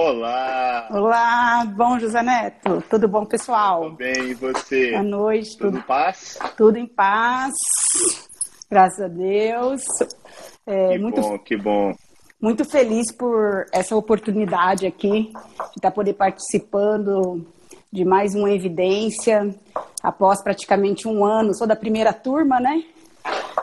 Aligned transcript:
Olá! 0.00 0.86
Olá, 0.92 1.64
bom 1.76 1.98
José 1.98 2.22
Neto, 2.22 2.80
tudo 2.88 3.08
bom 3.08 3.24
pessoal? 3.24 3.82
Tudo 3.82 3.96
bem, 3.96 4.28
e 4.28 4.34
você? 4.34 4.92
Boa 4.92 5.02
noite. 5.02 5.58
Tudo, 5.58 5.72
tudo 5.72 5.78
em 5.78 5.82
paz? 5.82 6.38
Tudo 6.56 6.76
em 6.78 6.86
paz, 6.86 7.52
graças 8.70 9.00
a 9.00 9.08
Deus. 9.08 9.82
É, 10.64 10.92
que 10.92 10.98
muito, 11.00 11.20
bom, 11.20 11.38
que 11.40 11.56
bom. 11.56 11.92
Muito 12.40 12.64
feliz 12.64 13.10
por 13.10 13.66
essa 13.72 13.96
oportunidade 13.96 14.86
aqui, 14.86 15.32
de 15.32 15.78
estar 15.78 15.90
poder 15.90 16.14
participando 16.14 17.44
de 17.92 18.04
mais 18.04 18.36
uma 18.36 18.52
evidência, 18.52 19.52
após 20.00 20.40
praticamente 20.44 21.08
um 21.08 21.24
ano, 21.24 21.56
sou 21.56 21.66
da 21.66 21.74
primeira 21.74 22.12
turma, 22.12 22.60
né? 22.60 22.84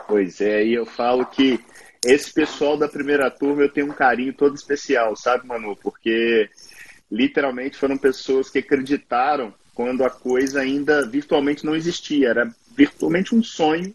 Pois 0.06 0.42
é, 0.42 0.62
e 0.62 0.74
eu 0.74 0.84
falo 0.84 1.24
que 1.24 1.58
esse 2.06 2.32
pessoal 2.32 2.76
da 2.76 2.88
primeira 2.88 3.30
turma 3.30 3.62
eu 3.62 3.68
tenho 3.68 3.88
um 3.88 3.94
carinho 3.94 4.32
todo 4.32 4.54
especial, 4.54 5.16
sabe, 5.16 5.46
Manu? 5.46 5.76
Porque 5.76 6.48
literalmente 7.10 7.76
foram 7.76 7.96
pessoas 7.98 8.48
que 8.50 8.58
acreditaram 8.58 9.52
quando 9.74 10.04
a 10.04 10.10
coisa 10.10 10.60
ainda 10.60 11.06
virtualmente 11.06 11.64
não 11.66 11.76
existia, 11.76 12.30
era 12.30 12.50
virtualmente 12.74 13.34
um 13.34 13.42
sonho. 13.42 13.94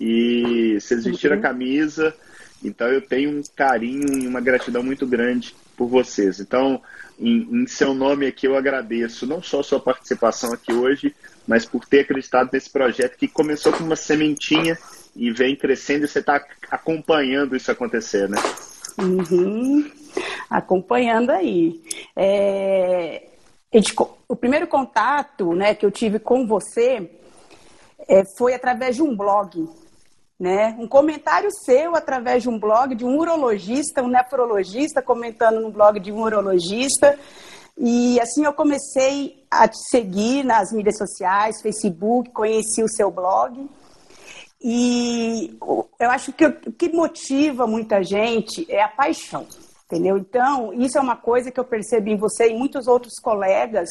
E 0.00 0.78
vocês 0.80 1.04
vestiram 1.04 1.36
uhum. 1.36 1.40
a 1.40 1.42
camisa, 1.42 2.14
então 2.62 2.88
eu 2.88 3.00
tenho 3.00 3.30
um 3.30 3.42
carinho 3.56 4.18
e 4.18 4.26
uma 4.26 4.40
gratidão 4.40 4.82
muito 4.82 5.06
grande 5.06 5.54
por 5.76 5.88
vocês. 5.88 6.40
Então, 6.40 6.82
em, 7.18 7.62
em 7.62 7.66
seu 7.66 7.94
nome 7.94 8.26
aqui, 8.26 8.46
eu 8.46 8.56
agradeço 8.56 9.26
não 9.26 9.42
só 9.42 9.60
a 9.60 9.64
sua 9.64 9.80
participação 9.80 10.52
aqui 10.52 10.72
hoje, 10.72 11.14
mas 11.46 11.64
por 11.64 11.84
ter 11.84 12.00
acreditado 12.00 12.50
nesse 12.52 12.70
projeto 12.70 13.16
que 13.16 13.28
começou 13.28 13.72
com 13.72 13.84
uma 13.84 13.96
sementinha 13.96 14.76
e 15.18 15.32
vem 15.32 15.56
crescendo 15.56 16.04
e 16.04 16.08
você 16.08 16.20
está 16.20 16.40
acompanhando 16.70 17.56
isso 17.56 17.72
acontecer, 17.72 18.28
né? 18.28 18.38
Uhum. 18.98 19.90
Acompanhando 20.48 21.30
aí. 21.30 21.82
É... 22.16 23.26
O 24.28 24.36
primeiro 24.36 24.66
contato 24.66 25.52
né, 25.54 25.74
que 25.74 25.84
eu 25.84 25.90
tive 25.90 26.18
com 26.18 26.46
você 26.46 27.10
é, 28.08 28.22
foi 28.36 28.54
através 28.54 28.96
de 28.96 29.02
um 29.02 29.14
blog. 29.14 29.68
Né? 30.38 30.76
Um 30.78 30.86
comentário 30.86 31.50
seu 31.50 31.96
através 31.96 32.44
de 32.44 32.48
um 32.48 32.58
blog 32.58 32.94
de 32.94 33.04
um 33.04 33.18
urologista, 33.18 34.02
um 34.02 34.08
nefrologista, 34.08 35.02
comentando 35.02 35.60
no 35.60 35.70
blog 35.70 35.98
de 35.98 36.12
um 36.12 36.22
urologista. 36.22 37.18
E 37.76 38.20
assim 38.20 38.44
eu 38.44 38.52
comecei 38.52 39.44
a 39.50 39.66
te 39.66 39.78
seguir 39.90 40.44
nas 40.44 40.72
mídias 40.72 40.96
sociais, 40.96 41.60
Facebook, 41.60 42.30
conheci 42.30 42.82
o 42.82 42.88
seu 42.88 43.10
blog. 43.10 43.68
E 44.60 45.56
eu 45.98 46.10
acho 46.10 46.32
que 46.32 46.44
o 46.44 46.72
que 46.72 46.88
motiva 46.88 47.66
muita 47.66 48.02
gente 48.02 48.66
é 48.70 48.82
a 48.82 48.88
paixão, 48.88 49.46
entendeu? 49.86 50.18
Então, 50.18 50.72
isso 50.72 50.98
é 50.98 51.00
uma 51.00 51.16
coisa 51.16 51.50
que 51.50 51.60
eu 51.60 51.64
percebi 51.64 52.12
em 52.12 52.16
você 52.16 52.48
e 52.48 52.58
muitos 52.58 52.88
outros 52.88 53.14
colegas, 53.22 53.88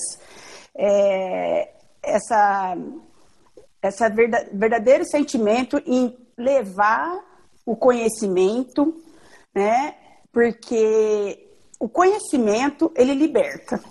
é, 0.76 1.70
essa, 2.04 2.78
essa 3.82 4.10
verdadeiro 4.10 5.06
sentimento 5.06 5.82
em 5.86 6.16
levar 6.38 7.18
o 7.66 7.76
conhecimento, 7.76 8.96
né? 9.56 9.96
Porque 10.32 11.48
o 11.80 11.88
conhecimento, 11.88 12.92
ele 12.96 13.14
liberta. 13.14 13.82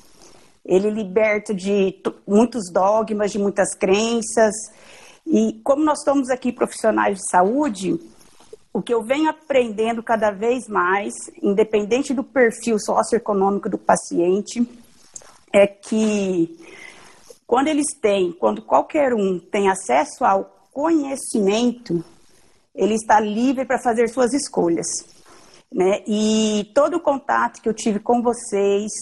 Ele 0.64 0.90
liberta 0.90 1.54
de 1.54 2.02
muitos 2.26 2.70
dogmas, 2.72 3.30
de 3.30 3.38
muitas 3.38 3.74
crenças, 3.74 4.54
e 5.26 5.60
como 5.64 5.84
nós 5.84 6.02
somos 6.02 6.30
aqui 6.30 6.52
profissionais 6.52 7.18
de 7.18 7.28
saúde, 7.28 7.98
o 8.72 8.80
que 8.80 8.94
eu 8.94 9.02
venho 9.02 9.28
aprendendo 9.28 10.02
cada 10.02 10.30
vez 10.30 10.68
mais, 10.68 11.14
independente 11.42 12.14
do 12.14 12.22
perfil 12.22 12.78
socioeconômico 12.78 13.68
do 13.68 13.78
paciente, 13.78 14.68
é 15.52 15.66
que 15.66 16.56
quando 17.46 17.68
eles 17.68 17.86
têm, 18.00 18.32
quando 18.32 18.62
qualquer 18.62 19.14
um 19.14 19.38
tem 19.38 19.68
acesso 19.68 20.24
ao 20.24 20.44
conhecimento, 20.72 22.04
ele 22.74 22.94
está 22.94 23.18
livre 23.18 23.64
para 23.64 23.80
fazer 23.82 24.08
suas 24.08 24.32
escolhas. 24.32 24.86
Né? 25.72 26.02
E 26.06 26.70
todo 26.74 26.98
o 26.98 27.00
contato 27.00 27.60
que 27.60 27.68
eu 27.68 27.74
tive 27.74 27.98
com 27.98 28.22
vocês, 28.22 28.92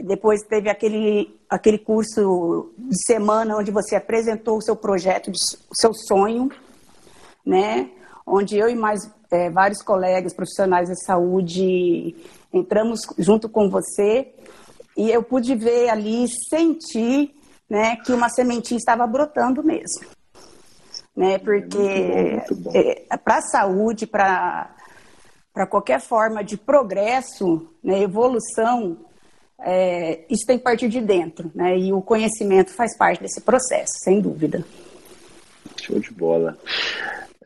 depois 0.00 0.42
teve 0.42 0.68
aquele, 0.68 1.38
aquele 1.48 1.78
curso 1.78 2.72
de 2.78 2.96
semana 3.06 3.56
onde 3.56 3.70
você 3.70 3.96
apresentou 3.96 4.58
o 4.58 4.62
seu 4.62 4.74
projeto, 4.74 5.30
o 5.30 5.74
seu 5.74 5.92
sonho, 5.92 6.50
né? 7.44 7.90
Onde 8.26 8.56
eu 8.56 8.68
e 8.68 8.74
mais 8.74 9.10
é, 9.30 9.50
vários 9.50 9.82
colegas 9.82 10.32
profissionais 10.32 10.88
da 10.88 10.94
saúde 10.94 12.14
entramos 12.52 13.00
junto 13.18 13.48
com 13.48 13.68
você 13.68 14.32
e 14.96 15.10
eu 15.10 15.22
pude 15.22 15.54
ver 15.54 15.90
ali, 15.90 16.26
sentir, 16.48 17.34
né, 17.68 17.96
que 17.96 18.12
uma 18.12 18.28
sementinha 18.28 18.78
estava 18.78 19.06
brotando 19.06 19.62
mesmo, 19.62 20.06
né? 21.16 21.38
Porque 21.38 22.40
é, 22.72 23.16
para 23.16 23.38
a 23.38 23.42
saúde, 23.42 24.06
para 24.06 24.70
para 25.52 25.68
qualquer 25.68 26.00
forma 26.00 26.42
de 26.42 26.56
progresso, 26.56 27.68
né, 27.82 28.02
evolução, 28.02 28.98
é, 29.64 30.20
isso 30.28 30.46
tem 30.46 30.58
que 30.58 30.64
partir 30.64 30.88
de 30.88 31.00
dentro, 31.00 31.50
né? 31.54 31.78
E 31.78 31.92
o 31.92 32.02
conhecimento 32.02 32.70
faz 32.70 32.96
parte 32.96 33.22
desse 33.22 33.40
processo, 33.40 33.94
sem 34.02 34.20
dúvida. 34.20 34.64
Show 35.80 35.98
de 35.98 36.10
bola. 36.12 36.56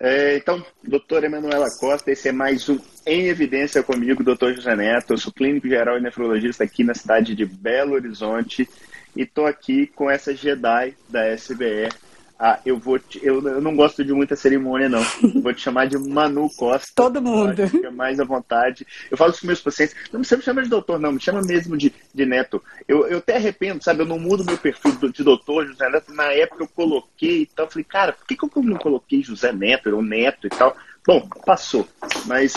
É, 0.00 0.36
então, 0.36 0.64
doutora 0.82 1.26
Emanuela 1.26 1.66
Costa, 1.78 2.10
esse 2.10 2.28
é 2.28 2.32
mais 2.32 2.68
um 2.68 2.78
Em 3.06 3.26
Evidência 3.26 3.82
comigo, 3.82 4.22
doutor 4.22 4.54
José 4.54 4.74
Neto. 4.76 5.12
Eu 5.12 5.18
sou 5.18 5.32
clínico 5.32 5.68
geral 5.68 5.98
e 5.98 6.00
nefrologista 6.00 6.64
aqui 6.64 6.84
na 6.84 6.94
cidade 6.94 7.34
de 7.34 7.44
Belo 7.44 7.94
Horizonte 7.94 8.68
e 9.16 9.22
estou 9.22 9.46
aqui 9.46 9.86
com 9.86 10.10
essa 10.10 10.34
Jedi 10.34 10.94
da 11.08 11.26
SBE, 11.34 11.88
ah, 12.40 12.60
eu 12.64 12.78
vou 12.78 13.00
te, 13.00 13.18
eu, 13.20 13.42
eu 13.48 13.60
não 13.60 13.74
gosto 13.74 14.04
de 14.04 14.12
muita 14.12 14.36
cerimônia, 14.36 14.88
não. 14.88 15.02
vou 15.42 15.52
te 15.52 15.60
chamar 15.60 15.86
de 15.86 15.98
Manu 15.98 16.48
Costa. 16.56 16.92
Todo 16.94 17.20
mundo. 17.20 17.66
Fica 17.66 17.90
mais 17.90 18.20
à 18.20 18.24
vontade. 18.24 18.86
Eu 19.10 19.16
falo 19.16 19.32
isso 19.32 19.40
com 19.40 19.48
meus 19.48 19.60
pacientes. 19.60 19.96
Não 20.12 20.20
me 20.20 20.24
chama 20.24 20.62
de 20.62 20.68
doutor, 20.68 21.00
não. 21.00 21.10
Me 21.10 21.20
chama 21.20 21.42
mesmo 21.42 21.76
de, 21.76 21.92
de 22.14 22.24
neto. 22.24 22.62
Eu, 22.86 23.08
eu 23.08 23.18
até 23.18 23.36
arrependo, 23.36 23.82
sabe? 23.82 24.02
Eu 24.02 24.06
não 24.06 24.20
mudo 24.20 24.44
meu 24.44 24.56
perfil 24.56 24.92
de 25.10 25.24
doutor 25.24 25.66
José 25.66 25.90
Neto. 25.90 26.14
Na 26.14 26.32
época 26.32 26.62
eu 26.62 26.68
coloquei 26.68 27.42
e 27.42 27.46
tal. 27.46 27.66
Eu 27.66 27.70
falei, 27.72 27.84
cara, 27.84 28.12
por 28.12 28.24
que, 28.24 28.36
que 28.36 28.44
eu 28.44 28.62
não 28.62 28.76
coloquei 28.76 29.20
José 29.20 29.52
Neto 29.52 29.90
ou 29.90 30.00
Neto 30.00 30.46
e 30.46 30.50
tal? 30.50 30.76
Bom, 31.04 31.28
passou. 31.44 31.88
Mas, 32.26 32.54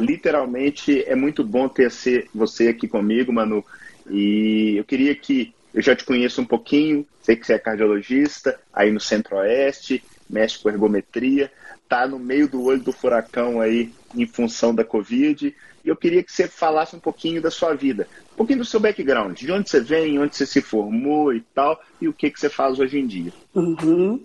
literalmente, 0.00 1.04
é 1.04 1.14
muito 1.14 1.44
bom 1.44 1.68
ter 1.68 1.88
você 2.34 2.68
aqui 2.68 2.88
comigo, 2.88 3.32
Manu. 3.32 3.64
E 4.10 4.74
eu 4.76 4.84
queria 4.84 5.14
que 5.14 5.54
eu 5.72 5.82
já 5.82 5.94
te 5.94 6.04
conheço 6.04 6.40
um 6.40 6.44
pouquinho, 6.44 7.06
sei 7.22 7.36
que 7.36 7.46
você 7.46 7.54
é 7.54 7.58
cardiologista, 7.58 8.58
aí 8.72 8.90
no 8.90 9.00
Centro-Oeste, 9.00 10.02
mexe 10.28 10.58
com 10.58 10.68
ergometria, 10.68 11.50
tá 11.88 12.06
no 12.06 12.18
meio 12.18 12.48
do 12.48 12.62
olho 12.62 12.82
do 12.82 12.92
furacão 12.92 13.60
aí 13.60 13.92
em 14.14 14.26
função 14.26 14.74
da 14.74 14.84
Covid. 14.84 15.54
E 15.84 15.88
eu 15.88 15.96
queria 15.96 16.22
que 16.22 16.32
você 16.32 16.46
falasse 16.46 16.94
um 16.94 17.00
pouquinho 17.00 17.40
da 17.40 17.50
sua 17.50 17.74
vida, 17.74 18.06
pouquinho 18.40 18.60
do 18.60 18.64
seu 18.64 18.80
background, 18.80 19.36
de 19.36 19.52
onde 19.52 19.68
você 19.68 19.80
vem, 19.80 20.18
onde 20.18 20.34
você 20.34 20.46
se 20.46 20.62
formou 20.62 21.30
e 21.30 21.42
tal, 21.54 21.78
e 22.00 22.08
o 22.08 22.12
que, 22.12 22.30
que 22.30 22.40
você 22.40 22.48
faz 22.48 22.78
hoje 22.78 22.98
em 22.98 23.06
dia. 23.06 23.30
Uhum. 23.54 24.18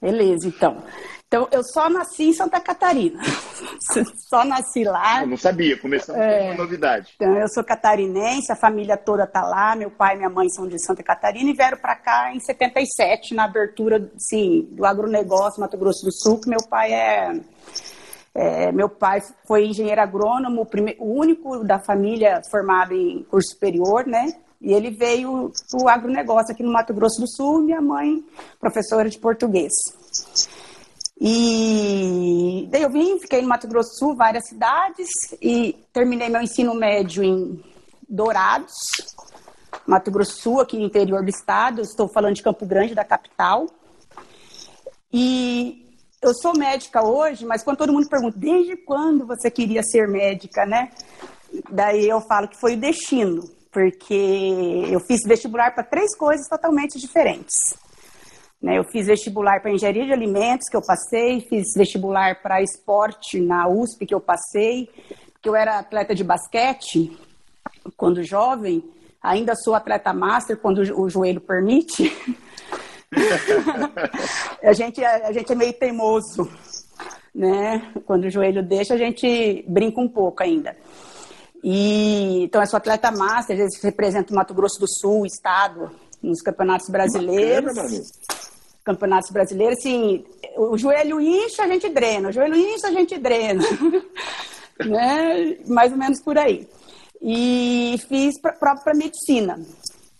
Beleza, 0.00 0.46
então. 0.46 0.84
Então, 1.26 1.48
eu 1.50 1.62
só 1.64 1.90
nasci 1.90 2.28
em 2.28 2.32
Santa 2.32 2.60
Catarina. 2.60 3.20
só 4.30 4.44
nasci 4.44 4.84
lá. 4.84 5.22
Eu 5.22 5.26
não 5.26 5.36
sabia, 5.36 5.76
começando 5.76 6.16
é, 6.16 6.38
com 6.38 6.44
uma 6.46 6.54
novidade. 6.54 7.14
Então, 7.16 7.36
eu 7.36 7.48
sou 7.48 7.64
catarinense, 7.64 8.52
a 8.52 8.56
família 8.56 8.96
toda 8.96 9.26
tá 9.26 9.42
lá, 9.42 9.74
meu 9.74 9.90
pai 9.90 10.14
e 10.14 10.18
minha 10.18 10.30
mãe 10.30 10.48
são 10.48 10.68
de 10.68 10.78
Santa 10.78 11.02
Catarina 11.02 11.50
e 11.50 11.52
vieram 11.52 11.78
para 11.78 11.96
cá 11.96 12.32
em 12.32 12.38
77, 12.38 13.34
na 13.34 13.44
abertura, 13.44 14.08
sim, 14.16 14.68
do 14.70 14.86
agronegócio 14.86 15.60
Mato 15.60 15.76
Grosso 15.76 16.04
do 16.04 16.12
Sul, 16.12 16.40
que 16.40 16.48
meu 16.48 16.62
pai 16.70 16.92
é, 16.92 17.40
é 18.40 18.70
meu 18.70 18.88
pai 18.88 19.20
foi 19.48 19.66
engenheiro 19.66 20.00
agrônomo, 20.00 20.62
o, 20.62 20.66
primeiro, 20.66 21.02
o 21.02 21.18
único 21.18 21.64
da 21.64 21.80
família 21.80 22.40
formado 22.48 22.94
em 22.94 23.24
curso 23.24 23.50
superior, 23.50 24.06
né? 24.06 24.32
E 24.60 24.72
ele 24.72 24.90
veio 24.90 25.50
para 25.68 25.82
o 25.82 25.88
agronegócio 25.88 26.52
aqui 26.52 26.62
no 26.62 26.72
Mato 26.72 26.94
Grosso 26.94 27.20
do 27.20 27.28
Sul, 27.28 27.62
minha 27.62 27.80
mãe, 27.80 28.24
professora 28.60 29.10
de 29.10 29.18
português. 29.18 29.72
E 31.20 32.68
daí 32.70 32.82
eu 32.82 32.90
vim, 32.90 33.18
fiquei 33.18 33.42
no 33.42 33.48
Mato 33.48 33.66
Grosso 33.66 33.90
do 33.90 33.98
Sul, 33.98 34.16
várias 34.16 34.46
cidades, 34.46 35.08
e 35.42 35.76
terminei 35.92 36.28
meu 36.28 36.40
ensino 36.40 36.74
médio 36.74 37.24
em 37.24 37.60
Dourados, 38.08 38.74
Mato 39.84 40.12
Grosso 40.12 40.36
do 40.36 40.40
Sul, 40.40 40.60
aqui 40.60 40.78
no 40.78 40.84
interior 40.84 41.24
do 41.24 41.28
estado. 41.28 41.82
Estou 41.82 42.06
falando 42.06 42.36
de 42.36 42.42
Campo 42.42 42.64
Grande, 42.64 42.94
da 42.94 43.04
capital. 43.04 43.66
E 45.12 45.87
eu 46.20 46.34
sou 46.34 46.52
médica 46.56 47.04
hoje, 47.04 47.46
mas 47.46 47.62
quando 47.62 47.78
todo 47.78 47.92
mundo 47.92 48.08
pergunta, 48.08 48.38
desde 48.38 48.76
quando 48.76 49.26
você 49.26 49.50
queria 49.50 49.82
ser 49.82 50.08
médica, 50.08 50.66
né? 50.66 50.90
Daí 51.70 52.08
eu 52.08 52.20
falo 52.20 52.48
que 52.48 52.60
foi 52.60 52.74
o 52.74 52.80
destino, 52.80 53.48
porque 53.70 54.84
eu 54.90 55.00
fiz 55.00 55.22
vestibular 55.24 55.74
para 55.74 55.84
três 55.84 56.16
coisas 56.16 56.48
totalmente 56.48 56.98
diferentes. 56.98 57.54
Né, 58.60 58.76
eu 58.76 58.82
fiz 58.82 59.06
vestibular 59.06 59.62
para 59.62 59.70
engenharia 59.70 60.04
de 60.04 60.12
alimentos, 60.12 60.68
que 60.68 60.76
eu 60.76 60.82
passei, 60.82 61.46
fiz 61.48 61.68
vestibular 61.76 62.42
para 62.42 62.60
esporte 62.60 63.40
na 63.40 63.68
USP, 63.68 64.04
que 64.04 64.14
eu 64.14 64.20
passei, 64.20 64.90
porque 65.32 65.48
eu 65.48 65.54
era 65.54 65.78
atleta 65.78 66.12
de 66.12 66.24
basquete. 66.24 67.16
quando 67.96 68.24
jovem, 68.24 68.82
ainda 69.22 69.54
sou 69.54 69.76
atleta 69.76 70.12
master 70.12 70.56
quando 70.56 70.78
o 70.78 71.08
joelho 71.08 71.40
permite. 71.40 72.12
a, 74.62 74.72
gente, 74.72 75.04
a, 75.04 75.28
a 75.28 75.32
gente 75.32 75.52
é 75.52 75.54
meio 75.54 75.72
teimoso, 75.72 76.50
né? 77.34 77.92
Quando 78.04 78.24
o 78.24 78.30
joelho 78.30 78.62
deixa, 78.62 78.94
a 78.94 78.98
gente 78.98 79.64
brinca 79.68 80.00
um 80.00 80.08
pouco 80.08 80.42
ainda. 80.42 80.76
E, 81.62 82.44
então, 82.44 82.60
eu 82.60 82.66
sou 82.66 82.76
atleta 82.76 83.10
master, 83.10 83.56
às 83.56 83.62
vezes 83.62 83.82
represento 83.82 84.32
o 84.32 84.36
Mato 84.36 84.54
Grosso 84.54 84.78
do 84.78 84.86
Sul, 84.88 85.26
estado, 85.26 85.90
nos 86.22 86.40
campeonatos 86.40 86.88
brasileiros. 86.88 87.74
Bacana, 87.74 88.00
campeonatos 88.88 89.30
brasileiros, 89.30 89.78
assim, 89.78 90.24
o 90.56 90.78
joelho 90.78 91.20
incha, 91.20 91.64
a 91.64 91.68
gente 91.68 91.90
drena, 91.90 92.30
o 92.30 92.32
joelho 92.32 92.56
incha, 92.56 92.88
a 92.88 92.92
gente 92.92 93.18
drena. 93.18 93.62
né? 94.86 95.58
Mais 95.66 95.92
ou 95.92 95.98
menos 95.98 96.22
por 96.22 96.38
aí. 96.38 96.66
E 97.20 97.96
fiz 98.08 98.40
prova 98.40 98.80
para 98.82 98.94
medicina, 98.94 99.60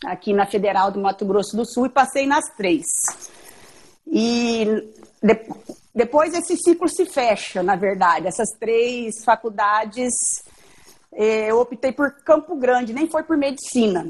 aqui 0.04 0.32
na 0.32 0.46
Federal 0.46 0.90
do 0.90 1.00
Mato 1.00 1.24
Grosso 1.24 1.56
do 1.56 1.66
Sul, 1.66 1.86
e 1.86 1.90
passei 1.90 2.26
nas 2.26 2.44
três. 2.56 2.86
E 4.06 4.64
de, 5.22 5.40
depois 5.94 6.32
esse 6.34 6.56
ciclo 6.56 6.88
se 6.88 7.06
fecha, 7.06 7.62
na 7.62 7.76
verdade. 7.76 8.26
Essas 8.26 8.50
três 8.58 9.24
faculdades, 9.24 10.14
eh, 11.12 11.50
eu 11.50 11.58
optei 11.60 11.92
por 11.92 12.12
Campo 12.24 12.56
Grande, 12.56 12.92
nem 12.92 13.08
foi 13.08 13.22
por 13.22 13.36
medicina 13.36 14.06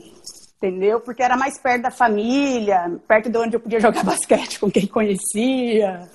entendeu? 0.58 1.00
Porque 1.00 1.22
era 1.22 1.36
mais 1.36 1.58
perto 1.58 1.82
da 1.82 1.90
família, 1.90 3.00
perto 3.06 3.30
de 3.30 3.38
onde 3.38 3.56
eu 3.56 3.60
podia 3.60 3.78
jogar 3.80 4.04
basquete 4.04 4.58
com 4.58 4.70
quem 4.70 4.86
conhecia. 4.86 6.08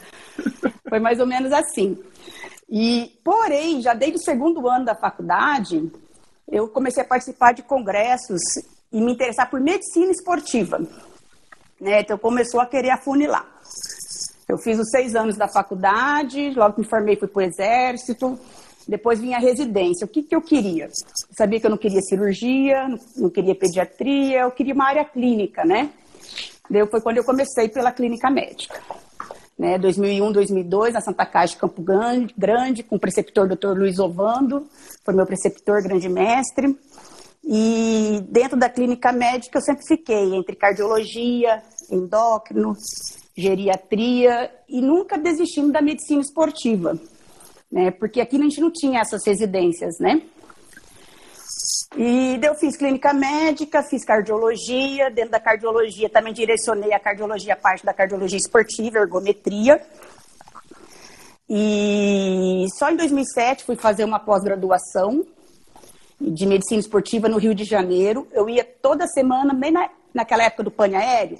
Foi 0.87 0.99
mais 0.99 1.19
ou 1.19 1.25
menos 1.25 1.51
assim. 1.51 1.97
E, 2.69 3.19
porém, 3.23 3.81
já 3.81 3.93
desde 3.93 4.17
o 4.17 4.23
segundo 4.23 4.67
ano 4.67 4.85
da 4.85 4.95
faculdade, 4.95 5.91
eu 6.51 6.67
comecei 6.67 7.03
a 7.03 7.07
participar 7.07 7.53
de 7.53 7.63
congressos 7.63 8.41
e 8.93 9.01
me 9.01 9.11
interessar 9.11 9.49
por 9.49 9.59
medicina 9.59 10.11
esportiva. 10.11 10.79
Né? 11.81 12.01
Então, 12.01 12.17
começou 12.17 12.61
a 12.61 12.65
querer 12.65 12.91
afunilar. 12.91 13.45
Eu 14.47 14.57
fiz 14.57 14.77
os 14.77 14.89
seis 14.89 15.15
anos 15.15 15.35
da 15.35 15.47
faculdade, 15.47 16.51
logo 16.51 16.75
que 16.75 16.81
me 16.81 16.87
formei 16.87 17.15
fui 17.15 17.27
para 17.27 17.39
o 17.39 17.41
exército, 17.41 18.39
depois 18.87 19.19
vinha 19.19 19.37
a 19.37 19.39
residência. 19.39 20.05
O 20.05 20.07
que, 20.07 20.21
que 20.21 20.35
eu 20.35 20.41
queria? 20.41 20.85
Eu 20.85 21.35
sabia 21.35 21.59
que 21.59 21.65
eu 21.65 21.71
não 21.71 21.77
queria 21.77 22.01
cirurgia, 22.01 22.87
não 23.15 23.29
queria 23.29 23.55
pediatria, 23.55 24.41
eu 24.41 24.51
queria 24.51 24.73
uma 24.73 24.85
área 24.85 25.05
clínica, 25.05 25.65
né? 25.65 25.89
Daí 26.69 26.85
foi 26.87 27.01
quando 27.01 27.17
eu 27.17 27.23
comecei 27.23 27.69
pela 27.69 27.91
clínica 27.91 28.29
médica. 28.29 28.79
Né, 29.57 29.77
2001, 29.77 30.31
2002, 30.31 30.93
na 30.95 31.01
Santa 31.01 31.25
Caixa 31.27 31.53
de 31.53 31.59
Campo 31.59 31.81
Grande, 31.81 32.33
grande 32.35 32.81
com 32.81 32.95
o 32.95 32.99
preceptor 32.99 33.47
Dr. 33.47 33.77
Luiz 33.77 33.99
Ovando, 33.99 34.67
foi 35.05 35.13
meu 35.13 35.27
preceptor, 35.27 35.83
grande 35.83 36.09
mestre. 36.09 36.75
E 37.45 38.23
dentro 38.29 38.57
da 38.57 38.69
clínica 38.69 39.11
médica 39.11 39.57
eu 39.57 39.61
sempre 39.61 39.85
fiquei 39.85 40.35
entre 40.35 40.55
cardiologia, 40.55 41.61
endócrino, 41.91 42.75
geriatria 43.35 44.51
e 44.69 44.81
nunca 44.81 45.17
desistindo 45.17 45.71
da 45.71 45.81
medicina 45.81 46.21
esportiva 46.21 46.97
né? 47.73 47.89
Porque 47.89 48.21
aqui 48.21 48.37
a 48.37 48.39
gente 48.39 48.61
não 48.61 48.71
tinha 48.71 49.01
essas 49.01 49.25
residências, 49.25 49.97
né? 49.99 50.21
E 51.97 52.39
eu 52.41 52.53
fiz 52.55 52.77
clínica 52.77 53.13
médica, 53.13 53.81
fiz 53.81 54.05
cardiologia, 54.05 55.09
dentro 55.09 55.31
da 55.31 55.39
cardiologia 55.39 56.09
também 56.09 56.33
direcionei 56.33 56.93
a 56.93 56.99
cardiologia, 56.99 57.53
a 57.53 57.57
parte 57.57 57.83
da 57.83 57.93
cardiologia 57.93 58.37
esportiva, 58.37 58.99
ergometria. 58.99 59.81
E 61.49 62.65
só 62.77 62.91
em 62.91 62.95
2007 62.95 63.63
fui 63.63 63.75
fazer 63.75 64.03
uma 64.03 64.19
pós-graduação 64.19 65.25
de 66.31 66.45
medicina 66.45 66.79
esportiva 66.79 67.27
no 67.27 67.37
Rio 67.37 67.53
de 67.53 67.63
Janeiro. 67.63 68.27
Eu 68.31 68.49
ia 68.49 68.63
toda 68.63 69.07
semana, 69.07 69.53
bem 69.53 69.71
na, 69.71 69.89
naquela 70.13 70.43
época 70.43 70.63
do 70.63 70.71
pane 70.71 70.95
aéreo, 70.95 71.37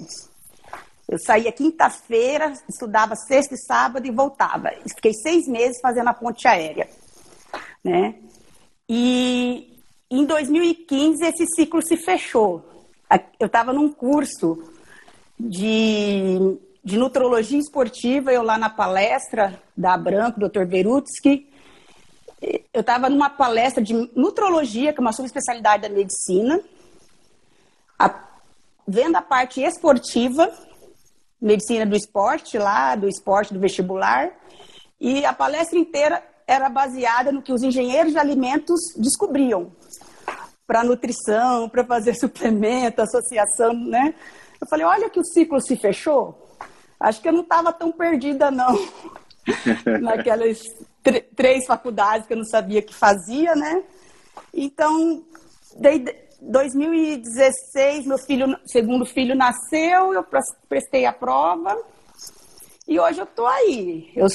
eu 1.08 1.18
saía 1.18 1.52
quinta-feira, 1.52 2.52
estudava 2.68 3.14
sexta 3.14 3.54
e 3.54 3.58
sábado 3.58 4.06
e 4.06 4.10
voltava. 4.10 4.70
Fiquei 4.96 5.12
seis 5.12 5.46
meses 5.46 5.78
fazendo 5.80 6.08
a 6.08 6.14
ponte 6.14 6.48
aérea, 6.48 6.88
né? 7.82 8.14
E 8.88 9.78
em 10.10 10.24
2015 10.24 11.24
esse 11.24 11.46
ciclo 11.54 11.82
se 11.82 11.96
fechou. 11.96 12.64
Eu 13.38 13.46
estava 13.46 13.72
num 13.72 13.92
curso 13.92 14.62
de, 15.38 16.58
de 16.82 16.96
nutrologia 16.96 17.58
esportiva, 17.58 18.32
eu 18.32 18.42
lá 18.42 18.56
na 18.56 18.70
palestra 18.70 19.60
da 19.76 19.96
Branco, 19.96 20.40
Dr. 20.40 20.64
Berutsky, 20.64 21.48
eu 22.72 22.80
estava 22.80 23.08
numa 23.08 23.30
palestra 23.30 23.82
de 23.82 23.94
nutrologia, 24.14 24.92
que 24.92 25.00
é 25.00 25.02
uma 25.02 25.12
subespecialidade 25.12 25.82
da 25.82 25.88
medicina, 25.88 26.60
a, 27.98 28.14
vendo 28.86 29.16
a 29.16 29.22
parte 29.22 29.62
esportiva 29.62 30.52
medicina 31.40 31.84
do 31.84 31.94
esporte 31.94 32.56
lá, 32.56 32.96
do 32.96 33.06
esporte 33.06 33.52
do 33.52 33.60
vestibular, 33.60 34.32
e 34.98 35.24
a 35.26 35.32
palestra 35.32 35.78
inteira 35.78 36.22
era 36.46 36.68
baseada 36.68 37.30
no 37.30 37.42
que 37.42 37.52
os 37.52 37.62
engenheiros 37.62 38.12
de 38.12 38.18
alimentos 38.18 38.80
descobriam 38.96 39.72
para 40.66 40.84
nutrição, 40.84 41.68
para 41.68 41.84
fazer 41.84 42.14
suplemento, 42.18 43.02
associação, 43.02 43.74
né? 43.74 44.14
Eu 44.60 44.66
falei, 44.66 44.86
olha 44.86 45.10
que 45.10 45.20
o 45.20 45.24
ciclo 45.24 45.60
se 45.60 45.76
fechou. 45.76 46.48
Acho 46.98 47.20
que 47.20 47.28
eu 47.28 47.32
não 47.32 47.42
estava 47.42 47.72
tão 47.72 47.92
perdida, 47.92 48.50
não. 48.50 48.74
Naquelas 50.00 50.62
três 51.36 51.66
faculdades 51.66 52.26
que 52.26 52.32
eu 52.32 52.38
não 52.38 52.44
sabia 52.44 52.82
que 52.82 52.94
fazia, 52.94 53.54
né? 53.54 53.82
Então, 54.52 55.22
dei, 55.76 56.04
2016, 56.40 58.06
meu 58.06 58.18
filho, 58.18 58.58
segundo 58.66 59.06
filho 59.06 59.34
nasceu, 59.34 60.12
eu 60.12 60.24
prestei 60.68 61.06
a 61.06 61.12
prova 61.12 61.76
e 62.86 63.00
hoje 63.00 63.18
eu 63.18 63.24
estou 63.24 63.46
aí. 63.46 64.12
Eu 64.14 64.26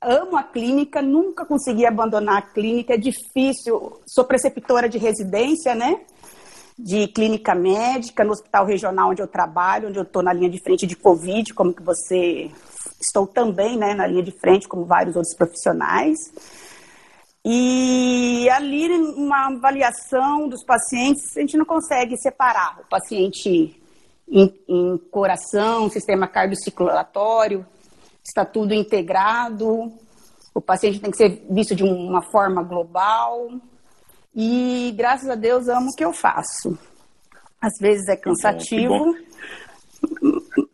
amo 0.00 0.36
a 0.36 0.42
clínica, 0.42 1.02
nunca 1.02 1.44
consegui 1.44 1.84
abandonar 1.84 2.38
a 2.38 2.42
clínica, 2.42 2.94
é 2.94 2.96
difícil. 2.96 4.00
Sou 4.06 4.24
preceptora 4.24 4.88
de 4.88 4.96
residência, 4.96 5.74
né? 5.74 6.00
De 6.78 7.08
clínica 7.08 7.54
médica 7.54 8.24
no 8.24 8.32
hospital 8.32 8.64
regional 8.64 9.10
onde 9.10 9.20
eu 9.20 9.28
trabalho, 9.28 9.88
onde 9.88 9.98
eu 9.98 10.04
estou 10.04 10.22
na 10.22 10.32
linha 10.32 10.48
de 10.48 10.62
frente 10.62 10.86
de 10.86 10.96
Covid, 10.96 11.52
como 11.52 11.74
que 11.74 11.82
você 11.82 12.50
estou 13.00 13.26
também, 13.26 13.76
né, 13.76 13.94
na 13.94 14.06
linha 14.06 14.22
de 14.22 14.32
frente, 14.32 14.68
como 14.68 14.84
vários 14.84 15.16
outros 15.16 15.34
profissionais. 15.36 16.18
E 17.44 18.48
ali, 18.50 18.88
uma 19.16 19.46
avaliação 19.46 20.48
dos 20.48 20.64
pacientes, 20.64 21.36
a 21.36 21.40
gente 21.40 21.56
não 21.56 21.64
consegue 21.64 22.16
separar 22.18 22.80
o 22.80 22.88
paciente 22.88 23.80
em, 24.28 24.54
em 24.68 24.98
coração, 25.10 25.88
sistema 25.88 26.26
cardiocirculatório, 26.26 27.66
está 28.22 28.44
tudo 28.44 28.74
integrado, 28.74 29.92
o 30.54 30.60
paciente 30.60 31.00
tem 31.00 31.10
que 31.10 31.16
ser 31.16 31.46
visto 31.48 31.74
de 31.74 31.84
uma 31.84 32.22
forma 32.30 32.62
global. 32.62 33.48
E 34.34 34.92
graças 34.96 35.28
a 35.28 35.34
Deus 35.34 35.68
amo 35.68 35.90
o 35.90 35.94
que 35.94 36.04
eu 36.04 36.12
faço. 36.12 36.78
Às 37.60 37.78
vezes 37.80 38.08
é 38.08 38.16
cansativo, 38.16 39.14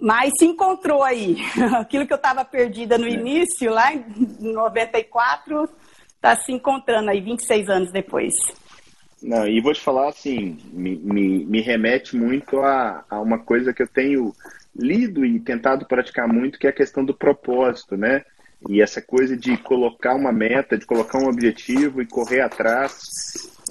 mas 0.04 0.32
se 0.38 0.44
encontrou 0.44 1.02
aí. 1.02 1.38
Aquilo 1.80 2.06
que 2.06 2.12
eu 2.12 2.18
estava 2.18 2.44
perdida 2.44 2.98
no 2.98 3.06
é. 3.06 3.10
início, 3.10 3.72
lá 3.72 3.94
em 3.94 4.04
94, 4.38 5.66
está 6.14 6.36
se 6.36 6.52
encontrando 6.52 7.08
aí 7.08 7.22
26 7.22 7.70
anos 7.70 7.90
depois. 7.90 8.34
Não, 9.22 9.48
e 9.48 9.62
vou 9.62 9.72
te 9.72 9.80
falar 9.80 10.10
assim, 10.10 10.58
me, 10.70 10.96
me, 10.96 11.46
me 11.46 11.62
remete 11.62 12.14
muito 12.14 12.58
a, 12.58 13.02
a 13.08 13.18
uma 13.18 13.38
coisa 13.38 13.72
que 13.72 13.82
eu 13.82 13.88
tenho 13.88 14.34
lido 14.76 15.24
e 15.24 15.40
tentado 15.40 15.86
praticar 15.86 16.28
muito, 16.28 16.58
que 16.58 16.66
é 16.66 16.70
a 16.70 16.74
questão 16.74 17.02
do 17.02 17.14
propósito, 17.14 17.96
né? 17.96 18.22
E 18.68 18.82
essa 18.82 19.00
coisa 19.00 19.34
de 19.34 19.56
colocar 19.56 20.14
uma 20.14 20.32
meta, 20.32 20.76
de 20.76 20.84
colocar 20.84 21.18
um 21.18 21.28
objetivo 21.28 22.02
e 22.02 22.06
correr 22.06 22.42
atrás, 22.42 22.92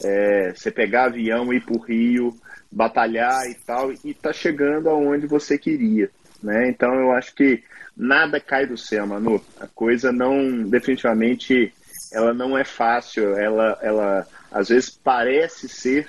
é, 0.03 0.51
você 0.55 0.71
pegar 0.71 1.05
avião, 1.05 1.53
ir 1.53 1.63
para 1.63 1.77
o 1.77 1.81
Rio, 1.81 2.35
batalhar 2.71 3.47
e 3.47 3.53
tal, 3.53 3.91
e 4.03 4.15
tá 4.15 4.33
chegando 4.33 4.89
aonde 4.89 5.27
você 5.27 5.59
queria, 5.59 6.09
né? 6.43 6.69
Então 6.69 6.93
eu 6.93 7.11
acho 7.11 7.33
que 7.33 7.63
nada 7.95 8.39
cai 8.39 8.65
do 8.65 8.77
céu, 8.77 9.07
Manu. 9.07 9.41
A 9.59 9.67
coisa 9.67 10.11
não 10.11 10.63
definitivamente 10.63 11.73
ela 12.11 12.33
não 12.33 12.57
é 12.57 12.63
fácil, 12.63 13.35
ela, 13.35 13.77
ela 13.81 14.27
às 14.51 14.69
vezes 14.69 14.89
parece 14.89 15.67
ser, 15.67 16.07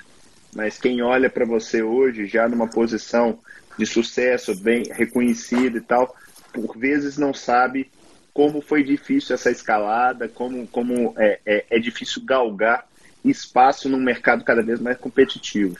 mas 0.55 0.77
quem 0.77 1.01
olha 1.01 1.29
para 1.29 1.45
você 1.45 1.81
hoje, 1.81 2.27
já 2.27 2.47
numa 2.47 2.67
posição 2.67 3.39
de 3.77 3.85
sucesso, 3.85 4.55
bem 4.55 4.83
reconhecido 4.91 5.77
e 5.77 5.81
tal, 5.81 6.15
por 6.53 6.77
vezes 6.77 7.17
não 7.17 7.33
sabe 7.33 7.89
como 8.33 8.61
foi 8.61 8.83
difícil 8.83 9.33
essa 9.33 9.49
escalada, 9.49 10.27
como, 10.27 10.67
como 10.67 11.13
é, 11.17 11.39
é, 11.45 11.65
é 11.71 11.79
difícil 11.79 12.23
galgar 12.23 12.87
espaço 13.23 13.89
num 13.89 14.01
mercado 14.01 14.43
cada 14.43 14.61
vez 14.61 14.79
mais 14.79 14.97
competitivo. 14.97 15.77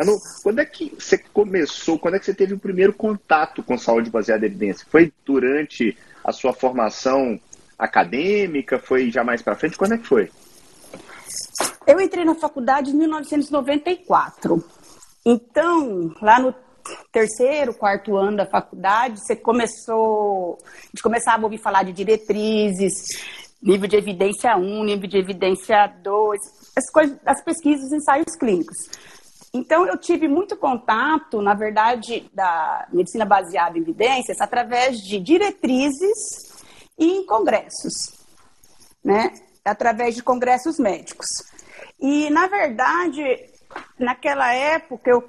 Manu, 0.00 0.18
quando 0.42 0.60
é 0.60 0.64
que 0.64 0.94
você 0.98 1.18
começou, 1.18 1.98
quando 1.98 2.14
é 2.14 2.18
que 2.18 2.24
você 2.24 2.32
teve 2.32 2.54
o 2.54 2.58
primeiro 2.58 2.90
contato 2.94 3.62
com 3.62 3.76
saúde 3.76 4.08
baseada 4.08 4.46
em 4.46 4.48
evidência? 4.48 4.86
Foi 4.88 5.12
durante 5.26 5.94
a 6.24 6.32
sua 6.32 6.54
formação 6.54 7.38
acadêmica? 7.78 8.78
Foi 8.78 9.10
já 9.10 9.22
mais 9.22 9.42
para 9.42 9.54
frente? 9.54 9.76
Quando 9.76 9.92
é 9.92 9.98
que 9.98 10.06
foi? 10.06 10.30
Eu 11.86 12.00
entrei 12.00 12.24
na 12.24 12.34
faculdade 12.34 12.92
em 12.92 12.94
1994. 12.94 14.64
Então, 15.22 16.14
lá 16.22 16.40
no 16.40 16.54
terceiro, 17.12 17.74
quarto 17.74 18.16
ano 18.16 18.38
da 18.38 18.46
faculdade, 18.46 19.20
você 19.20 19.36
começou, 19.36 20.56
a 20.64 20.86
gente 20.86 21.02
começava 21.02 21.42
a 21.42 21.44
ouvir 21.44 21.58
falar 21.58 21.82
de 21.82 21.92
diretrizes, 21.92 22.94
nível 23.62 23.86
de 23.86 23.96
evidência 23.96 24.56
1, 24.56 24.82
nível 24.82 25.06
de 25.06 25.18
evidência 25.18 25.92
2, 26.02 26.40
as, 26.74 26.90
coisas, 26.90 27.18
as 27.26 27.44
pesquisas, 27.44 27.92
ensaios 27.92 28.34
clínicos. 28.34 28.78
Então, 29.52 29.84
eu 29.86 29.98
tive 29.98 30.28
muito 30.28 30.56
contato, 30.56 31.42
na 31.42 31.54
verdade, 31.54 32.30
da 32.32 32.86
medicina 32.92 33.24
baseada 33.24 33.76
em 33.76 33.80
evidências 33.80 34.40
através 34.40 34.98
de 34.98 35.18
diretrizes 35.18 36.50
e 36.96 37.16
em 37.16 37.26
congressos, 37.26 37.92
né? 39.02 39.32
Através 39.64 40.14
de 40.14 40.22
congressos 40.22 40.78
médicos. 40.78 41.26
E, 42.00 42.30
na 42.30 42.46
verdade, 42.46 43.22
naquela 43.98 44.54
época, 44.54 45.10
eu, 45.10 45.22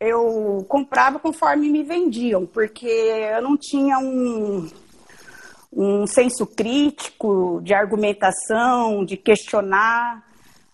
eu 0.00 0.64
comprava 0.66 1.18
conforme 1.18 1.68
me 1.68 1.82
vendiam, 1.82 2.46
porque 2.46 2.86
eu 2.86 3.42
não 3.42 3.58
tinha 3.58 3.98
um, 3.98 4.70
um 5.70 6.06
senso 6.06 6.46
crítico 6.46 7.60
de 7.62 7.74
argumentação, 7.74 9.04
de 9.04 9.18
questionar. 9.18 10.29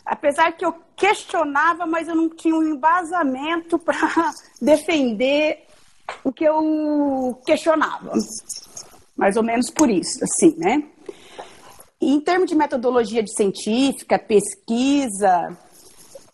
Apesar 0.06 0.52
que 0.52 0.64
eu 0.64 0.72
questionava, 0.94 1.84
mas 1.84 2.06
eu 2.06 2.14
não 2.14 2.30
tinha 2.30 2.54
um 2.54 2.62
embasamento 2.62 3.76
para 3.80 4.32
defender 4.62 5.64
o 6.22 6.32
que 6.32 6.44
eu 6.44 7.36
questionava. 7.44 8.12
Mais 9.16 9.36
ou 9.36 9.42
menos 9.42 9.68
por 9.70 9.90
isso, 9.90 10.22
assim, 10.22 10.54
né? 10.56 10.84
Em 12.00 12.20
termos 12.20 12.48
de 12.48 12.54
metodologia 12.54 13.22
de 13.22 13.34
científica, 13.34 14.18
pesquisa, 14.18 15.56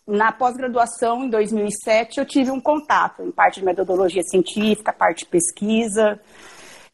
na 0.05 0.31
pós-graduação, 0.31 1.23
em 1.23 1.29
2007, 1.29 2.19
eu 2.19 2.25
tive 2.25 2.51
um 2.51 2.59
contato 2.59 3.23
em 3.23 3.31
parte 3.31 3.59
de 3.59 3.65
metodologia 3.65 4.21
científica, 4.23 4.91
parte 4.91 5.19
de 5.19 5.25
pesquisa. 5.27 6.19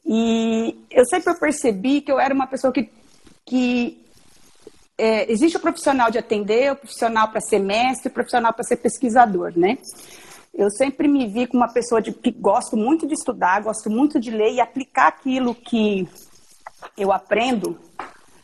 E 0.06 0.86
eu 0.92 1.04
sempre 1.06 1.34
percebi 1.40 2.02
que 2.02 2.12
eu 2.12 2.20
era 2.20 2.34
uma 2.34 2.48
pessoa 2.48 2.72
que, 2.72 2.90
que 3.46 4.09
é, 5.00 5.32
existe 5.32 5.56
o 5.56 5.62
profissional 5.62 6.12
de 6.12 6.18
atender, 6.18 6.74
o 6.74 6.76
profissional 6.76 7.30
para 7.30 7.40
ser 7.40 7.60
mestre, 7.60 8.10
o 8.10 8.14
profissional 8.14 8.54
para 8.54 8.66
ser 8.66 8.76
pesquisador, 8.76 9.54
né? 9.56 9.78
Eu 10.54 10.70
sempre 10.70 11.08
me 11.08 11.26
vi 11.26 11.48
como 11.48 11.64
uma 11.64 11.72
pessoa 11.72 12.02
de, 12.02 12.12
que 12.12 12.32
gosto 12.32 12.76
muito 12.76 13.08
de 13.08 13.14
estudar, 13.14 13.62
gosto 13.62 13.90
muito 13.90 14.20
de 14.20 14.30
ler 14.30 14.52
e 14.52 14.60
aplicar 14.60 15.08
aquilo 15.08 15.56
que 15.56 16.06
eu 16.98 17.14
aprendo, 17.14 17.80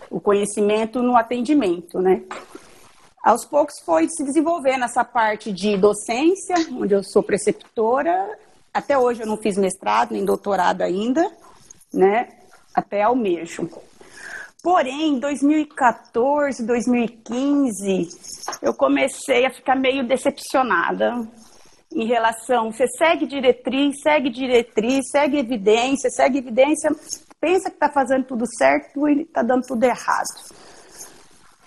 o 0.09 0.21
conhecimento 0.21 1.03
no 1.03 1.17
atendimento, 1.17 1.99
né? 1.99 2.23
Aos 3.21 3.43
poucos 3.43 3.75
foi 3.83 4.07
se 4.07 4.23
desenvolvendo 4.23 4.85
essa 4.85 5.03
parte 5.03 5.51
de 5.51 5.75
docência, 5.75 6.55
onde 6.71 6.93
eu 6.93 7.03
sou 7.03 7.21
preceptora. 7.21 8.29
Até 8.73 8.97
hoje 8.97 9.23
eu 9.23 9.27
não 9.27 9.35
fiz 9.35 9.57
mestrado 9.57 10.11
nem 10.11 10.23
doutorado 10.23 10.83
ainda, 10.83 11.29
né? 11.93 12.29
Até 12.73 13.01
almejo. 13.01 13.69
Porém, 14.65 15.09
em 15.09 15.19
2014, 15.19 16.65
2015, 16.65 18.09
eu 18.63 18.73
comecei 18.73 19.45
a 19.45 19.53
ficar 19.53 19.75
meio 19.75 20.07
decepcionada 20.07 21.21
em 21.93 22.07
relação. 22.07 22.71
Você 22.71 22.87
segue 22.97 23.27
diretriz, 23.27 24.01
segue 24.01 24.31
diretriz, 24.31 25.11
segue 25.11 25.37
evidência, 25.37 26.09
segue 26.09 26.39
evidência, 26.39 26.89
pensa 27.39 27.69
que 27.69 27.75
está 27.75 27.89
fazendo 27.89 28.25
tudo 28.25 28.45
certo 28.57 29.07
e 29.07 29.21
está 29.21 29.43
dando 29.43 29.67
tudo 29.67 29.83
errado 29.83 30.25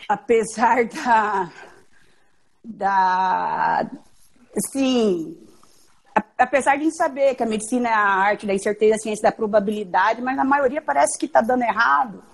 apesar 0.09 0.87
da, 0.91 1.53
da 2.65 3.91
assim, 4.57 5.39
apesar 6.37 6.77
de 6.79 6.91
saber 6.97 7.35
que 7.35 7.43
a 7.43 7.47
medicina 7.47 7.89
é 7.89 7.93
a 7.93 8.01
arte 8.01 8.47
da 8.47 8.55
incerteza, 8.55 8.97
a 8.97 8.99
ciência 8.99 9.23
da 9.23 9.37
probabilidade, 9.37 10.23
mas 10.23 10.37
na 10.37 10.45
maioria 10.45 10.81
parece 10.81 11.19
que 11.19 11.27
está 11.27 11.41
dando 11.41 11.63
errado, 11.63 12.25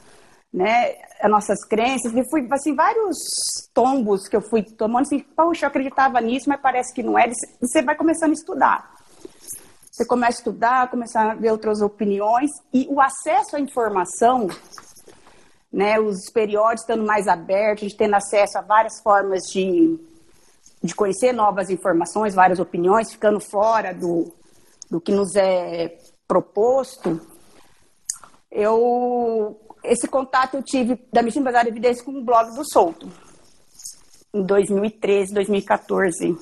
né? 0.54 0.94
As 1.20 1.28
nossas 1.28 1.64
crenças. 1.64 2.14
E 2.14 2.30
fui, 2.30 2.46
assim, 2.52 2.76
vários 2.76 3.18
tombos 3.74 4.28
que 4.28 4.36
eu 4.36 4.40
fui 4.40 4.62
tomando, 4.62 5.02
assim, 5.02 5.18
poxa, 5.18 5.66
eu 5.66 5.68
acreditava 5.68 6.20
nisso, 6.20 6.48
mas 6.48 6.60
parece 6.60 6.94
que 6.94 7.02
não 7.02 7.18
é. 7.18 7.28
Você 7.60 7.82
vai 7.82 7.96
começando 7.96 8.30
a 8.30 8.34
estudar. 8.34 8.94
Você 9.90 10.06
começa 10.06 10.38
a 10.38 10.40
estudar, 10.40 10.90
começa 10.90 11.20
a 11.20 11.34
ver 11.34 11.50
outras 11.50 11.80
opiniões, 11.80 12.50
e 12.72 12.86
o 12.88 13.00
acesso 13.00 13.56
à 13.56 13.60
informação 13.60 14.48
né, 15.72 15.98
os 15.98 16.30
periódicos 16.30 16.82
estando 16.82 17.04
mais 17.04 17.26
abertos, 17.26 17.82
a 17.82 17.88
gente 17.88 17.98
tendo 17.98 18.14
acesso 18.14 18.56
a 18.56 18.60
várias 18.60 19.00
formas 19.02 19.42
de, 19.52 19.98
de 20.80 20.94
conhecer 20.94 21.32
novas 21.32 21.68
informações, 21.68 22.32
várias 22.32 22.60
opiniões, 22.60 23.10
ficando 23.10 23.40
fora 23.40 23.92
do, 23.92 24.32
do 24.88 25.00
que 25.00 25.10
nos 25.10 25.34
é 25.34 25.98
proposto. 26.28 27.20
Eu, 28.52 29.60
esse 29.84 30.08
contato 30.08 30.56
eu 30.56 30.62
tive 30.62 30.98
da 31.12 31.22
Medicina 31.22 31.44
Baseada 31.44 31.68
em 31.68 31.72
Evidência 31.72 32.04
com 32.04 32.12
o 32.12 32.24
blog 32.24 32.54
do 32.54 32.64
Solto, 32.64 33.08
em 34.32 34.42
2013, 34.42 35.34
2014, 35.34 36.36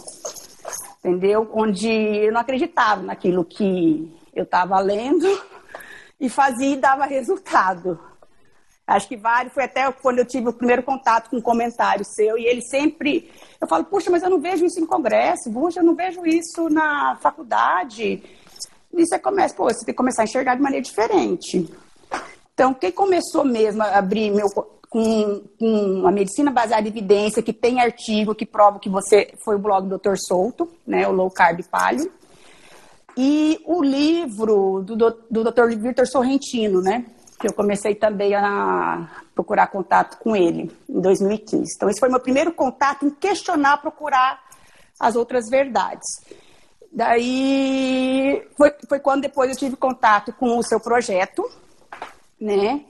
entendeu? 0.98 1.50
Onde 1.52 1.90
eu 1.90 2.32
não 2.32 2.40
acreditava 2.40 3.02
naquilo 3.02 3.44
que 3.44 4.10
eu 4.34 4.44
estava 4.44 4.78
lendo 4.78 5.26
e 6.20 6.28
fazia 6.28 6.74
e 6.74 6.76
dava 6.76 7.04
resultado. 7.04 7.98
Acho 8.86 9.08
que 9.08 9.16
vários, 9.16 9.54
foi 9.54 9.64
até 9.64 9.90
quando 9.92 10.18
eu 10.18 10.26
tive 10.26 10.48
o 10.48 10.52
primeiro 10.52 10.82
contato 10.82 11.30
com 11.30 11.36
um 11.36 11.42
comentário 11.42 12.04
seu, 12.04 12.36
e 12.36 12.46
ele 12.46 12.62
sempre. 12.62 13.30
Eu 13.60 13.66
falo, 13.68 13.84
puxa, 13.84 14.10
mas 14.10 14.22
eu 14.22 14.30
não 14.30 14.40
vejo 14.40 14.64
isso 14.64 14.80
em 14.80 14.86
congresso, 14.86 15.52
puxa, 15.52 15.80
eu 15.80 15.84
não 15.84 15.94
vejo 15.94 16.24
isso 16.26 16.68
na 16.68 17.16
faculdade. 17.20 18.22
E 18.92 19.06
você 19.06 19.18
começa, 19.18 19.54
pô, 19.54 19.64
você 19.64 19.84
tem 19.84 19.94
que 19.94 19.98
começar 19.98 20.22
a 20.22 20.24
enxergar 20.24 20.56
de 20.56 20.62
maneira 20.62 20.84
diferente. 20.84 21.68
Então, 22.54 22.74
quem 22.74 22.92
começou 22.92 23.44
mesmo 23.44 23.82
a 23.82 23.98
abrir 23.98 24.30
meu, 24.30 24.48
com, 24.92 25.42
com 25.58 26.06
a 26.06 26.12
medicina 26.12 26.50
baseada 26.50 26.86
em 26.86 26.90
evidência, 26.90 27.42
que 27.42 27.52
tem 27.52 27.80
artigo 27.80 28.34
que 28.34 28.44
prova 28.44 28.78
que 28.78 28.90
você 28.90 29.32
foi 29.42 29.56
o 29.56 29.58
blog 29.58 29.88
do 29.88 29.98
Dr. 29.98 30.16
Souto, 30.16 30.68
né, 30.86 31.08
o 31.08 31.12
Low 31.12 31.30
Carb 31.30 31.62
Palio, 31.70 32.12
e 33.16 33.58
o 33.64 33.82
livro 33.82 34.82
do, 34.82 34.96
do 34.96 35.44
Dr. 35.44 35.68
Victor 35.78 36.06
Sorrentino, 36.06 36.82
né, 36.82 37.06
que 37.40 37.48
eu 37.48 37.54
comecei 37.54 37.94
também 37.94 38.34
a 38.34 39.10
procurar 39.34 39.68
contato 39.68 40.18
com 40.18 40.36
ele 40.36 40.70
em 40.88 41.00
2015. 41.00 41.72
Então, 41.74 41.88
esse 41.88 41.98
foi 41.98 42.10
meu 42.10 42.20
primeiro 42.20 42.52
contato 42.52 43.06
em 43.06 43.10
questionar, 43.10 43.78
procurar 43.78 44.40
as 45.00 45.16
outras 45.16 45.48
verdades. 45.48 46.06
Daí 46.92 48.46
foi, 48.56 48.72
foi 48.86 49.00
quando 49.00 49.22
depois 49.22 49.50
eu 49.50 49.56
tive 49.56 49.76
contato 49.76 50.34
com 50.34 50.58
o 50.58 50.62
seu 50.62 50.78
projeto, 50.78 51.42
né? 52.42 52.84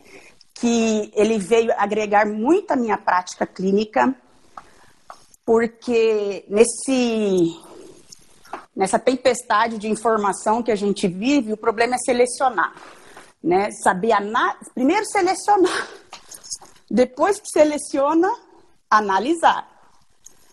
Que 0.55 1.13
ele 1.15 1.39
veio 1.39 1.73
agregar 1.77 2.27
muito 2.27 2.71
a 2.73 2.77
minha 2.77 2.99
prática 2.99 3.47
clínica, 3.47 4.15
porque 5.45 6.45
nesse 6.49 7.61
nessa 8.75 8.99
tempestade 8.99 9.77
de 9.77 9.89
informação 9.89 10.63
que 10.63 10.73
a 10.73 10.77
gente 10.77 11.07
vive, 11.07 11.53
o 11.53 11.57
problema 11.57 11.95
é 11.95 11.99
selecionar 11.99 12.73
né? 13.43 13.71
Saber 13.83 14.13
primeiro 14.75 15.05
selecionar, 15.07 15.89
depois 16.89 17.41
que 17.41 17.49
seleciona, 17.49 18.31
analisar, 18.89 19.69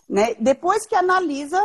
né? 0.08 0.34
Depois 0.40 0.86
que 0.86 0.94
analisa, 0.94 1.60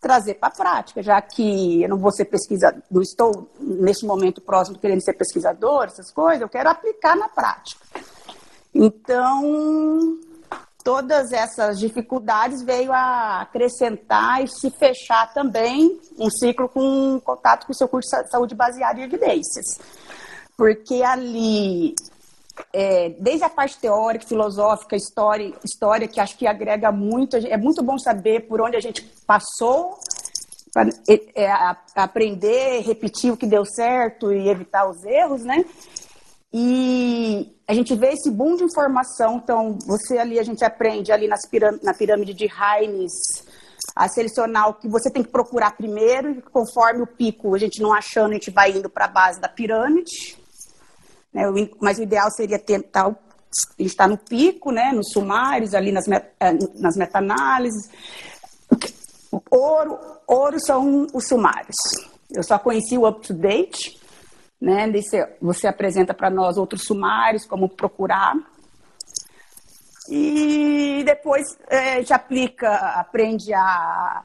trazer 0.00 0.34
para 0.34 0.48
a 0.48 0.52
prática, 0.52 1.02
já 1.02 1.20
que 1.20 1.82
eu 1.82 1.88
não 1.88 1.98
vou 1.98 2.10
ser 2.10 2.24
pesquisador, 2.24 2.80
não 2.90 3.02
estou 3.02 3.50
neste 3.60 4.06
momento 4.06 4.40
próximo 4.40 4.78
querendo 4.78 5.02
ser 5.02 5.12
pesquisador, 5.12 5.84
essas 5.84 6.10
coisas, 6.10 6.40
eu 6.40 6.48
quero 6.48 6.70
aplicar 6.70 7.16
na 7.16 7.28
prática. 7.28 7.84
Então, 8.74 10.18
todas 10.82 11.32
essas 11.32 11.78
dificuldades 11.78 12.62
veio 12.62 12.92
a 12.92 13.42
acrescentar 13.42 14.42
e 14.42 14.48
se 14.48 14.70
fechar 14.70 15.32
também 15.34 16.00
um 16.18 16.30
ciclo 16.30 16.68
com 16.68 17.20
contato 17.20 17.66
com 17.66 17.72
o 17.72 17.76
seu 17.76 17.88
curso 17.88 18.08
de 18.22 18.30
saúde 18.30 18.54
baseado 18.54 18.98
em 18.98 19.02
evidências 19.02 19.78
porque 20.60 21.02
ali, 21.02 21.94
é, 22.72 23.10
desde 23.18 23.44
a 23.44 23.48
parte 23.48 23.78
teórica, 23.78 24.26
filosófica, 24.26 24.96
história, 24.96 25.52
história, 25.64 26.08
que 26.08 26.20
acho 26.20 26.36
que 26.36 26.46
agrega 26.46 26.92
muito, 26.92 27.36
é 27.36 27.56
muito 27.56 27.82
bom 27.82 27.98
saber 27.98 28.46
por 28.46 28.60
onde 28.60 28.76
a 28.76 28.80
gente 28.80 29.02
passou, 29.26 29.98
para 30.72 30.88
é, 31.34 31.50
aprender, 31.96 32.82
repetir 32.82 33.32
o 33.32 33.36
que 33.36 33.46
deu 33.46 33.64
certo 33.64 34.32
e 34.32 34.48
evitar 34.48 34.88
os 34.88 35.04
erros, 35.04 35.42
né? 35.42 35.64
E 36.52 37.56
a 37.66 37.74
gente 37.74 37.94
vê 37.94 38.08
esse 38.08 38.30
boom 38.30 38.56
de 38.56 38.64
informação, 38.64 39.40
então 39.42 39.78
você 39.86 40.18
ali, 40.18 40.38
a 40.38 40.42
gente 40.42 40.64
aprende 40.64 41.12
ali 41.12 41.28
nas 41.28 41.42
na 41.82 41.94
pirâmide 41.94 42.34
de 42.34 42.46
Heinz, 42.46 43.12
a 43.94 44.08
selecionar 44.08 44.68
o 44.68 44.74
que 44.74 44.88
você 44.88 45.10
tem 45.10 45.22
que 45.22 45.30
procurar 45.30 45.76
primeiro, 45.76 46.30
e 46.30 46.42
conforme 46.42 47.02
o 47.02 47.06
pico, 47.06 47.54
a 47.54 47.58
gente 47.58 47.80
não 47.80 47.92
achando, 47.92 48.30
a 48.30 48.34
gente 48.34 48.50
vai 48.50 48.72
indo 48.72 48.90
para 48.90 49.04
a 49.04 49.08
base 49.08 49.40
da 49.40 49.48
pirâmide. 49.48 50.39
Né? 51.32 51.42
Mas 51.80 51.98
o 51.98 52.02
ideal 52.02 52.30
seria 52.30 52.58
tentar 52.58 53.14
está 53.78 54.06
no 54.06 54.16
pico, 54.16 54.70
né, 54.70 54.92
nos 54.92 55.10
sumários, 55.10 55.74
ali 55.74 55.90
nas, 55.90 56.06
met, 56.06 56.24
é, 56.38 56.52
nas 56.76 56.96
meta-análises. 56.96 57.90
Ouro, 59.50 59.98
ouro 60.26 60.60
são 60.60 61.06
os 61.12 61.26
sumários. 61.26 61.76
Eu 62.30 62.42
só 62.44 62.58
conheci 62.58 62.96
o 62.96 63.08
up-to-date, 63.08 63.98
né, 64.60 64.88
desse, 64.88 65.16
você 65.40 65.66
apresenta 65.66 66.14
para 66.14 66.30
nós 66.30 66.56
outros 66.56 66.84
sumários, 66.84 67.44
como 67.44 67.68
procurar. 67.68 68.34
E 70.08 71.02
depois 71.04 71.58
é, 71.68 71.94
a 71.94 71.96
gente 71.96 72.12
aplica, 72.12 72.72
aprende 73.00 73.52
a 73.52 74.24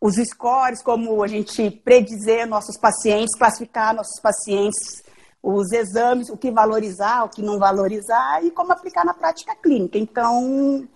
os 0.00 0.16
scores, 0.16 0.82
como 0.82 1.22
a 1.22 1.26
gente 1.26 1.70
predizer 1.70 2.48
nossos 2.48 2.78
pacientes, 2.78 3.36
classificar 3.36 3.94
nossos 3.94 4.18
pacientes, 4.18 5.02
os 5.42 5.72
exames, 5.72 6.28
o 6.28 6.36
que 6.36 6.50
valorizar, 6.50 7.24
o 7.24 7.28
que 7.28 7.42
não 7.42 7.58
valorizar 7.58 8.44
e 8.44 8.50
como 8.50 8.72
aplicar 8.72 9.04
na 9.04 9.14
prática 9.14 9.54
clínica. 9.54 9.98
Então, 9.98 10.86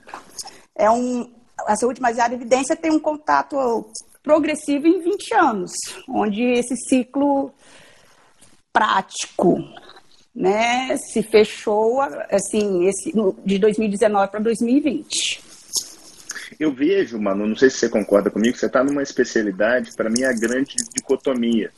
é 0.75 0.91
um, 0.91 1.33
a 1.67 1.77
saúde 1.77 2.01
baseada 2.01 2.35
evidência 2.35 2.77
tem 2.77 2.91
um 2.91 3.01
contato 3.01 3.87
progressivo 4.23 4.87
em 4.87 5.01
20 5.01 5.35
anos, 5.35 5.73
onde 6.09 6.43
esse 6.43 6.77
ciclo 6.89 7.53
prático 8.73 9.59
né, 10.35 10.97
se 10.97 11.23
fechou 11.23 12.01
assim, 12.03 12.87
esse, 12.87 13.13
de 13.45 13.59
2019 13.59 14.31
para 14.31 14.41
2020. 14.41 15.43
Eu 16.59 16.73
vejo, 16.73 17.21
mano, 17.21 17.47
não 17.47 17.57
sei 17.57 17.71
se 17.71 17.79
você 17.79 17.89
concorda 17.89 18.31
comigo, 18.31 18.57
você 18.57 18.67
está 18.67 18.83
numa 18.83 19.03
especialidade, 19.03 19.93
para 19.97 20.11
mim, 20.11 20.23
é 20.23 20.27
a 20.27 20.33
grande 20.33 20.77
dicotomia. 20.95 21.71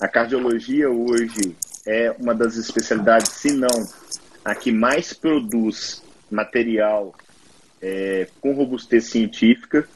A 0.00 0.08
cardiologia 0.08 0.90
hoje 0.90 1.56
é 1.86 2.10
uma 2.18 2.34
das 2.34 2.56
especialidades, 2.56 3.32
se 3.32 3.52
não 3.52 3.88
a 4.44 4.54
que 4.54 4.72
mais 4.72 5.12
produz 5.12 6.02
material 6.30 7.14
é, 7.80 8.26
com 8.40 8.54
robustez 8.54 9.06
científica, 9.06 9.86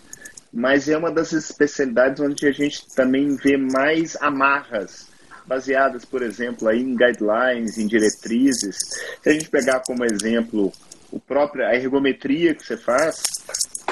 mas 0.53 0.89
é 0.89 0.97
uma 0.97 1.11
das 1.11 1.33
especialidades 1.33 2.21
onde 2.21 2.47
a 2.47 2.53
gente 2.53 2.87
também 2.95 3.37
vê 3.37 3.57
mais 3.57 4.17
amarras 4.21 5.09
baseadas, 5.47 6.05
por 6.05 6.23
exemplo, 6.23 6.69
aí 6.69 6.81
em 6.81 6.97
guidelines, 6.97 7.77
em 7.77 7.87
diretrizes. 7.87 8.77
Se 9.23 9.29
a 9.29 9.33
gente 9.33 9.51
pegar 9.51 9.81
como 9.81 10.05
exemplo 10.05 10.73
o 11.11 11.21
próprio, 11.21 11.67
a 11.67 11.75
ergometria 11.75 12.55
que 12.55 12.65
você 12.65 12.77
faz, 12.77 13.23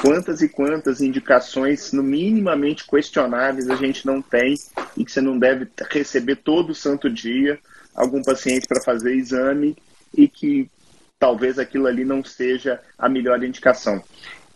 quantas 0.01 0.41
e 0.41 0.49
quantas 0.49 1.01
indicações, 1.01 1.93
no 1.93 2.03
minimamente 2.03 2.87
questionáveis, 2.87 3.69
a 3.69 3.77
gente 3.77 4.07
não 4.07 4.23
tem 4.23 4.55
e 4.97 5.05
que 5.05 5.13
você 5.13 5.21
não 5.21 5.39
deve 5.39 5.69
receber 5.91 6.37
todo 6.37 6.75
santo 6.75 7.11
dia 7.11 7.59
algum 7.95 8.23
paciente 8.23 8.67
para 8.67 8.83
fazer 8.83 9.15
exame 9.15 9.77
e 10.17 10.29
que 10.29 10.71
talvez 11.19 11.59
aquilo 11.59 11.87
ali 11.87 12.05
não 12.05 12.25
seja 12.25 12.81
a 12.99 13.09
melhor 13.09 13.43
indicação. 13.43 14.03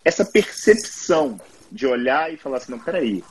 Essa 0.04 0.24
percepção 0.24 1.40
de 1.70 1.86
olhar 1.86 2.32
e 2.32 2.36
falar 2.36 2.58
assim, 2.58 2.72
não, 2.72 2.78
peraí, 2.78 3.22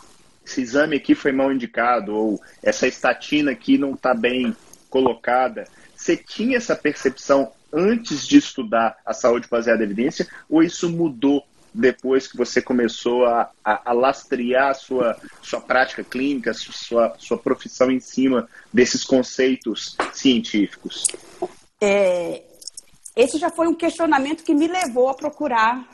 esse 0.46 0.62
exame 0.62 0.96
aqui 0.96 1.16
foi 1.16 1.32
mal 1.32 1.52
indicado, 1.52 2.16
ou 2.16 2.42
essa 2.62 2.88
estatina 2.88 3.52
aqui 3.52 3.78
não 3.78 3.94
está 3.94 4.14
bem 4.14 4.56
colocada. 4.90 5.66
Você 5.96 6.16
tinha 6.16 6.58
essa 6.58 6.76
percepção 6.76 7.52
antes 7.74 8.28
de 8.28 8.38
estudar 8.38 8.98
a 9.06 9.14
saúde 9.14 9.48
baseada 9.50 9.82
em 9.82 9.86
evidência, 9.86 10.28
ou 10.50 10.62
isso 10.64 10.90
mudou 10.90 11.44
depois 11.75 12.27
que 12.27 12.38
você 12.38 12.62
começou 12.62 13.25
a, 13.25 13.51
a, 13.63 13.91
a 13.91 13.94
lastrear 13.94 14.74
sua, 14.75 15.17
sua 15.41 15.60
prática 15.60 16.03
clínica, 16.03 16.53
sua, 16.53 17.13
sua 17.17 17.38
profissão 17.38 17.91
em 17.91 18.00
cima 18.00 18.48
desses 18.74 19.03
conceitos 19.03 19.96
científicos? 20.13 21.03
É, 21.82 22.44
esse 23.15 23.38
já 23.38 23.50
foi 23.50 23.67
um 23.67 23.75
questionamento 23.75 24.44
que 24.44 24.53
me 24.53 24.67
levou 24.67 25.10
a 25.10 25.13
procurar 25.13 25.86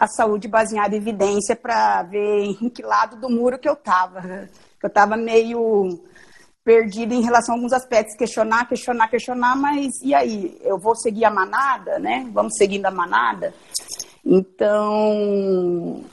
a 0.00 0.06
saúde 0.06 0.48
baseada 0.48 0.94
em 0.94 0.98
evidência 0.98 1.54
para 1.54 2.02
ver 2.02 2.44
em 2.60 2.70
que 2.70 2.82
lado 2.82 3.16
do 3.16 3.28
muro 3.28 3.58
que 3.58 3.68
eu 3.68 3.74
estava. 3.74 4.48
Eu 4.82 4.88
estava 4.88 5.16
meio 5.16 6.00
perdida 6.64 7.14
em 7.14 7.22
relação 7.22 7.54
a 7.54 7.58
alguns 7.58 7.72
aspectos, 7.72 8.16
questionar, 8.16 8.68
questionar, 8.68 9.08
questionar, 9.08 9.54
mas 9.54 10.00
e 10.02 10.12
aí? 10.12 10.58
Eu 10.62 10.78
vou 10.78 10.96
seguir 10.96 11.24
a 11.24 11.30
manada, 11.30 11.98
né? 11.98 12.28
Vamos 12.32 12.56
seguindo 12.56 12.86
a 12.86 12.90
manada? 12.90 13.54
Então, 14.28 16.04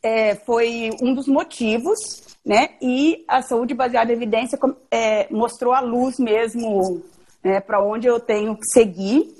é, 0.00 0.36
foi 0.36 0.90
um 1.02 1.12
dos 1.12 1.26
motivos, 1.26 1.98
né? 2.46 2.70
E 2.80 3.24
a 3.26 3.42
saúde 3.42 3.74
baseada 3.74 4.12
em 4.12 4.14
evidência 4.14 4.56
é, 4.92 5.26
mostrou 5.28 5.74
a 5.74 5.80
luz 5.80 6.20
mesmo 6.20 7.02
né, 7.42 7.60
para 7.60 7.82
onde 7.84 8.06
eu 8.06 8.20
tenho 8.20 8.56
que 8.56 8.66
seguir, 8.72 9.34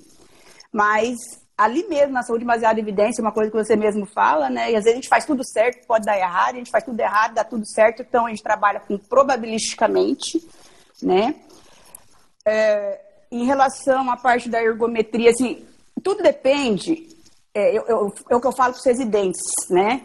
mas 0.73 1.17
ali 1.57 1.87
mesmo 1.89 2.13
na 2.13 2.25
saúde 2.25 2.45
baseada 2.45 2.81
em 2.81 2.83
evidência, 2.83 3.23
uma 3.23 3.33
coisa 3.33 3.53
que 3.53 3.57
você 3.57 3.77
mesmo 3.77 4.05
fala, 4.05 4.51
né? 4.51 4.73
E 4.73 4.77
às 4.77 4.83
vezes 4.83 4.93
a 4.93 5.01
gente 5.01 5.09
faz 5.09 5.25
tudo 5.25 5.45
certo, 5.45 5.87
pode 5.87 6.05
dar 6.05 6.19
errado, 6.19 6.55
a 6.55 6.59
gente 6.59 6.73
faz 6.73 6.83
tudo 6.83 6.99
errado, 6.99 7.35
dá 7.35 7.45
tudo 7.45 7.65
certo, 7.67 8.03
então 8.03 8.27
a 8.27 8.31
gente 8.31 8.43
trabalha 8.43 8.81
com 8.81 8.99
probabilisticamente, 8.99 10.45
né? 11.01 11.37
É, 12.45 13.01
em 13.31 13.45
relação 13.45 14.11
à 14.11 14.17
parte 14.17 14.49
da 14.49 14.61
ergometria, 14.61 15.31
assim, 15.31 15.65
tudo 16.03 16.21
depende 16.21 17.17
é, 17.59 17.77
eu, 17.77 17.85
eu, 17.89 18.15
é 18.31 18.37
o 18.37 18.41
que 18.41 18.47
eu 18.47 18.53
falo 18.53 18.73
para 18.73 18.79
os 18.79 18.87
residentes, 18.87 19.43
né? 19.69 20.03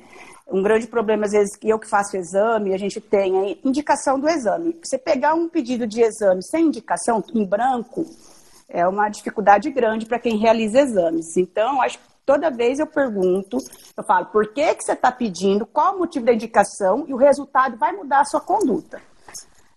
Um 0.48 0.64
grande 0.64 0.88
problema, 0.88 1.26
às 1.26 1.32
vezes, 1.32 1.56
que 1.56 1.70
eu 1.70 1.78
que 1.78 1.88
faço 1.88 2.18
exame, 2.18 2.74
a 2.74 2.78
gente 2.78 3.00
tem 3.00 3.60
indicação 3.64 4.20
do 4.20 4.28
exame. 4.28 4.78
Você 4.84 4.98
pegar 4.98 5.36
um 5.36 5.48
pedido 5.48 5.86
de 5.86 6.02
exame 6.02 6.44
sem 6.44 6.66
indicação, 6.66 7.24
em 7.34 7.46
branco, 7.46 8.06
é 8.68 8.88
uma 8.88 9.08
dificuldade 9.08 9.70
grande 9.70 10.06
para 10.06 10.20
quem 10.20 10.38
realiza 10.38 10.82
exames. 10.82 11.38
Então, 11.38 11.80
acho 11.82 12.00
que 12.00 12.06
toda 12.26 12.50
vez 12.50 12.80
eu 12.80 12.88
pergunto, 12.88 13.58
eu 13.96 14.04
falo, 14.04 14.26
por 14.28 14.52
que, 14.52 14.74
que 14.76 14.84
você 14.84 14.94
está 14.94 15.12
pedindo, 15.12 15.66
qual 15.66 15.96
o 15.96 16.00
motivo 16.00 16.26
da 16.26 16.34
indicação, 16.34 17.06
e 17.08 17.14
o 17.14 17.18
resultado 17.18 17.78
vai 17.78 17.94
mudar 17.94 18.22
a 18.22 18.26
sua 18.26 18.42
conduta. 18.42 19.00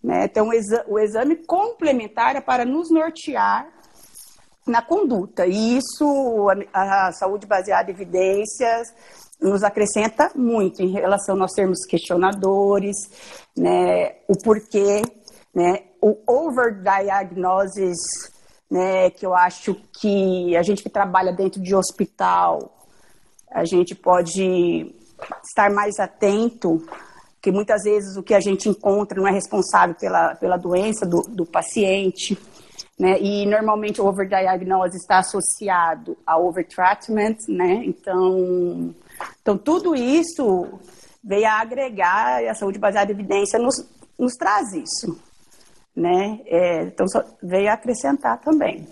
Né? 0.03 0.25
Então, 0.25 0.49
o 0.89 0.99
exame 0.99 1.37
complementar 1.37 2.37
é 2.37 2.41
para 2.41 2.65
nos 2.65 2.91
nortear 2.91 3.69
na 4.67 4.83
conduta. 4.83 5.47
E 5.47 5.77
isso, 5.77 6.49
a, 6.73 7.09
a 7.09 7.13
saúde 7.13 7.47
baseada 7.47 7.91
em 7.91 7.95
evidências, 7.95 8.89
nos 9.41 9.63
acrescenta 9.63 10.31
muito 10.35 10.83
em 10.83 10.91
relação 10.91 11.35
a 11.35 11.39
nós 11.39 11.53
termos 11.53 11.85
questionadores, 11.87 12.97
né, 13.57 14.17
o 14.27 14.37
porquê, 14.43 15.03
né, 15.55 15.85
o 16.01 16.17
overdiagnosis, 16.27 17.99
né, 18.71 19.11
que 19.11 19.25
eu 19.25 19.35
acho 19.35 19.75
que 20.01 20.57
a 20.57 20.63
gente 20.63 20.83
que 20.83 20.89
trabalha 20.89 21.33
dentro 21.33 21.61
de 21.61 21.75
hospital, 21.75 22.77
a 23.51 23.65
gente 23.65 23.95
pode 23.95 24.95
estar 25.45 25.71
mais 25.71 25.99
atento, 25.99 26.83
que 27.41 27.53
muitas 27.53 27.85
vezes 27.85 28.17
o 28.17 28.23
que 28.23 28.35
a 28.35 28.41
gente 28.41 28.69
encontra 28.69 29.21
não 29.21 29.29
é 29.29 29.31
responsável 29.31 29.95
pela, 29.95 30.35
pela 30.35 30.57
doença 30.57 31.07
do, 31.07 31.23
do 31.23 31.47
paciente. 31.47 32.37
Né? 32.99 33.21
E 33.21 33.45
normalmente 33.45 34.01
o 34.01 34.07
overdiagnose 34.07 34.97
está 34.97 35.19
associado 35.19 36.17
a 36.27 36.39
overtreatment, 36.39 37.37
né? 37.47 37.83
Então, 37.85 38.95
então 39.43 39.59
tudo 39.59 39.95
isso 39.95 40.67
veio 41.23 41.47
a 41.47 41.61
agregar 41.61 42.43
e 42.43 42.49
a 42.49 42.55
saúde 42.55 42.79
baseada 42.79 43.13
em 43.13 43.15
evidência 43.15 43.59
nos, 43.59 43.87
nos 44.19 44.33
traz 44.35 44.73
isso, 44.73 45.21
né? 45.95 46.41
É, 46.47 46.85
então 46.85 47.05
veio 47.43 47.71
acrescentar 47.71 48.41
também. 48.41 48.89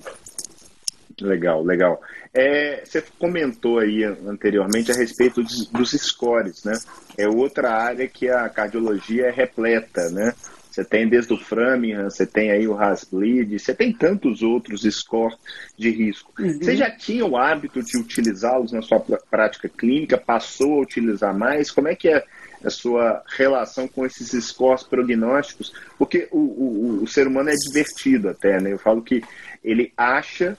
Legal, 1.21 1.63
legal. 1.63 2.01
É, 2.33 2.83
você 2.85 3.01
comentou 3.19 3.79
aí 3.79 4.03
anteriormente 4.03 4.91
a 4.91 4.95
respeito 4.95 5.43
dos, 5.43 5.67
dos 5.69 5.91
scores, 5.93 6.65
né? 6.65 6.75
É 7.17 7.29
outra 7.29 7.71
área 7.71 8.09
que 8.09 8.29
a 8.29 8.49
cardiologia 8.49 9.27
é 9.27 9.31
repleta, 9.31 10.11
né? 10.11 10.35
Você 10.75 10.85
tem 10.85 11.09
desde 11.09 11.33
o 11.33 11.39
Framingham, 11.39 12.11
você 12.11 12.27
tem 12.27 12.51
aí 12.51 12.67
o 12.67 12.77
Hasbleed, 12.77 13.61
você 13.61 13.73
tem 13.73 13.93
tantos 13.93 14.43
outros 14.43 14.83
scores 14.83 15.39
de 15.79 15.89
risco. 15.89 16.33
Uhum. 16.37 16.59
Você 16.59 16.75
já 16.75 16.91
tinha 16.91 17.25
o 17.25 17.37
hábito 17.37 17.81
de 17.81 17.97
utilizá-los 17.97 18.73
na 18.73 18.83
sua 18.83 18.99
prática 18.99 19.69
clínica? 19.69 20.19
Passou 20.19 20.73
a 20.73 20.83
utilizar 20.83 21.33
mais? 21.33 21.71
Como 21.71 21.87
é 21.87 21.95
que 21.95 22.09
é 22.09 22.25
a 22.65 22.71
sua 22.71 23.23
relação 23.39 23.87
com 23.87 24.05
esses 24.05 24.33
scores 24.45 24.83
prognósticos? 24.83 25.73
Porque 25.97 26.27
o, 26.33 26.41
o, 26.41 27.03
o 27.05 27.07
ser 27.07 27.29
humano 27.29 27.51
é 27.51 27.55
divertido 27.55 28.29
até, 28.29 28.61
né? 28.61 28.73
Eu 28.73 28.79
falo 28.79 29.01
que 29.01 29.23
ele 29.63 29.93
acha 29.97 30.59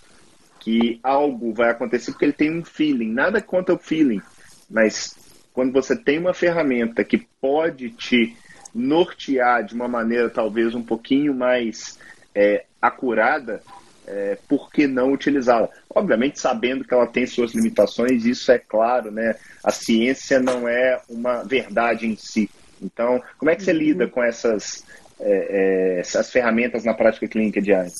que 0.62 0.98
algo 1.04 1.54
vai 1.54 1.72
acontecer 1.72 2.12
porque 2.12 2.24
ele 2.24 2.32
tem 2.32 2.58
um 2.58 2.64
feeling. 2.64 3.12
Nada 3.12 3.42
contra 3.42 3.76
o 3.76 3.78
feeling, 3.78 4.22
mas 4.70 5.14
quando 5.52 5.74
você 5.74 5.94
tem 5.94 6.18
uma 6.20 6.34
ferramenta 6.34 7.04
que 7.04 7.28
pode 7.42 7.90
te 7.90 8.34
nortear 8.76 9.64
de 9.64 9.74
uma 9.74 9.88
maneira 9.88 10.30
talvez 10.30 10.76
um 10.76 10.84
pouquinho 10.84 11.34
mais 11.34 11.98
é, 12.36 12.66
acurada, 12.82 13.64
é, 14.06 14.38
por 14.48 14.70
que 14.70 14.86
não 14.86 15.14
utilizá-la? 15.14 15.70
Obviamente, 15.90 16.40
sabendo 16.40 16.84
que 16.84 16.94
ela 16.94 17.08
tem 17.08 17.26
suas 17.26 17.54
limitações, 17.54 18.26
isso 18.26 18.52
é 18.52 18.60
claro, 18.60 19.10
né? 19.10 19.36
A 19.64 19.72
ciência 19.72 20.40
não 20.40 20.68
é 20.68 21.02
uma 21.10 21.44
verdade 21.44 22.06
em 22.06 22.18
si. 22.18 22.50
Então, 22.82 23.24
como 23.38 23.50
é 23.50 23.56
que 23.56 23.64
você 23.64 23.72
uhum. 23.72 23.78
lida 23.78 24.08
com 24.08 24.22
essas, 24.22 24.84
é, 25.20 25.96
é, 25.98 26.00
essas 26.02 26.30
ferramentas 26.30 26.84
na 26.84 26.94
prática 26.94 27.28
clínica 27.28 27.62
diária? 27.62 27.92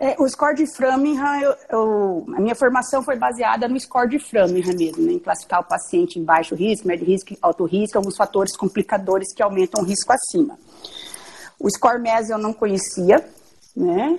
É, 0.00 0.16
o 0.20 0.28
score 0.28 0.56
de 0.56 0.66
Framingham, 0.66 1.40
eu, 1.40 1.54
eu, 1.70 2.26
a 2.36 2.40
minha 2.40 2.54
formação 2.54 3.02
foi 3.02 3.16
baseada 3.16 3.68
no 3.68 3.78
score 3.78 4.08
de 4.08 4.18
Framingham 4.18 4.74
mesmo, 4.76 5.04
né, 5.04 5.12
em 5.12 5.18
classificar 5.20 5.60
o 5.60 5.64
paciente 5.64 6.18
em 6.18 6.24
baixo 6.24 6.54
risco, 6.54 6.88
médio 6.88 7.06
risco, 7.06 7.36
alto 7.40 7.64
risco, 7.64 7.96
alguns 7.96 8.16
fatores 8.16 8.56
complicadores 8.56 9.32
que 9.32 9.42
aumentam 9.42 9.82
o 9.82 9.86
risco 9.86 10.12
acima. 10.12 10.58
O 11.60 11.70
score 11.70 12.00
MES 12.00 12.30
eu 12.30 12.38
não 12.38 12.52
conhecia, 12.52 13.24
né, 13.76 14.18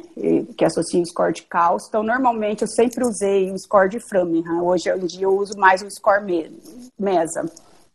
que 0.58 0.64
associa 0.64 1.02
o 1.02 1.06
score 1.06 1.34
de 1.34 1.44
cálcio, 1.44 1.90
então 1.90 2.04
normalmente 2.04 2.62
eu 2.62 2.68
sempre 2.70 3.06
usei 3.06 3.52
o 3.52 3.60
score 3.60 3.90
de 3.90 4.00
Framingham, 4.00 4.64
hoje 4.64 4.90
em 4.90 5.06
dia 5.06 5.26
eu 5.26 5.38
uso 5.38 5.58
mais 5.58 5.82
o 5.82 5.92
score 5.92 6.24
MESA, 6.98 7.46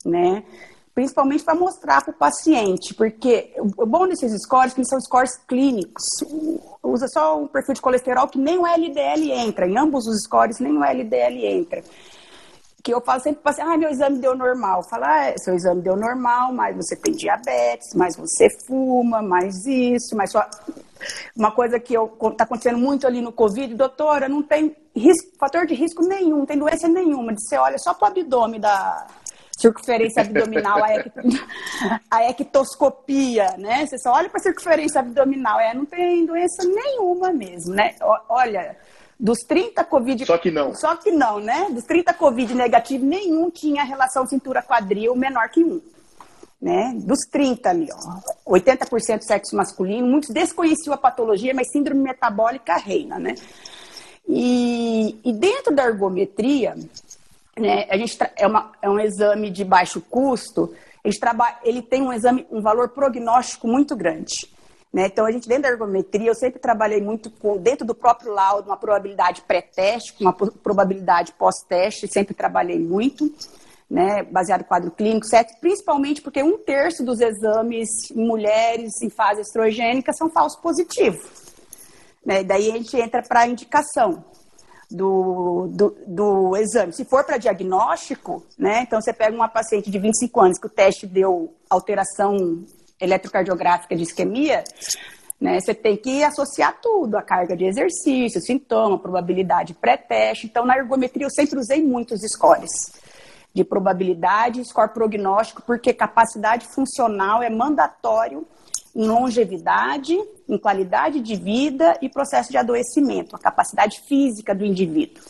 né, 0.04 0.44
principalmente 0.94 1.44
para 1.44 1.54
mostrar 1.54 2.02
para 2.02 2.10
o 2.10 2.16
paciente, 2.16 2.94
porque 2.94 3.52
o 3.76 3.86
bom 3.86 4.06
desses 4.08 4.32
scores 4.42 4.72
é 4.72 4.74
que 4.74 4.84
são 4.84 5.00
scores 5.00 5.36
clínicos, 5.48 6.04
usa 6.82 7.06
só 7.08 7.40
um 7.40 7.46
perfil 7.46 7.74
de 7.74 7.80
colesterol 7.80 8.28
que 8.28 8.38
nem 8.38 8.58
o 8.58 8.66
LDL 8.66 9.30
entra, 9.32 9.66
em 9.66 9.78
ambos 9.78 10.06
os 10.06 10.22
scores 10.22 10.58
nem 10.58 10.76
o 10.76 10.84
LDL 10.84 11.46
entra. 11.46 11.82
Que 12.82 12.94
eu 12.94 13.00
falo 13.02 13.20
sempre 13.20 13.42
para 13.42 13.52
paciente, 13.52 13.74
ah, 13.74 13.76
meu 13.76 13.90
exame 13.90 14.18
deu 14.18 14.34
normal. 14.34 14.82
Fala, 14.88 15.06
ah, 15.06 15.34
seu 15.36 15.54
exame 15.54 15.82
deu 15.82 15.96
normal, 15.96 16.50
mas 16.50 16.74
você 16.74 16.96
tem 16.96 17.12
diabetes, 17.12 17.94
mas 17.94 18.16
você 18.16 18.48
fuma, 18.66 19.20
mais 19.20 19.66
isso, 19.66 20.16
mas 20.16 20.32
só... 20.32 20.48
Uma 21.36 21.50
coisa 21.50 21.78
que 21.78 21.94
está 21.94 22.44
acontecendo 22.44 22.78
muito 22.78 23.06
ali 23.06 23.20
no 23.20 23.32
Covid, 23.32 23.74
doutora, 23.74 24.28
não 24.28 24.42
tem 24.42 24.74
risco, 24.94 25.30
fator 25.38 25.66
de 25.66 25.74
risco 25.74 26.02
nenhum, 26.02 26.38
não 26.38 26.46
tem 26.46 26.58
doença 26.58 26.88
nenhuma. 26.88 27.34
Você 27.36 27.56
olha 27.56 27.78
só 27.78 27.94
para 27.94 28.08
o 28.08 28.10
abdômen 28.10 28.60
da, 28.60 29.06
circunferência 29.60 30.22
abdominal, 30.22 30.82
a, 30.82 30.94
ect... 30.94 31.12
a 32.10 32.24
ectoscopia, 32.30 33.56
né? 33.58 33.86
Você 33.86 33.98
só 33.98 34.12
olha 34.12 34.28
para 34.28 34.38
a 34.38 34.42
circunferência 34.42 35.00
abdominal, 35.00 35.60
é, 35.60 35.74
não 35.74 35.84
tem 35.84 36.24
doença 36.24 36.64
nenhuma 36.64 37.32
mesmo, 37.32 37.74
né? 37.74 37.94
Olha, 38.28 38.76
dos 39.20 39.40
30 39.40 39.84
Covid. 39.84 40.24
Só 40.24 40.38
que 40.38 40.50
não. 40.50 40.74
Só 40.74 40.96
que 40.96 41.10
não, 41.10 41.38
né? 41.38 41.68
Dos 41.70 41.84
30 41.84 42.14
Covid 42.14 42.54
negativo, 42.54 43.04
nenhum 43.04 43.50
tinha 43.50 43.84
relação 43.84 44.26
cintura-quadril 44.26 45.14
menor 45.14 45.50
que 45.50 45.62
um. 45.62 45.80
Né? 46.60 46.92
Dos 46.96 47.20
30 47.30 47.70
ali, 47.70 47.88
ó. 48.46 48.54
80% 48.54 49.22
sexo 49.22 49.56
masculino, 49.56 50.06
muitos 50.06 50.30
desconheciam 50.30 50.92
a 50.92 50.98
patologia, 50.98 51.54
mas 51.54 51.70
síndrome 51.70 52.02
metabólica 52.02 52.76
reina, 52.76 53.18
né? 53.18 53.34
E, 54.28 55.18
e 55.24 55.32
dentro 55.32 55.74
da 55.74 55.84
ergometria, 55.84 56.76
né, 57.60 57.86
a 57.90 57.96
gente 57.96 58.16
é, 58.36 58.46
uma, 58.46 58.72
é 58.80 58.88
um 58.88 58.98
exame 58.98 59.50
de 59.50 59.64
baixo 59.64 60.00
custo, 60.00 60.74
ele, 61.64 61.82
tem 61.82 62.02
um 62.02 62.12
exame, 62.12 62.46
um 62.50 62.60
valor 62.60 62.90
prognóstico 62.90 63.66
muito 63.66 63.96
grande. 63.96 64.34
Né? 64.92 65.06
Então, 65.06 65.24
a 65.24 65.30
gente, 65.30 65.48
dentro 65.48 65.64
da 65.64 65.68
ergometria, 65.70 66.28
eu 66.28 66.34
sempre 66.34 66.58
trabalhei 66.58 67.00
muito 67.00 67.30
com, 67.30 67.56
dentro 67.56 67.86
do 67.86 67.94
próprio 67.94 68.32
laudo, 68.32 68.68
uma 68.68 68.76
probabilidade 68.76 69.42
pré-teste, 69.42 70.14
uma 70.20 70.32
probabilidade 70.32 71.32
pós-teste, 71.32 72.08
sempre 72.08 72.34
trabalhei 72.34 72.78
muito, 72.78 73.32
né? 73.88 74.22
baseado 74.24 74.62
em 74.62 74.64
quadro 74.64 74.90
clínico, 74.90 75.26
certo? 75.26 75.58
principalmente 75.60 76.20
porque 76.20 76.42
um 76.42 76.58
terço 76.58 77.04
dos 77.04 77.20
exames 77.20 77.88
em 78.10 78.26
mulheres 78.26 79.00
em 79.02 79.10
fase 79.10 79.42
estrogênica 79.42 80.12
são 80.12 80.28
falsos 80.28 80.60
positivos. 80.60 81.24
Né? 82.24 82.42
Daí 82.42 82.70
a 82.70 82.74
gente 82.74 82.96
entra 82.96 83.22
para 83.22 83.40
a 83.40 83.46
indicação 83.46 84.24
do, 84.90 85.68
do, 85.68 85.96
do 86.06 86.56
exame. 86.56 86.92
Se 86.92 87.04
for 87.04 87.24
para 87.24 87.38
diagnóstico, 87.38 88.44
né, 88.58 88.82
então 88.82 89.00
você 89.00 89.12
pega 89.12 89.34
uma 89.34 89.48
paciente 89.48 89.90
de 89.90 89.98
25 89.98 90.40
anos 90.40 90.58
que 90.58 90.66
o 90.66 90.70
teste 90.70 91.06
deu 91.06 91.54
alteração 91.68 92.64
eletrocardiográfica 93.00 93.94
de 93.96 94.02
isquemia, 94.02 94.64
né, 95.40 95.58
você 95.60 95.72
tem 95.72 95.96
que 95.96 96.22
associar 96.22 96.78
tudo, 96.82 97.16
a 97.16 97.22
carga 97.22 97.56
de 97.56 97.64
exercício, 97.64 98.40
sintoma, 98.40 98.98
probabilidade 98.98 99.72
pré-teste. 99.74 100.46
Então, 100.46 100.66
na 100.66 100.76
ergometria, 100.76 101.26
eu 101.26 101.30
sempre 101.30 101.58
usei 101.58 101.82
muitos 101.82 102.20
scores 102.22 102.70
de 103.52 103.64
probabilidade, 103.64 104.64
score 104.64 104.92
prognóstico, 104.92 105.62
porque 105.62 105.92
capacidade 105.92 106.66
funcional 106.68 107.42
é 107.42 107.50
mandatório 107.50 108.46
em 108.94 109.06
longevidade, 109.06 110.16
em 110.48 110.58
qualidade 110.58 111.20
de 111.20 111.36
vida 111.36 111.96
e 112.02 112.08
processo 112.08 112.50
de 112.50 112.56
adoecimento, 112.56 113.36
a 113.36 113.38
capacidade 113.38 114.00
física 114.06 114.54
do 114.54 114.64
indivíduo. 114.64 115.22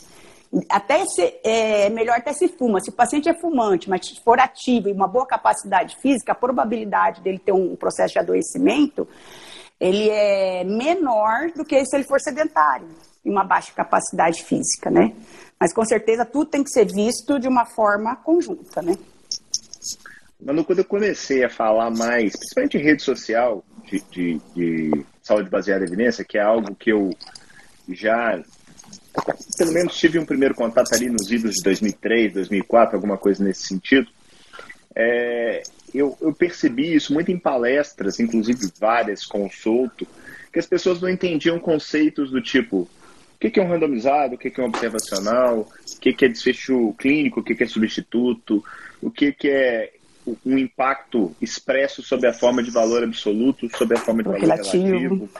Até 0.68 1.04
se, 1.06 1.34
é 1.44 1.88
melhor 1.90 2.16
até 2.16 2.32
se 2.32 2.48
fuma. 2.48 2.80
Se 2.80 2.90
o 2.90 2.92
paciente 2.92 3.28
é 3.28 3.34
fumante, 3.34 3.88
mas 3.88 4.00
for 4.24 4.40
ativo 4.40 4.88
e 4.88 4.92
uma 4.92 5.06
boa 5.06 5.26
capacidade 5.26 5.96
física, 6.00 6.32
a 6.32 6.34
probabilidade 6.34 7.20
dele 7.20 7.38
ter 7.38 7.52
um 7.52 7.76
processo 7.76 8.14
de 8.14 8.18
adoecimento, 8.18 9.06
ele 9.78 10.10
é 10.10 10.64
menor 10.64 11.52
do 11.54 11.64
que 11.64 11.84
se 11.84 11.96
ele 11.96 12.04
for 12.04 12.20
sedentário 12.20 12.88
e 13.24 13.30
uma 13.30 13.44
baixa 13.44 13.72
capacidade 13.72 14.42
física, 14.42 14.90
né? 14.90 15.14
Mas 15.58 15.72
com 15.72 15.84
certeza 15.84 16.24
tudo 16.24 16.50
tem 16.50 16.64
que 16.64 16.70
ser 16.70 16.86
visto 16.86 17.38
de 17.38 17.46
uma 17.46 17.66
forma 17.66 18.16
conjunta, 18.16 18.82
né? 18.82 18.96
Manu, 20.42 20.64
quando 20.64 20.78
eu 20.78 20.84
comecei 20.84 21.44
a 21.44 21.50
falar 21.50 21.90
mais, 21.90 22.36
principalmente 22.36 22.78
em 22.78 22.82
rede 22.82 23.02
social, 23.02 23.64
de, 23.90 24.00
de, 24.10 24.40
de 24.54 25.04
saúde 25.22 25.50
baseada 25.50 25.84
em 25.84 25.86
evidência, 25.86 26.24
que 26.24 26.38
é 26.38 26.42
algo 26.42 26.74
que 26.74 26.90
eu 26.90 27.10
já, 27.88 28.42
pelo 29.58 29.72
menos, 29.72 29.96
tive 29.96 30.18
um 30.18 30.24
primeiro 30.24 30.54
contato 30.54 30.94
ali 30.94 31.10
nos 31.10 31.30
idos 31.30 31.56
de 31.56 31.62
2003, 31.62 32.32
2004, 32.34 32.96
alguma 32.96 33.18
coisa 33.18 33.44
nesse 33.44 33.66
sentido, 33.66 34.08
é, 34.94 35.62
eu, 35.94 36.16
eu, 36.20 36.32
percebi 36.32 36.94
isso 36.94 37.12
muito 37.12 37.30
em 37.30 37.38
palestras, 37.38 38.18
inclusive 38.18 38.70
várias 38.78 39.24
com 39.24 39.46
o 39.46 39.50
Solto, 39.50 40.06
que 40.52 40.58
as 40.58 40.66
pessoas 40.66 41.00
não 41.00 41.08
entendiam 41.08 41.58
conceitos 41.58 42.30
do 42.30 42.40
tipo 42.40 42.88
o 43.42 43.50
que 43.50 43.58
é 43.58 43.62
um 43.62 43.68
randomizado, 43.68 44.34
o 44.34 44.38
que 44.38 44.52
é 44.60 44.62
um 44.62 44.66
observacional, 44.66 45.60
o 45.60 46.00
que 46.00 46.24
é 46.24 46.28
desfecho 46.28 46.92
clínico, 46.98 47.40
o 47.40 47.42
que 47.42 47.62
é 47.62 47.66
substituto, 47.66 48.62
o 49.00 49.10
que 49.10 49.34
é 49.44 49.92
um 50.44 50.58
impacto 50.58 51.34
expresso 51.40 52.02
sobre 52.02 52.26
a 52.26 52.32
forma 52.32 52.62
de 52.62 52.70
valor 52.70 53.02
absoluto, 53.02 53.68
sobre 53.76 53.96
a 53.96 54.00
forma 54.00 54.22
de 54.22 54.28
valor 54.28 54.40
relativo, 54.40 54.86
relativo 54.86 55.30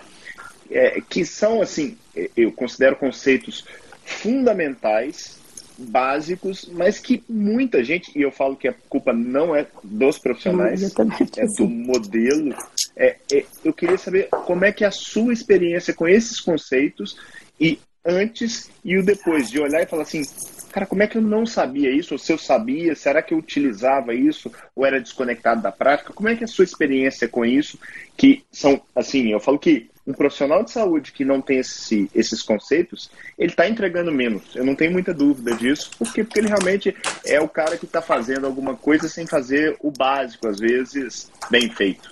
é, 0.71 1.01
que 1.01 1.25
são, 1.25 1.61
assim, 1.61 1.99
eu 2.37 2.53
considero 2.53 2.97
conceitos 2.97 3.65
fundamentais, 4.05 5.39
básicos, 5.77 6.69
mas 6.73 6.99
que 6.99 7.25
muita 7.29 7.83
gente, 7.83 8.17
e 8.17 8.23
eu 8.23 8.31
falo 8.31 8.55
que 8.55 8.69
a 8.69 8.75
culpa 8.89 9.13
não 9.13 9.57
é 9.57 9.67
dos 9.83 10.19
profissionais, 10.19 10.83
é 10.83 11.47
do 11.47 11.67
modelo. 11.67 12.55
É, 12.95 13.17
é, 13.33 13.45
eu 13.65 13.73
queria 13.73 13.97
saber 13.97 14.29
como 14.29 14.65
é 14.65 14.73
que 14.73 14.85
é 14.85 14.87
a 14.87 14.93
sua 14.93 15.33
experiência 15.33 15.95
com 15.95 16.07
esses 16.07 16.39
conceitos 16.39 17.17
e 17.59 17.79
antes 18.05 18.71
e 18.85 18.99
o 18.99 19.05
depois, 19.05 19.51
de 19.51 19.59
olhar 19.59 19.83
e 19.83 19.87
falar 19.87 20.03
assim, 20.03 20.23
cara, 20.71 20.87
como 20.87 21.03
é 21.03 21.07
que 21.07 21.19
eu 21.19 21.23
não 21.23 21.45
sabia 21.45 21.91
isso? 21.91 22.15
Ou 22.15 22.19
se 22.19 22.33
eu 22.33 22.39
sabia, 22.39 22.95
será 22.95 23.23
que 23.23 23.35
eu 23.35 23.39
utilizava 23.39 24.15
isso? 24.15 24.51
Ou 24.75 24.87
era 24.87 25.01
desconectado 25.01 25.61
da 25.61 25.73
prática? 25.73 26.13
Como 26.13 26.29
é 26.29 26.37
que 26.37 26.45
é 26.45 26.47
a 26.47 26.49
sua 26.49 26.65
experiência 26.65 27.29
com 27.29 27.45
isso? 27.45 27.79
Que 28.17 28.45
são, 28.51 28.81
assim, 28.95 29.33
eu 29.33 29.41
falo 29.41 29.59
que 29.59 29.91
um 30.07 30.13
profissional 30.13 30.65
de 30.65 30.71
saúde 30.71 31.13
que 31.13 31.25
não 31.25 31.41
tem 31.41 31.59
esse, 31.59 32.11
esses 32.15 32.43
conceitos, 32.43 33.11
ele 33.39 33.53
está 33.53 33.69
entregando 33.69 34.11
menos. 34.11 34.57
Eu 34.57 34.65
não 34.65 34.75
tenho 34.75 34.93
muita 34.93 35.15
dúvida 35.15 35.55
disso, 35.55 35.91
porque, 35.99 36.25
porque 36.25 36.41
ele 36.41 36.49
realmente 36.49 36.95
é 37.25 37.41
o 37.41 37.49
cara 37.49 37.77
que 37.77 37.85
está 37.85 38.03
fazendo 38.03 38.47
alguma 38.47 38.75
coisa 38.75 39.09
sem 39.09 39.27
fazer 39.27 39.77
o 39.81 39.91
básico, 39.91 40.49
às 40.49 40.59
vezes, 40.59 41.31
bem 41.51 41.71
feito. 41.71 42.11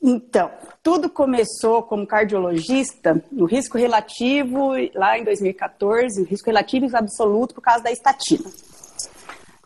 Então, 0.00 0.50
tudo 0.82 1.10
começou 1.10 1.82
como 1.82 2.06
cardiologista 2.06 3.22
no 3.32 3.46
risco 3.46 3.76
relativo, 3.76 4.70
lá 4.94 5.18
em 5.18 5.24
2014, 5.24 6.22
risco 6.24 6.46
relativo 6.46 6.86
e 6.86 6.96
absoluto 6.96 7.54
por 7.54 7.60
causa 7.60 7.82
da 7.82 7.90
estatina. 7.90 8.48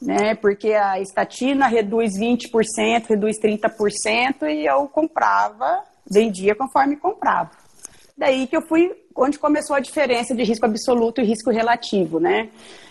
Né? 0.00 0.34
Porque 0.34 0.72
a 0.72 0.98
estatina 1.00 1.66
reduz 1.66 2.18
20%, 2.18 3.06
reduz 3.08 3.36
30% 3.38 4.50
e 4.50 4.66
eu 4.66 4.88
comprava, 4.88 5.82
vendia 6.10 6.54
conforme 6.54 6.96
comprava. 6.96 7.50
Daí 8.16 8.46
que 8.46 8.56
eu 8.56 8.62
fui, 8.62 8.90
onde 9.14 9.38
começou 9.38 9.76
a 9.76 9.80
diferença 9.80 10.34
de 10.34 10.42
risco 10.42 10.64
absoluto 10.64 11.20
e 11.20 11.24
risco 11.24 11.50
relativo, 11.50 12.18
né? 12.18 12.48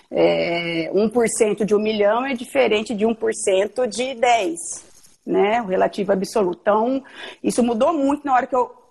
É, 0.09 0.91
1% 0.93 1.63
de 1.63 1.73
um 1.73 1.79
milhão 1.79 2.25
é 2.25 2.33
diferente 2.33 2.93
de 2.93 3.05
1% 3.05 3.87
de 3.87 4.13
10 4.13 4.90
né? 5.25 5.61
O 5.61 5.65
relativo 5.65 6.11
absoluto. 6.11 6.59
Então, 6.61 7.03
isso 7.43 7.63
mudou 7.63 7.93
muito 7.93 8.25
na 8.25 8.33
hora 8.33 8.47
que 8.47 8.55
eu 8.55 8.81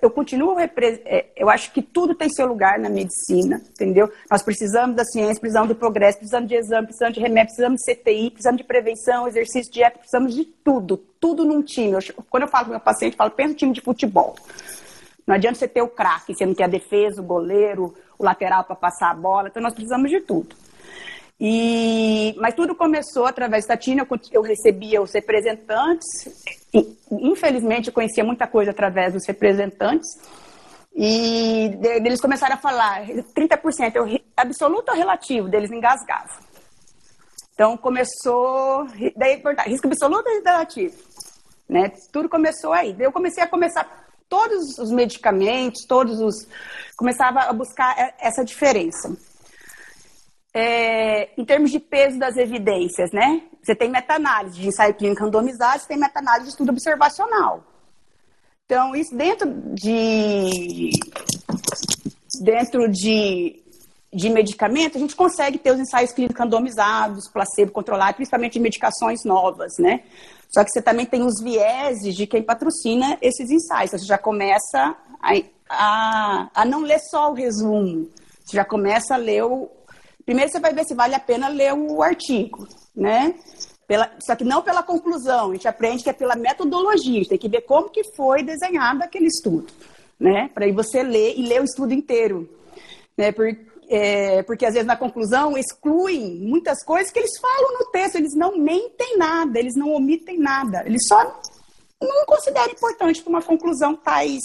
eu 0.00 0.10
continuo, 0.10 0.58
é, 0.58 1.26
eu 1.36 1.50
acho 1.50 1.70
que 1.72 1.82
tudo 1.82 2.14
tem 2.14 2.30
seu 2.30 2.46
lugar 2.46 2.78
na 2.78 2.88
medicina, 2.88 3.60
entendeu? 3.70 4.10
Nós 4.30 4.42
precisamos 4.42 4.96
da 4.96 5.04
ciência, 5.04 5.38
precisamos 5.38 5.68
do 5.68 5.74
progresso, 5.74 6.18
precisamos 6.18 6.48
de 6.48 6.54
exame, 6.54 6.86
precisamos 6.86 7.14
de 7.14 7.20
remédio, 7.20 7.54
precisamos 7.54 7.80
de 7.82 7.94
CTI, 7.94 8.30
precisamos 8.30 8.58
de 8.58 8.64
prevenção, 8.66 9.28
exercício, 9.28 9.70
dieta, 9.70 9.98
precisamos 9.98 10.34
de 10.34 10.46
tudo, 10.46 10.96
tudo 11.20 11.44
num 11.44 11.60
time. 11.60 11.92
Eu, 11.92 12.24
quando 12.30 12.44
eu 12.44 12.48
falo 12.48 12.64
com 12.64 12.70
meu 12.70 12.80
paciente, 12.80 13.12
eu 13.12 13.18
falo, 13.18 13.30
pensa 13.30 13.50
no 13.50 13.56
time 13.56 13.72
de 13.72 13.82
futebol. 13.82 14.36
Não 15.26 15.34
adianta 15.34 15.58
você 15.58 15.68
ter 15.68 15.82
o 15.82 15.88
craque, 15.88 16.34
você 16.34 16.46
não 16.46 16.54
a 16.58 16.66
defesa, 16.66 17.20
o 17.20 17.24
goleiro, 17.24 17.94
o 18.18 18.24
lateral 18.24 18.64
para 18.64 18.74
passar 18.74 19.10
a 19.10 19.14
bola, 19.14 19.48
então 19.48 19.62
nós 19.62 19.74
precisamos 19.74 20.10
de 20.10 20.20
tudo. 20.20 20.56
E, 21.40 22.34
mas 22.38 22.54
tudo 22.54 22.74
começou 22.74 23.26
através 23.26 23.64
da 23.64 23.76
Tina, 23.76 24.06
eu, 24.08 24.20
eu 24.32 24.42
recebia 24.42 25.00
os 25.00 25.12
representantes, 25.12 26.06
e, 26.74 26.96
infelizmente 27.12 27.88
eu 27.88 27.94
conhecia 27.94 28.24
muita 28.24 28.46
coisa 28.46 28.72
através 28.72 29.12
dos 29.12 29.24
representantes, 29.26 30.08
E 30.94 31.78
eles 32.04 32.20
começaram 32.20 32.54
a 32.54 32.58
falar 32.58 33.06
30% 33.06 33.94
é 34.16 34.20
absoluto 34.36 34.90
ou 34.90 34.96
relativo 34.96 35.48
deles 35.48 35.70
engasgavam. 35.70 36.36
Então 37.54 37.76
começou, 37.76 38.86
daí 39.16 39.40
risco 39.64 39.86
absoluto 39.86 40.28
ou 40.28 40.44
relativo, 40.44 40.96
né? 41.68 41.92
Tudo 42.12 42.28
começou 42.28 42.72
aí. 42.72 42.96
Eu 42.98 43.12
comecei 43.12 43.44
a 43.44 43.48
começar 43.48 44.08
todos 44.28 44.76
os 44.78 44.90
medicamentos, 44.90 45.86
todos 45.86 46.20
os 46.20 46.48
começava 46.96 47.40
a 47.42 47.52
buscar 47.52 48.14
essa 48.18 48.44
diferença. 48.44 49.16
É, 50.60 51.28
em 51.38 51.44
termos 51.44 51.70
de 51.70 51.78
peso 51.78 52.18
das 52.18 52.36
evidências, 52.36 53.12
né? 53.12 53.42
Você 53.62 53.76
tem 53.76 53.88
meta-análise 53.88 54.58
de 54.58 54.66
ensaio 54.66 54.92
clínico 54.92 55.22
randomizado, 55.22 55.80
você 55.80 55.86
tem 55.86 55.96
meta-análise 55.96 56.46
de 56.46 56.50
estudo 56.50 56.70
observacional. 56.70 57.62
Então, 58.64 58.96
isso 58.96 59.16
dentro 59.16 59.48
de 59.72 60.90
dentro 62.40 62.88
de, 62.88 63.62
de 64.12 64.30
medicamento, 64.30 64.96
a 64.96 65.00
gente 65.00 65.14
consegue 65.14 65.58
ter 65.58 65.72
os 65.72 65.78
ensaios 65.78 66.10
clínicos 66.10 66.40
randomizados, 66.40 67.28
placebo 67.28 67.70
controlado, 67.70 68.14
principalmente 68.14 68.54
de 68.54 68.60
medicações 68.60 69.24
novas, 69.24 69.78
né? 69.78 70.02
Só 70.48 70.64
que 70.64 70.70
você 70.70 70.82
também 70.82 71.06
tem 71.06 71.22
os 71.22 71.40
vieses 71.40 72.16
de 72.16 72.26
quem 72.26 72.42
patrocina 72.42 73.16
esses 73.22 73.48
ensaios. 73.48 73.92
Você 73.92 74.04
já 74.04 74.18
começa 74.18 74.96
a, 75.22 75.32
a, 75.70 76.50
a 76.52 76.64
não 76.64 76.80
ler 76.80 76.98
só 76.98 77.30
o 77.30 77.34
resumo. 77.34 78.08
Você 78.44 78.56
já 78.56 78.64
começa 78.64 79.14
a 79.14 79.18
ler 79.18 79.44
o. 79.44 79.70
Primeiro 80.28 80.52
você 80.52 80.60
vai 80.60 80.74
ver 80.74 80.84
se 80.84 80.94
vale 80.94 81.14
a 81.14 81.18
pena 81.18 81.48
ler 81.48 81.72
o 81.72 82.02
artigo, 82.02 82.68
né? 82.94 83.34
Pela, 83.86 84.12
só 84.20 84.36
que 84.36 84.44
não 84.44 84.60
pela 84.60 84.82
conclusão, 84.82 85.48
a 85.48 85.54
gente 85.54 85.66
aprende 85.66 86.04
que 86.04 86.10
é 86.10 86.12
pela 86.12 86.36
metodologia, 86.36 87.26
tem 87.26 87.38
que 87.38 87.48
ver 87.48 87.62
como 87.62 87.88
que 87.88 88.04
foi 88.14 88.42
desenhado 88.42 89.02
aquele 89.02 89.24
estudo, 89.24 89.72
né? 90.20 90.50
Para 90.52 90.66
aí 90.66 90.72
você 90.72 91.02
ler 91.02 91.32
e 91.38 91.46
ler 91.46 91.62
o 91.62 91.64
estudo 91.64 91.94
inteiro, 91.94 92.46
né? 93.16 93.32
Porque, 93.32 93.58
é, 93.88 94.42
porque 94.42 94.66
às 94.66 94.74
vezes 94.74 94.86
na 94.86 94.98
conclusão 94.98 95.56
excluem 95.56 96.36
muitas 96.40 96.84
coisas 96.84 97.10
que 97.10 97.20
eles 97.20 97.38
falam 97.40 97.78
no 97.78 97.86
texto, 97.86 98.16
eles 98.16 98.34
não 98.36 98.54
mentem 98.58 99.16
nada, 99.16 99.58
eles 99.58 99.76
não 99.76 99.94
omitem 99.94 100.38
nada, 100.38 100.82
eles 100.84 101.06
só 101.08 101.24
não 102.02 102.26
consideram 102.26 102.70
importante 102.70 103.22
para 103.22 103.30
uma 103.30 103.40
conclusão 103.40 103.96
tais 103.96 104.42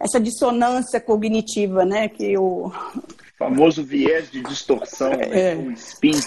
essa 0.00 0.18
dissonância 0.18 0.98
cognitiva, 0.98 1.84
né? 1.84 2.08
Que 2.08 2.38
o 2.38 2.72
famoso 3.38 3.84
viés 3.84 4.30
de 4.30 4.42
distorção, 4.42 5.10
né? 5.10 5.52
é. 5.52 5.54
o 5.56 5.70
spin. 5.72 6.18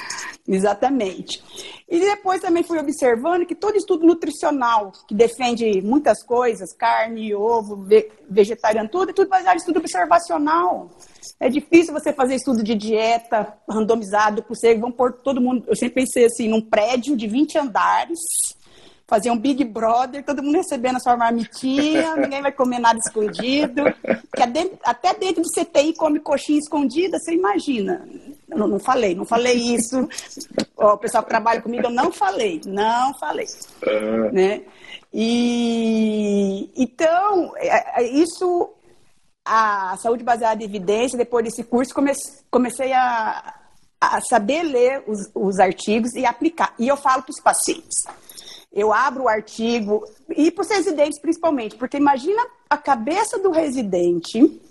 Exatamente. 0.47 1.43
E 1.87 1.99
depois 1.99 2.41
também 2.41 2.63
fui 2.63 2.79
observando 2.79 3.45
que 3.45 3.55
todo 3.55 3.75
estudo 3.75 4.05
nutricional 4.05 4.91
que 5.07 5.13
defende 5.13 5.81
muitas 5.81 6.23
coisas, 6.23 6.73
carne, 6.73 7.33
ovo, 7.35 7.85
vegetariano, 8.29 8.89
tudo, 8.89 9.11
é 9.11 9.13
tudo 9.13 9.29
baseado 9.29 9.55
em 9.55 9.59
estudo 9.59 9.79
observacional. 9.79 10.89
É 11.39 11.49
difícil 11.49 11.93
você 11.93 12.11
fazer 12.11 12.35
estudo 12.35 12.63
de 12.63 12.75
dieta 12.75 13.53
randomizado, 13.69 14.43
porque 14.43 14.75
vão 14.75 14.91
pôr 14.91 15.13
todo 15.13 15.41
mundo. 15.41 15.65
Eu 15.67 15.75
sempre 15.75 16.03
pensei 16.03 16.25
assim, 16.25 16.47
num 16.47 16.61
prédio 16.61 17.15
de 17.15 17.27
20 17.27 17.57
andares, 17.57 18.19
fazer 19.09 19.31
um 19.31 19.37
Big 19.37 19.65
Brother, 19.65 20.23
todo 20.23 20.43
mundo 20.43 20.57
recebendo 20.57 20.97
a 20.97 20.99
sua 20.99 21.17
marmitinha, 21.17 22.15
ninguém 22.21 22.43
vai 22.43 22.51
comer 22.51 22.77
nada 22.77 22.99
escondido. 22.99 23.83
até 24.83 25.13
dentro 25.15 25.41
do 25.41 25.49
CTI 25.49 25.95
come 25.95 26.19
coxinha 26.19 26.59
escondida, 26.59 27.17
você 27.17 27.33
imagina. 27.33 28.07
Não, 28.47 28.67
não 28.67 28.79
falei, 28.79 29.15
não 29.15 29.25
falei 29.25 29.55
isso. 29.55 30.07
o 30.77 30.97
pessoal 30.97 31.23
que 31.23 31.29
trabalha 31.29 31.61
comigo, 31.61 31.87
eu 31.87 31.89
não 31.89 32.11
falei, 32.11 32.61
não 32.65 33.17
falei. 33.17 33.47
Uhum. 33.85 34.31
Né? 34.31 34.61
E 35.11 36.69
então, 36.75 37.53
é, 37.57 38.03
é, 38.03 38.07
isso, 38.07 38.69
a 39.43 39.97
saúde 39.97 40.23
baseada 40.23 40.61
em 40.61 40.67
evidência, 40.67 41.17
depois 41.17 41.43
desse 41.43 41.63
curso, 41.63 41.95
comecei, 41.95 42.31
comecei 42.51 42.93
a, 42.93 43.55
a 43.99 44.21
saber 44.21 44.61
ler 44.61 45.03
os, 45.07 45.31
os 45.33 45.59
artigos 45.59 46.13
e 46.13 46.27
aplicar. 46.27 46.75
E 46.77 46.87
eu 46.87 46.95
falo 46.95 47.23
para 47.23 47.31
os 47.31 47.41
pacientes 47.41 48.03
eu 48.71 48.93
abro 48.93 49.23
o 49.23 49.27
artigo, 49.27 50.03
e 50.29 50.51
para 50.51 50.61
os 50.61 50.69
residentes 50.69 51.19
principalmente, 51.19 51.75
porque 51.75 51.97
imagina 51.97 52.45
a 52.69 52.77
cabeça 52.77 53.39
do 53.39 53.49
residente 53.49 54.61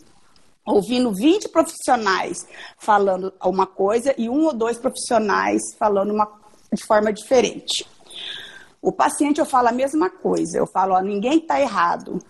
ouvindo 0.64 1.12
20 1.12 1.48
profissionais 1.48 2.46
falando 2.76 3.32
uma 3.42 3.66
coisa 3.66 4.14
e 4.18 4.28
um 4.28 4.44
ou 4.44 4.52
dois 4.52 4.78
profissionais 4.78 5.62
falando 5.78 6.12
uma, 6.12 6.30
de 6.72 6.84
forma 6.84 7.12
diferente. 7.12 7.86
O 8.80 8.92
paciente 8.92 9.40
eu 9.40 9.46
falo 9.46 9.68
a 9.68 9.72
mesma 9.72 10.08
coisa, 10.08 10.58
eu 10.58 10.66
falo, 10.66 10.94
ó, 10.94 11.00
ninguém 11.00 11.38
está 11.38 11.60
errado. 11.60 12.20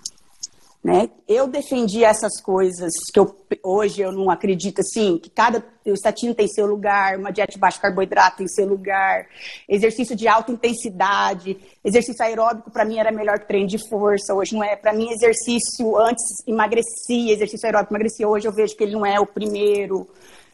Né? 0.83 1.11
Eu 1.27 1.49
defendi 1.49 2.05
essas 2.05 2.41
coisas 2.41 2.93
que 3.13 3.19
eu, 3.19 3.37
hoje 3.65 4.01
eu 4.01 4.13
não 4.13 4.31
acredito 4.31 4.81
assim, 4.81 5.19
que 5.19 5.29
cada 5.29 5.63
estatina 5.85 6.33
tem 6.33 6.47
seu 6.47 6.67
lugar, 6.67 7.19
uma 7.19 7.33
dieta 7.33 7.53
de 7.53 7.59
baixo 7.59 7.81
carboidrato 7.81 8.39
tem 8.39 8.49
seu 8.49 8.65
lugar, 8.65 9.27
exercício 9.69 10.15
de 10.15 10.29
alta 10.29 10.53
intensidade, 10.53 11.59
exercício 11.85 12.25
aeróbico 12.25 12.71
para 12.71 12.85
mim 12.85 12.99
era 12.99 13.11
melhor 13.11 13.41
que 13.41 13.49
treino 13.49 13.67
de 13.67 13.89
força, 13.89 14.33
hoje 14.33 14.55
não 14.55 14.63
é. 14.63 14.77
Para 14.77 14.93
mim 14.93 15.11
exercício 15.11 15.97
antes 15.97 16.25
emagrecia, 16.47 17.33
exercício 17.33 17.67
aeróbico 17.67 17.93
emagrecia, 17.93 18.29
hoje 18.29 18.47
eu 18.47 18.53
vejo 18.53 18.77
que 18.77 18.85
ele 18.85 18.93
não 18.93 19.05
é 19.05 19.19
o 19.19 19.27
primeiro. 19.27 20.09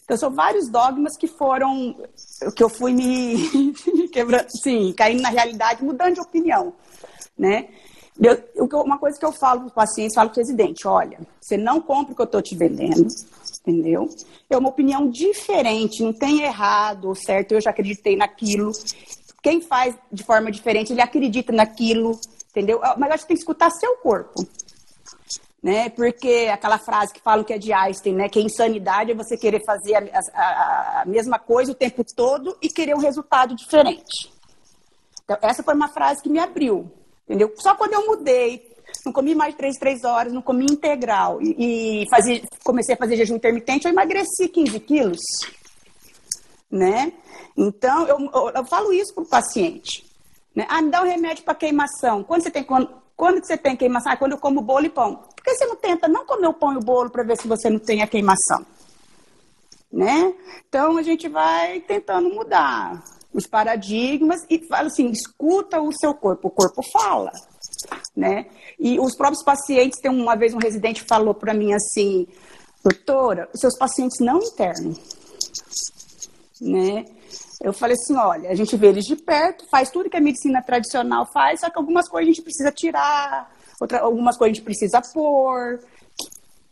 Então 0.04 0.16
são 0.16 0.30
vários 0.30 0.70
dogmas 0.70 1.16
que 1.18 1.26
foram 1.26 1.94
que 2.56 2.62
eu 2.62 2.70
fui 2.70 2.92
me 2.92 3.72
quebrando, 4.12 4.46
sim, 4.48 4.92
caindo 4.96 5.22
na 5.22 5.30
realidade, 5.30 5.84
mudando 5.84 6.14
de 6.14 6.20
opinião, 6.20 6.72
né? 7.38 7.68
Eu, 8.20 8.68
uma 8.84 8.98
coisa 8.98 9.18
que 9.18 9.24
eu 9.24 9.32
falo 9.32 9.60
para 9.60 9.66
os 9.66 9.72
pacientes, 9.72 10.14
falo 10.14 10.30
para 10.30 10.38
o 10.38 10.40
residente, 10.40 10.86
olha, 10.86 11.18
você 11.40 11.56
não 11.56 11.80
compra 11.80 12.12
o 12.12 12.16
que 12.16 12.22
eu 12.22 12.26
estou 12.26 12.40
te 12.40 12.54
vendendo, 12.54 13.08
entendeu? 13.60 14.08
É 14.48 14.56
uma 14.56 14.68
opinião 14.68 15.10
diferente, 15.10 16.02
não 16.02 16.12
tem 16.12 16.42
errado 16.42 17.06
ou 17.06 17.14
certo, 17.14 17.52
eu 17.52 17.60
já 17.60 17.70
acreditei 17.70 18.16
naquilo. 18.16 18.70
Quem 19.42 19.60
faz 19.60 19.96
de 20.12 20.22
forma 20.22 20.50
diferente, 20.50 20.92
ele 20.92 21.02
acredita 21.02 21.52
naquilo, 21.52 22.18
entendeu? 22.50 22.78
Ah, 22.84 22.94
mas 22.96 23.10
acho 23.10 23.24
que 23.24 23.28
tem 23.28 23.36
que 23.36 23.42
escutar 23.42 23.70
seu 23.70 23.96
corpo. 23.96 24.46
Né? 25.60 25.88
Porque 25.88 26.48
aquela 26.52 26.78
frase 26.78 27.12
que 27.12 27.20
falam 27.20 27.42
que 27.42 27.52
é 27.52 27.58
de 27.58 27.72
Einstein, 27.72 28.14
né? 28.14 28.28
Que 28.28 28.38
insanidade 28.38 29.10
é 29.10 29.14
você 29.14 29.36
querer 29.36 29.64
fazer 29.64 29.94
a, 29.96 30.20
a, 30.34 31.02
a 31.02 31.04
mesma 31.06 31.38
coisa 31.38 31.72
o 31.72 31.74
tempo 31.74 32.04
todo 32.04 32.56
e 32.60 32.68
querer 32.68 32.94
um 32.94 33.00
resultado 33.00 33.56
diferente. 33.56 34.30
Então, 35.24 35.38
essa 35.40 35.62
foi 35.62 35.74
uma 35.74 35.88
frase 35.88 36.22
que 36.22 36.28
me 36.28 36.38
abriu, 36.38 36.90
entendeu? 37.24 37.52
Só 37.56 37.74
quando 37.74 37.94
eu 37.94 38.06
mudei, 38.06 38.72
não 39.04 39.12
comi 39.12 39.34
mais 39.34 39.54
três, 39.54 39.76
três 39.76 40.04
horas, 40.04 40.32
não 40.32 40.42
comi 40.42 40.66
integral 40.70 41.40
e, 41.42 42.02
e 42.02 42.08
fazia, 42.08 42.42
comecei 42.62 42.94
a 42.94 42.98
fazer 42.98 43.16
jejum 43.16 43.36
intermitente, 43.36 43.86
eu 43.86 43.92
emagreci 43.92 44.48
15 44.48 44.80
quilos, 44.80 45.20
né? 46.70 47.12
Então, 47.56 48.06
eu, 48.06 48.18
eu, 48.18 48.50
eu 48.50 48.64
falo 48.64 48.92
isso 48.92 49.14
para 49.14 49.22
o 49.22 49.28
paciente. 49.28 50.04
Né? 50.54 50.66
Ah, 50.68 50.82
me 50.82 50.90
dá 50.90 51.02
um 51.02 51.06
remédio 51.06 51.44
para 51.44 51.54
queimação. 51.54 52.22
Quando 52.24 52.42
você 52.42 52.50
tem, 52.50 52.64
quando, 52.64 52.90
quando 53.16 53.44
você 53.44 53.56
tem 53.56 53.76
queimação? 53.76 54.12
Ah, 54.12 54.16
quando 54.16 54.32
eu 54.32 54.38
como 54.38 54.60
bolo 54.60 54.86
e 54.86 54.90
pão. 54.90 55.16
Por 55.16 55.44
que 55.44 55.54
você 55.54 55.66
não 55.66 55.76
tenta 55.76 56.08
não 56.08 56.26
comer 56.26 56.48
o 56.48 56.54
pão 56.54 56.72
e 56.72 56.76
o 56.76 56.80
bolo 56.80 57.10
para 57.10 57.22
ver 57.22 57.36
se 57.36 57.46
você 57.46 57.70
não 57.70 57.78
tem 57.78 58.02
a 58.02 58.06
queimação? 58.06 58.66
Né? 59.92 60.34
Então, 60.68 60.96
a 60.96 61.02
gente 61.02 61.28
vai 61.28 61.80
tentando 61.80 62.28
mudar 62.28 63.04
os 63.34 63.46
paradigmas 63.48 64.40
e 64.48 64.64
fala 64.66 64.86
assim, 64.86 65.10
escuta 65.10 65.82
o 65.82 65.92
seu 65.92 66.14
corpo, 66.14 66.48
o 66.48 66.50
corpo 66.50 66.80
fala, 66.92 67.32
né? 68.16 68.46
E 68.78 68.98
os 69.00 69.16
próprios 69.16 69.42
pacientes, 69.42 70.00
tem 70.00 70.10
uma 70.10 70.36
vez 70.36 70.54
um 70.54 70.58
residente 70.58 71.02
falou 71.02 71.34
para 71.34 71.52
mim 71.52 71.74
assim, 71.74 72.28
doutora, 72.82 73.48
os 73.52 73.60
seus 73.60 73.76
pacientes 73.76 74.20
não 74.20 74.38
internam, 74.38 74.94
né? 76.60 77.04
Eu 77.60 77.72
falei 77.72 77.96
assim, 78.00 78.14
olha, 78.14 78.50
a 78.50 78.54
gente 78.54 78.76
vê 78.76 78.88
eles 78.88 79.04
de 79.04 79.16
perto, 79.16 79.66
faz 79.68 79.90
tudo 79.90 80.08
que 80.08 80.16
a 80.16 80.20
medicina 80.20 80.62
tradicional 80.62 81.26
faz, 81.32 81.60
só 81.60 81.70
que 81.70 81.78
algumas 81.78 82.08
coisas 82.08 82.28
a 82.28 82.32
gente 82.32 82.42
precisa 82.42 82.70
tirar, 82.70 83.50
outra, 83.80 84.00
algumas 84.00 84.36
coisas 84.36 84.52
a 84.52 84.54
gente 84.54 84.64
precisa 84.64 85.02
pôr, 85.12 85.80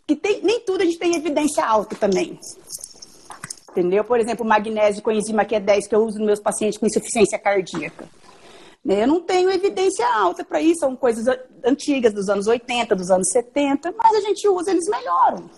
que, 0.07 0.15
tem, 0.15 0.43
nem 0.43 0.61
tudo 0.61 0.83
a 0.83 0.85
gente 0.85 0.99
tem 0.99 1.17
evidência 1.17 1.65
alta 1.65 1.97
também, 1.97 2.39
Entendeu? 3.73 4.05
Por 4.05 4.21
exemplo, 4.21 4.45
magnésio 4.45 5.03
com 5.03 5.11
enzima 5.11 5.47
Q10 5.47 5.89
que 5.89 5.95
eu 5.95 6.05
uso 6.05 6.19
nos 6.19 6.27
meus 6.27 6.41
pacientes 6.41 6.79
com 6.79 6.87
insuficiência 6.87 7.39
cardíaca. 7.39 8.07
Né? 8.85 9.05
Eu 9.05 9.07
não 9.07 9.21
tenho 9.21 9.51
evidência 9.51 10.07
alta 10.07 10.45
para 10.45 10.61
isso, 10.61 10.81
são 10.81 10.95
coisas 10.95 11.25
antigas, 11.65 12.13
dos 12.13 12.29
anos 12.29 12.47
80, 12.47 12.95
dos 12.95 13.11
anos 13.11 13.29
70, 13.33 13.95
mas 13.97 14.15
a 14.15 14.21
gente 14.21 14.47
usa, 14.47 14.71
eles 14.71 14.87
melhoram. 14.89 15.51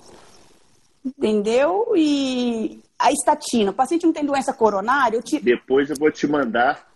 Entendeu? 1.04 1.92
E 1.96 2.80
a 2.96 3.10
estatina, 3.10 3.72
o 3.72 3.74
paciente 3.74 4.06
não 4.06 4.12
tem 4.12 4.24
doença 4.24 4.52
coronária, 4.52 5.16
eu 5.16 5.22
te... 5.22 5.40
Depois 5.40 5.90
eu 5.90 5.96
vou 5.98 6.10
te 6.10 6.26
mandar, 6.28 6.86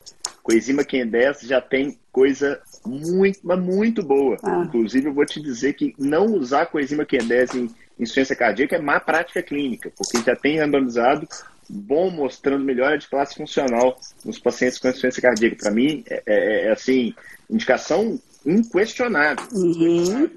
coenzima 0.41 0.85
Q10 0.85 1.47
já 1.47 1.61
tem 1.61 1.99
coisa 2.13 2.61
muito, 2.87 3.41
mas 3.43 3.59
muito 3.59 4.03
boa. 4.03 4.37
Ah. 4.43 4.63
Inclusive, 4.65 5.09
eu 5.09 5.15
vou 5.15 5.27
te 5.27 5.43
dizer 5.43 5.73
que 5.75 5.95
não 5.99 6.27
usar 6.27 6.67
coenzima 6.67 7.05
Q10 7.05 7.55
em 7.57 7.71
insuficiência 7.99 8.37
cardíaca 8.37 8.77
é 8.77 8.81
má 8.81 9.01
prática 9.01 9.43
clínica, 9.43 9.93
porque 9.97 10.25
já 10.25 10.37
tem 10.37 10.59
randomizado 10.59 11.27
bom 11.69 12.11
mostrando 12.11 12.65
melhora 12.65 12.97
de 12.97 13.07
classe 13.09 13.35
funcional 13.35 13.99
nos 14.25 14.39
pacientes 14.39 14.79
com 14.79 14.89
insuficiência 14.89 15.23
cardíaca. 15.23 15.57
Para 15.57 15.71
mim, 15.71 16.03
é, 16.09 16.23
é, 16.27 16.67
é, 16.67 16.73
assim, 16.73 17.15
indicação 17.51 18.19
inquestionável. 18.47 19.45
Uhum. 19.53 20.31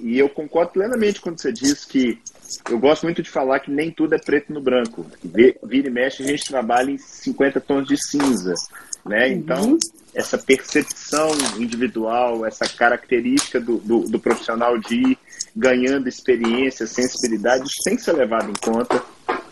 E 0.00 0.18
eu 0.18 0.28
concordo 0.28 0.72
plenamente 0.72 1.20
quando 1.20 1.40
você 1.40 1.52
diz 1.52 1.84
que 1.84 2.18
eu 2.68 2.78
gosto 2.78 3.04
muito 3.04 3.22
de 3.22 3.30
falar 3.30 3.60
que 3.60 3.70
nem 3.70 3.92
tudo 3.92 4.14
é 4.14 4.18
preto 4.18 4.52
no 4.52 4.60
branco. 4.60 5.06
Vira 5.22 5.88
e 5.88 5.90
mexe, 5.90 6.22
a 6.22 6.26
gente 6.26 6.46
trabalha 6.46 6.90
em 6.90 6.98
50 6.98 7.60
tons 7.60 7.86
de 7.86 7.96
cinza. 7.96 8.54
Né? 9.06 9.28
Uhum. 9.28 9.78
Essa 10.14 10.36
percepção 10.36 11.30
individual, 11.58 12.44
essa 12.44 12.68
característica 12.68 13.60
do, 13.60 13.78
do, 13.78 14.00
do, 14.08 14.18
profissional 14.18 14.76
de 14.78 14.94
ir 14.94 15.18
ganhando 15.54 16.08
experiência, 16.08 16.86
sensibilidade, 16.86 17.64
isso 17.64 17.82
tem 17.84 17.96
que 17.96 18.02
ser 18.02 18.12
levado 18.12 18.50
em 18.50 18.54
conta. 18.54 19.02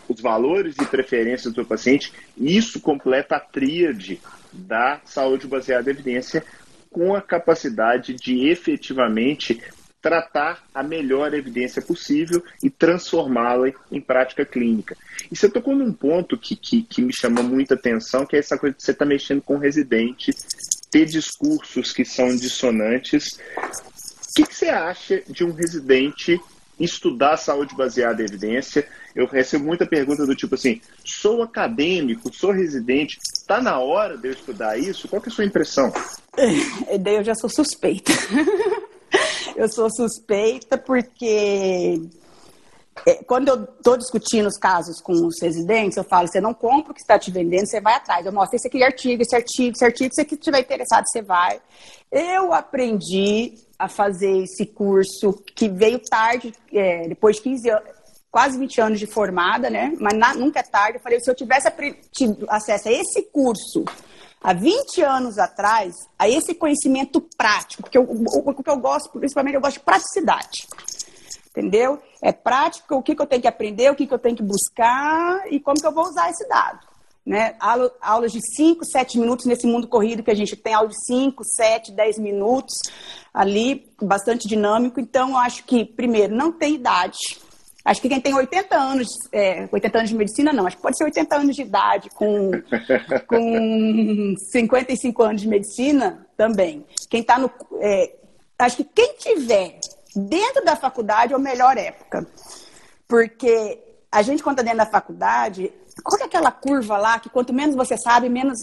Os 0.07 0.19
valores 0.19 0.75
e 0.81 0.85
preferências 0.85 1.53
do 1.53 1.65
paciente, 1.65 2.11
isso 2.35 2.79
completa 2.79 3.35
a 3.35 3.39
tríade 3.39 4.19
da 4.51 4.99
saúde 5.05 5.47
baseada 5.47 5.89
em 5.89 5.93
evidência 5.93 6.43
com 6.91 7.15
a 7.15 7.21
capacidade 7.21 8.13
de 8.15 8.49
efetivamente 8.49 9.61
tratar 10.01 10.63
a 10.73 10.81
melhor 10.81 11.33
evidência 11.33 11.81
possível 11.81 12.43
e 12.63 12.69
transformá-la 12.69 13.71
em 13.91 13.99
prática 13.99 14.45
clínica. 14.45 14.95
E 15.31 15.35
você 15.35 15.49
tocou 15.49 15.75
num 15.75 15.91
ponto 15.91 16.37
que, 16.37 16.55
que, 16.55 16.83
que 16.83 17.01
me 17.01 17.13
chamou 17.13 17.43
muita 17.43 17.75
atenção, 17.75 18.25
que 18.25 18.35
é 18.35 18.39
essa 18.39 18.57
coisa 18.57 18.75
de 18.75 18.83
você 18.83 18.91
estar 18.91 19.05
tá 19.05 19.09
mexendo 19.09 19.41
com 19.41 19.55
o 19.55 19.59
residente, 19.59 20.31
ter 20.89 21.05
discursos 21.05 21.91
que 21.91 22.05
são 22.05 22.35
dissonantes. 22.35 23.39
O 23.57 24.33
que, 24.35 24.43
que 24.43 24.55
você 24.55 24.69
acha 24.69 25.21
de 25.27 25.43
um 25.43 25.51
residente 25.51 26.39
estudar 26.79 27.35
saúde 27.35 27.75
baseada 27.75 28.21
em 28.21 28.25
evidência? 28.25 28.87
Eu 29.13 29.25
recebo 29.25 29.65
muita 29.65 29.85
pergunta 29.85 30.25
do 30.25 30.35
tipo 30.35 30.55
assim: 30.55 30.79
sou 31.03 31.43
acadêmico, 31.43 32.33
sou 32.33 32.51
residente, 32.51 33.19
está 33.35 33.61
na 33.61 33.79
hora 33.79 34.17
de 34.17 34.29
eu 34.29 34.31
estudar 34.31 34.77
isso? 34.77 35.07
Qual 35.09 35.21
é 35.23 35.27
a 35.27 35.31
sua 35.31 35.45
impressão? 35.45 35.91
Daí 37.01 37.15
eu 37.15 37.23
já 37.23 37.35
sou 37.35 37.49
suspeita. 37.49 38.13
eu 39.55 39.69
sou 39.69 39.89
suspeita 39.89 40.77
porque 40.77 42.01
é, 43.05 43.23
quando 43.23 43.47
eu 43.49 43.63
estou 43.63 43.97
discutindo 43.97 44.47
os 44.47 44.57
casos 44.57 45.01
com 45.01 45.13
os 45.13 45.41
residentes, 45.41 45.97
eu 45.97 46.03
falo, 46.03 46.27
você 46.27 46.41
não 46.41 46.53
compra 46.53 46.91
o 46.91 46.95
que 46.95 47.01
está 47.01 47.17
te 47.17 47.31
vendendo, 47.31 47.67
você 47.67 47.79
vai 47.79 47.95
atrás. 47.95 48.25
Eu 48.25 48.33
mostro 48.33 48.55
esse 48.55 48.67
aqui 48.67 48.83
artigo, 48.83 49.21
esse 49.21 49.35
artigo, 49.35 49.73
esse 49.75 49.85
artigo, 49.85 50.13
se 50.13 50.21
você 50.23 50.35
estiver 50.35 50.59
interessado, 50.59 51.05
você 51.07 51.21
vai. 51.21 51.61
Eu 52.11 52.53
aprendi 52.53 53.55
a 53.77 53.87
fazer 53.87 54.43
esse 54.43 54.65
curso 54.65 55.33
que 55.55 55.69
veio 55.69 55.99
tarde, 55.99 56.53
é, 56.73 57.07
depois 57.07 57.37
de 57.37 57.43
15 57.43 57.69
anos, 57.69 57.89
quase 58.31 58.57
20 58.57 58.81
anos 58.81 58.99
de 58.99 59.07
formada, 59.07 59.69
né? 59.69 59.93
Mas 59.99 60.17
na, 60.17 60.33
nunca 60.33 60.59
é 60.59 60.63
tarde. 60.63 60.97
Eu 60.97 61.01
falei, 61.01 61.19
se 61.19 61.29
eu 61.29 61.35
tivesse 61.35 61.67
acesso 62.47 62.89
a 62.89 62.91
esse 62.91 63.23
curso 63.31 63.85
há 64.41 64.53
20 64.53 65.01
anos 65.01 65.37
atrás 65.37 65.95
a 66.17 66.27
esse 66.27 66.53
conhecimento 66.53 67.21
prático, 67.37 67.83
porque 67.83 67.99
o, 67.99 68.03
o 68.03 68.63
que 68.63 68.69
eu 68.69 68.77
gosto, 68.77 69.09
principalmente, 69.09 69.55
eu 69.55 69.61
gosto 69.61 69.77
de 69.77 69.83
praticidade. 69.83 70.67
Entendeu? 71.51 72.01
É 72.21 72.31
prático, 72.31 72.95
o 72.95 73.03
que, 73.03 73.15
que 73.15 73.21
eu 73.21 73.27
tenho 73.27 73.41
que 73.41 73.47
aprender, 73.47 73.91
o 73.91 73.95
que, 73.95 74.07
que 74.07 74.13
eu 74.13 74.19
tenho 74.19 74.35
que 74.35 74.43
buscar 74.43 75.51
e 75.51 75.59
como 75.59 75.79
que 75.79 75.85
eu 75.85 75.91
vou 75.91 76.05
usar 76.05 76.29
esse 76.29 76.47
dado. 76.47 76.87
Né? 77.25 77.55
Aula, 77.59 77.91
aulas 78.01 78.31
de 78.31 78.39
5, 78.55 78.85
7 78.85 79.19
minutos 79.19 79.45
nesse 79.45 79.67
mundo 79.67 79.87
corrido 79.87 80.23
que 80.23 80.31
a 80.31 80.35
gente 80.35 80.55
tem, 80.55 80.73
aula 80.73 80.89
de 80.89 81.05
5, 81.05 81.43
7, 81.43 81.91
10 81.91 82.19
minutos 82.19 82.75
ali, 83.33 83.91
bastante 84.01 84.47
dinâmico. 84.47 84.99
Então, 84.99 85.31
eu 85.31 85.37
acho 85.37 85.63
que, 85.65 85.83
primeiro, 85.83 86.35
não 86.35 86.51
tem 86.51 86.75
idade 86.75 87.17
Acho 87.89 88.03
que 88.03 88.09
quem 88.09 88.21
tem 88.21 88.35
80 88.35 88.77
anos, 88.77 89.07
é, 89.31 89.67
80 89.71 89.97
anos 89.97 90.09
de 90.11 90.15
medicina, 90.15 90.53
não, 90.53 90.67
acho 90.67 90.75
que 90.75 90.81
pode 90.83 90.95
ser 90.95 91.05
80 91.05 91.35
anos 91.35 91.55
de 91.55 91.63
idade, 91.63 92.07
com, 92.11 92.51
com 93.27 94.35
55 94.37 95.23
anos 95.23 95.41
de 95.41 95.47
medicina, 95.47 96.27
também. 96.37 96.85
Quem 97.09 97.21
está 97.21 97.39
no. 97.39 97.51
É, 97.81 98.13
acho 98.59 98.77
que 98.77 98.83
quem 98.83 99.15
tiver 99.15 99.79
dentro 100.15 100.63
da 100.63 100.75
faculdade 100.75 101.33
é 101.33 101.35
a 101.35 101.39
melhor 101.39 101.79
época. 101.79 102.27
Porque 103.07 103.79
a 104.11 104.21
gente, 104.21 104.43
quando 104.43 104.59
está 104.59 104.71
dentro 104.71 104.85
da 104.85 104.91
faculdade, 104.91 105.73
qual 106.03 106.21
é 106.21 106.25
aquela 106.25 106.51
curva 106.51 106.95
lá 106.95 107.17
que 107.17 107.27
quanto 107.27 107.51
menos 107.51 107.75
você 107.75 107.97
sabe, 107.97 108.29
menos. 108.29 108.59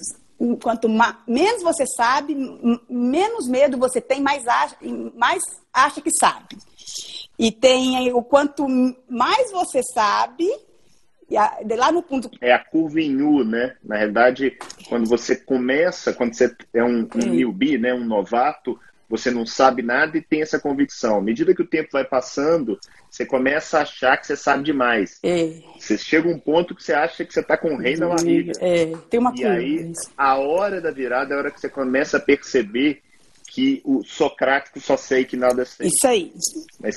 Quanto 0.63 0.89
menos 1.27 1.63
você 1.65 1.85
sabe, 1.85 2.37
menos 2.89 3.49
medo 3.49 3.77
você 3.77 4.01
tem, 4.01 4.21
mais 4.21 4.47
acha, 4.47 4.77
mais 5.17 5.43
acha 5.73 6.01
que 6.01 6.13
sabe. 6.13 6.57
E 7.39 7.53
tem 7.53 8.13
o 8.13 8.23
quanto 8.23 8.67
mais 9.09 9.51
você 9.51 9.81
sabe, 9.95 10.49
lá 11.77 11.91
no 11.93 12.03
ponto. 12.03 12.31
É 12.41 12.53
a 12.53 12.59
curva 12.59 13.01
em 13.01 13.21
U, 13.21 13.45
né? 13.45 13.77
Na 13.85 13.97
realidade, 13.97 14.57
quando 14.89 15.09
você 15.09 15.37
começa, 15.37 16.13
quando 16.13 16.35
você 16.35 16.55
é 16.73 16.83
um, 16.83 17.09
um 17.15 17.29
newbie, 17.29 17.79
né? 17.79 17.93
um 17.93 18.05
novato, 18.05 18.79
você 19.09 19.31
não 19.31 19.47
sabe 19.47 19.83
nada 19.83 20.17
e 20.17 20.23
tem 20.23 20.43
essa 20.43 20.59
convicção. 20.59 21.19
À 21.19 21.23
medida 21.23 21.55
que 21.55 21.63
o 21.63 21.67
tempo 21.67 21.91
vai 21.93 22.05
passando, 22.05 22.79
você 23.11 23.25
começa 23.25 23.79
a 23.79 23.83
achar 23.83 24.17
que 24.17 24.27
você 24.27 24.37
sabe 24.37 24.65
demais. 24.65 25.19
É. 25.23 25.61
Você 25.79 25.97
chega 25.97 26.29
a 26.29 26.33
um 26.33 26.39
ponto 26.39 26.75
que 26.75 26.83
você 26.83 26.93
acha 26.93 27.25
que 27.25 27.33
você 27.33 27.41
está 27.41 27.57
com 27.57 27.75
o 27.75 27.79
rei 27.79 27.97
na 27.97 28.09
barriga. 28.09 28.53
É, 28.61 28.87
tem 29.09 29.21
uma 29.21 29.33
E 29.37 29.45
aí, 29.45 29.93
a 30.17 30.37
hora 30.37 30.81
da 30.81 30.91
virada 30.91 31.35
é 31.35 31.37
a 31.37 31.39
hora 31.39 31.51
que 31.51 31.61
você 31.61 31.69
começa 31.69 32.17
a 32.17 32.21
perceber 32.21 33.03
que 33.49 33.81
o 33.85 34.03
socrático 34.05 34.81
só 34.81 34.97
sei 34.97 35.25
que 35.25 35.37
nada 35.37 35.65
sei. 35.65 35.87
Isso 35.87 36.07
aí. 36.07 36.33
Mas 36.81 36.97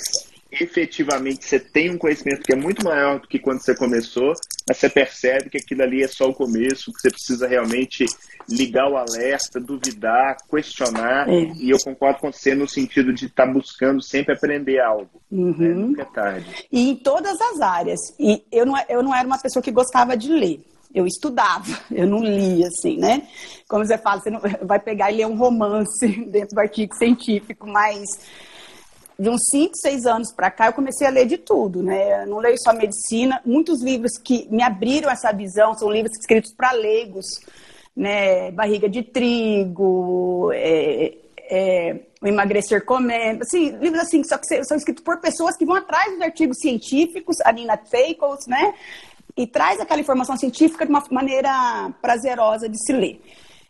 efetivamente 0.52 1.46
você 1.46 1.60
tem 1.60 1.92
um 1.92 1.98
conhecimento 1.98 2.42
que 2.44 2.54
é 2.54 2.56
muito 2.56 2.84
maior 2.84 3.20
do 3.20 3.28
que 3.28 3.40
quando 3.40 3.62
você 3.62 3.76
começou, 3.76 4.34
mas 4.68 4.78
você 4.78 4.90
percebe 4.90 5.50
que 5.50 5.58
aquilo 5.58 5.84
ali 5.84 6.04
é 6.04 6.08
só 6.08 6.28
o 6.28 6.34
começo, 6.34 6.92
que 6.92 7.02
você 7.02 7.10
precisa 7.10 7.48
realmente 7.48 8.06
ligar 8.50 8.90
o 8.90 8.98
alerta, 8.98 9.60
duvidar, 9.60 10.38
questionar, 10.50 11.30
é. 11.30 11.52
e 11.56 11.70
eu 11.70 11.78
concordo 11.80 12.20
com 12.20 12.32
você 12.32 12.56
no 12.56 12.68
sentido 12.68 13.14
de 13.14 13.28
estar 13.28 13.46
tá 13.46 13.52
buscando 13.52 14.02
sempre 14.02 14.34
aprender 14.34 14.80
algo. 14.80 15.22
Né? 15.32 15.44
Uhum. 15.44 15.58
Né? 15.58 15.74
Nunca 15.74 16.02
é 16.02 16.06
tarde. 16.06 16.68
E 16.72 16.90
em 16.90 16.96
todas 16.96 17.40
as 17.40 17.62
áreas. 17.62 18.00
E 18.20 18.44
eu 18.52 18.66
não, 18.66 18.76
eu 18.90 19.04
não 19.04 19.16
era 19.16 19.28
uma 19.28 19.38
pessoa 19.38 19.62
que 19.62 19.72
gostava 19.72 20.18
de 20.18 20.32
ler. 20.32 20.60
Eu 20.94 21.06
estudava, 21.06 21.68
eu 21.92 22.08
não 22.08 22.24
lia, 22.24 22.68
assim, 22.68 22.98
né? 22.98 23.28
Como 23.68 23.86
você 23.86 23.98
fala, 23.98 24.20
você 24.20 24.32
não 24.32 24.42
vai 24.64 24.80
pegar 24.80 25.12
e 25.12 25.18
ler 25.18 25.28
um 25.28 25.38
romance 25.38 26.08
dentro 26.26 26.56
do 26.56 26.60
artigo 26.60 26.96
científico, 26.96 27.68
mas 27.68 28.02
de 29.20 29.30
uns 29.30 29.42
5, 29.52 29.74
6 29.76 30.06
anos 30.06 30.32
para 30.32 30.50
cá, 30.50 30.68
eu 30.68 30.74
comecei 30.74 31.06
a 31.06 31.10
ler 31.10 31.26
de 31.26 31.38
tudo, 31.38 31.84
né? 31.84 32.24
Eu 32.24 32.28
não 32.28 32.38
leio 32.38 32.56
só 32.58 32.72
medicina. 32.72 33.42
Muitos 33.46 33.84
livros 33.84 34.18
que 34.18 34.48
me 34.50 34.64
abriram 34.64 35.12
essa 35.12 35.34
visão 35.34 35.74
são 35.74 35.92
livros 35.92 36.18
escritos 36.18 36.54
para 36.56 36.72
leigos, 36.72 37.26
né? 37.94 38.50
Barriga 38.52 38.88
de 38.88 39.04
Trigo, 39.04 40.52
é, 40.54 41.18
é, 41.50 42.00
O 42.22 42.28
Emagrecer 42.28 42.86
Comendo, 42.86 43.44
assim, 43.44 43.72
livros 43.78 44.02
assim, 44.02 44.24
só 44.24 44.38
que 44.38 44.64
são 44.64 44.78
escritos 44.78 45.04
por 45.04 45.20
pessoas 45.20 45.58
que 45.58 45.66
vão 45.66 45.76
atrás 45.76 46.14
dos 46.14 46.22
artigos 46.22 46.58
científicos, 46.62 47.42
a 47.44 47.52
Nina 47.52 47.76
Feikels, 47.76 48.48
né? 48.48 48.74
E 49.36 49.46
traz 49.46 49.82
aquela 49.82 50.00
informação 50.00 50.38
científica 50.38 50.86
de 50.86 50.92
uma 50.92 51.04
maneira 51.12 51.92
prazerosa 52.02 52.70
de 52.70 52.82
se 52.82 52.94
ler, 52.94 53.22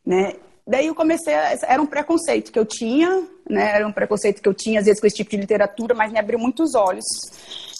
né? 0.05 0.35
Daí 0.69 0.85
eu 0.85 0.93
comecei, 0.93 1.33
a, 1.33 1.57
era 1.67 1.81
um 1.81 1.87
preconceito 1.87 2.51
que 2.51 2.59
eu 2.59 2.63
tinha, 2.63 3.27
né? 3.49 3.71
Era 3.77 3.87
um 3.87 3.91
preconceito 3.91 4.39
que 4.39 4.47
eu 4.47 4.53
tinha 4.53 4.79
às 4.79 4.85
vezes 4.85 5.01
com 5.01 5.07
esse 5.07 5.15
tipo 5.15 5.31
de 5.31 5.37
literatura, 5.37 5.95
mas 5.95 6.11
me 6.11 6.19
abriu 6.19 6.37
muitos 6.37 6.75
olhos, 6.75 7.05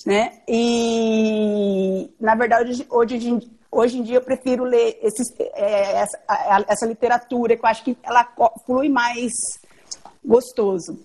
né? 0.07 0.39
E 0.47 2.09
na 2.19 2.33
verdade 2.33 2.87
hoje, 2.89 3.51
hoje 3.71 3.99
em 3.99 4.01
dia 4.01 4.17
eu 4.17 4.23
prefiro 4.23 4.63
ler 4.63 4.97
esses, 5.03 5.27
é, 5.39 6.01
essa, 6.01 6.17
essa 6.67 6.85
literatura 6.87 7.55
que 7.55 7.63
eu 7.63 7.69
acho 7.69 7.83
que 7.83 7.95
ela 8.01 8.27
flui 8.65 8.89
mais 8.89 9.33
gostoso. 10.25 10.99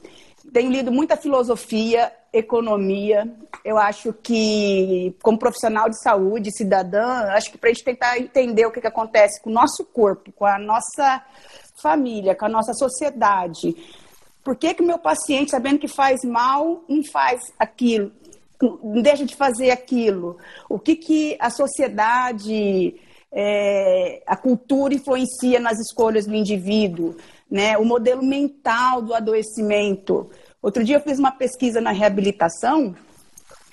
Tenho 0.54 0.70
lido 0.70 0.90
muita 0.90 1.18
filosofia, 1.18 2.10
economia. 2.32 3.30
Eu 3.62 3.76
acho 3.76 4.12
que, 4.12 5.14
como 5.22 5.38
profissional 5.38 5.90
de 5.90 6.00
saúde, 6.02 6.54
cidadã, 6.56 7.24
acho 7.32 7.50
que 7.50 7.58
para 7.58 7.68
a 7.68 7.72
gente 7.72 7.84
tentar 7.84 8.18
entender 8.18 8.64
o 8.64 8.70
que, 8.70 8.80
que 8.80 8.86
acontece 8.86 9.42
com 9.42 9.50
o 9.50 9.52
nosso 9.52 9.84
corpo, 9.84 10.32
com 10.32 10.46
a 10.46 10.58
nossa 10.58 11.22
família, 11.74 12.34
com 12.34 12.46
a 12.46 12.48
nossa 12.48 12.72
sociedade. 12.72 13.76
Por 14.42 14.56
que, 14.56 14.74
que 14.74 14.82
meu 14.82 14.98
paciente, 14.98 15.50
sabendo 15.50 15.78
que 15.78 15.88
faz 15.88 16.22
mal, 16.24 16.84
não 16.88 17.02
faz 17.04 17.40
aquilo, 17.58 18.12
não 18.60 19.02
deixa 19.02 19.24
de 19.24 19.34
fazer 19.34 19.70
aquilo? 19.70 20.36
O 20.68 20.78
que, 20.78 20.96
que 20.96 21.36
a 21.40 21.50
sociedade, 21.50 22.94
é, 23.32 24.22
a 24.26 24.36
cultura 24.36 24.94
influencia 24.94 25.58
nas 25.58 25.78
escolhas 25.78 26.26
do 26.26 26.34
indivíduo? 26.34 27.16
Né? 27.50 27.76
O 27.78 27.84
modelo 27.84 28.22
mental 28.22 29.00
do 29.00 29.14
adoecimento. 29.14 30.30
Outro 30.60 30.84
dia 30.84 30.96
eu 30.96 31.00
fiz 31.00 31.18
uma 31.18 31.32
pesquisa 31.32 31.80
na 31.80 31.90
reabilitação, 31.90 32.94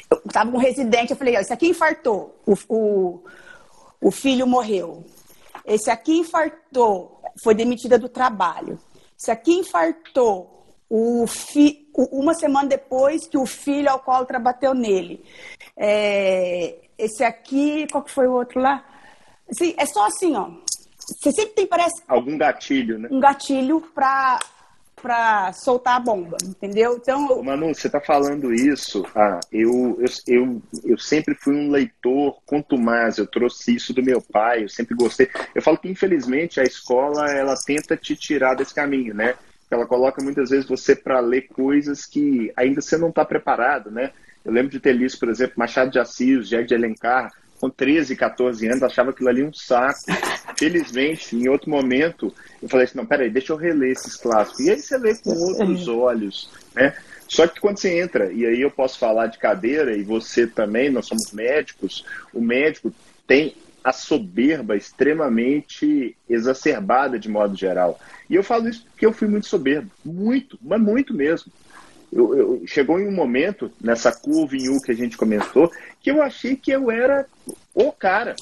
eu 0.09 0.21
estava 0.25 0.51
com 0.51 0.57
um 0.57 0.61
residente, 0.61 1.11
eu 1.11 1.17
falei, 1.17 1.35
esse 1.37 1.53
aqui 1.53 1.69
infartou, 1.69 2.35
o, 2.45 2.53
o, 2.67 3.23
o 4.01 4.11
filho 4.11 4.45
morreu. 4.45 5.05
Esse 5.65 5.89
aqui 5.89 6.17
infartou, 6.17 7.21
foi 7.43 7.53
demitida 7.53 7.97
do 7.97 8.09
trabalho. 8.09 8.79
Se 9.17 9.31
aqui 9.31 9.53
infartou 9.53 10.65
o 10.89 11.25
fi, 11.27 11.87
uma 12.11 12.33
semana 12.33 12.67
depois 12.67 13.27
que 13.27 13.37
o 13.37 13.45
filho 13.45 13.89
alcoólatra 13.89 14.39
bateu 14.39 14.73
nele. 14.73 15.23
É, 15.77 16.79
esse 16.97 17.23
aqui, 17.23 17.87
qual 17.91 18.03
que 18.03 18.11
foi 18.11 18.27
o 18.27 18.33
outro 18.33 18.59
lá? 18.59 18.83
Assim, 19.49 19.73
é 19.77 19.85
só 19.85 20.05
assim, 20.05 20.35
ó. 20.35 20.49
Você 20.97 21.31
sempre 21.31 21.53
tem, 21.53 21.67
parece. 21.67 22.01
Algum 22.07 22.37
gatilho, 22.37 22.99
né? 22.99 23.09
Um 23.11 23.19
gatilho 23.19 23.81
para 23.93 24.39
para 25.01 25.51
soltar 25.53 25.95
a 25.95 25.99
bomba, 25.99 26.37
entendeu? 26.43 26.97
Então, 27.01 27.41
Manu, 27.43 27.73
você 27.73 27.87
está 27.87 27.99
falando 27.99 28.53
isso. 28.53 29.05
Ah, 29.15 29.39
eu, 29.51 29.99
eu, 29.99 30.09
eu, 30.27 30.61
eu 30.83 30.97
sempre 30.97 31.35
fui 31.35 31.55
um 31.55 31.71
leitor 31.71 32.39
contumaz, 32.45 33.17
eu 33.17 33.27
trouxe 33.27 33.75
isso 33.75 33.93
do 33.93 34.03
meu 34.03 34.21
pai, 34.21 34.63
eu 34.63 34.69
sempre 34.69 34.95
gostei. 34.95 35.29
Eu 35.55 35.61
falo 35.61 35.77
que, 35.77 35.89
infelizmente, 35.89 36.59
a 36.59 36.63
escola 36.63 37.29
ela 37.31 37.55
tenta 37.65 37.97
te 37.97 38.15
tirar 38.15 38.55
desse 38.55 38.73
caminho, 38.73 39.13
né? 39.13 39.35
Ela 39.69 39.85
coloca 39.85 40.21
muitas 40.21 40.49
vezes 40.49 40.67
você 40.67 40.95
para 40.95 41.19
ler 41.19 41.47
coisas 41.47 42.05
que 42.05 42.51
ainda 42.55 42.81
você 42.81 42.97
não 42.97 43.09
está 43.09 43.23
preparado, 43.23 43.89
né? 43.89 44.11
Eu 44.43 44.51
lembro 44.51 44.71
de 44.71 44.79
ter 44.79 44.93
lido, 44.93 45.17
por 45.17 45.29
exemplo, 45.29 45.55
Machado 45.57 45.91
de 45.91 45.99
Assis, 45.99 46.47
Jair 46.47 46.65
de 46.65 46.75
Alencar, 46.75 47.31
com 47.61 47.69
13, 47.69 48.15
14 48.15 48.67
anos, 48.67 48.81
achava 48.81 49.11
aquilo 49.11 49.29
ali 49.29 49.43
um 49.43 49.53
saco. 49.53 49.99
Felizmente, 50.57 51.35
em 51.35 51.47
outro 51.47 51.69
momento, 51.69 52.33
eu 52.61 52.67
falei 52.67 52.85
assim, 52.85 52.97
não, 52.97 53.05
peraí, 53.05 53.29
deixa 53.29 53.53
eu 53.53 53.57
reler 53.57 53.91
esses 53.91 54.15
clássicos. 54.15 54.61
E 54.61 54.71
aí 54.71 54.79
você 54.79 54.97
lê 54.97 55.15
com 55.15 55.29
outros 55.29 55.87
olhos, 55.87 56.49
né? 56.73 56.95
Só 57.27 57.47
que 57.47 57.61
quando 57.61 57.77
você 57.77 57.99
entra, 57.99 58.33
e 58.33 58.45
aí 58.45 58.59
eu 58.59 58.71
posso 58.71 58.97
falar 58.97 59.27
de 59.27 59.37
cadeira, 59.37 59.95
e 59.95 60.03
você 60.03 60.47
também, 60.47 60.89
nós 60.89 61.05
somos 61.05 61.31
médicos, 61.31 62.03
o 62.33 62.41
médico 62.41 62.91
tem 63.25 63.55
a 63.83 63.93
soberba 63.93 64.75
extremamente 64.75 66.15
exacerbada 66.27 67.17
de 67.17 67.29
modo 67.29 67.55
geral. 67.55 67.99
E 68.29 68.35
eu 68.35 68.43
falo 68.43 68.67
isso 68.67 68.85
porque 68.85 69.05
eu 69.05 69.13
fui 69.13 69.27
muito 69.27 69.47
soberbo, 69.47 69.89
muito, 70.03 70.57
mas 70.61 70.81
muito 70.81 71.13
mesmo 71.13 71.51
eu, 72.11 72.35
eu, 72.35 72.63
chegou 72.65 72.99
em 72.99 73.07
um 73.07 73.11
momento, 73.11 73.71
nessa 73.79 74.11
curva 74.11 74.55
em 74.55 74.69
U 74.69 74.81
que 74.81 74.91
a 74.91 74.95
gente 74.95 75.17
comentou, 75.17 75.71
que 76.01 76.11
eu 76.11 76.21
achei 76.21 76.55
que 76.55 76.71
eu 76.71 76.91
era 76.91 77.25
o 77.73 77.91
cara. 77.91 78.35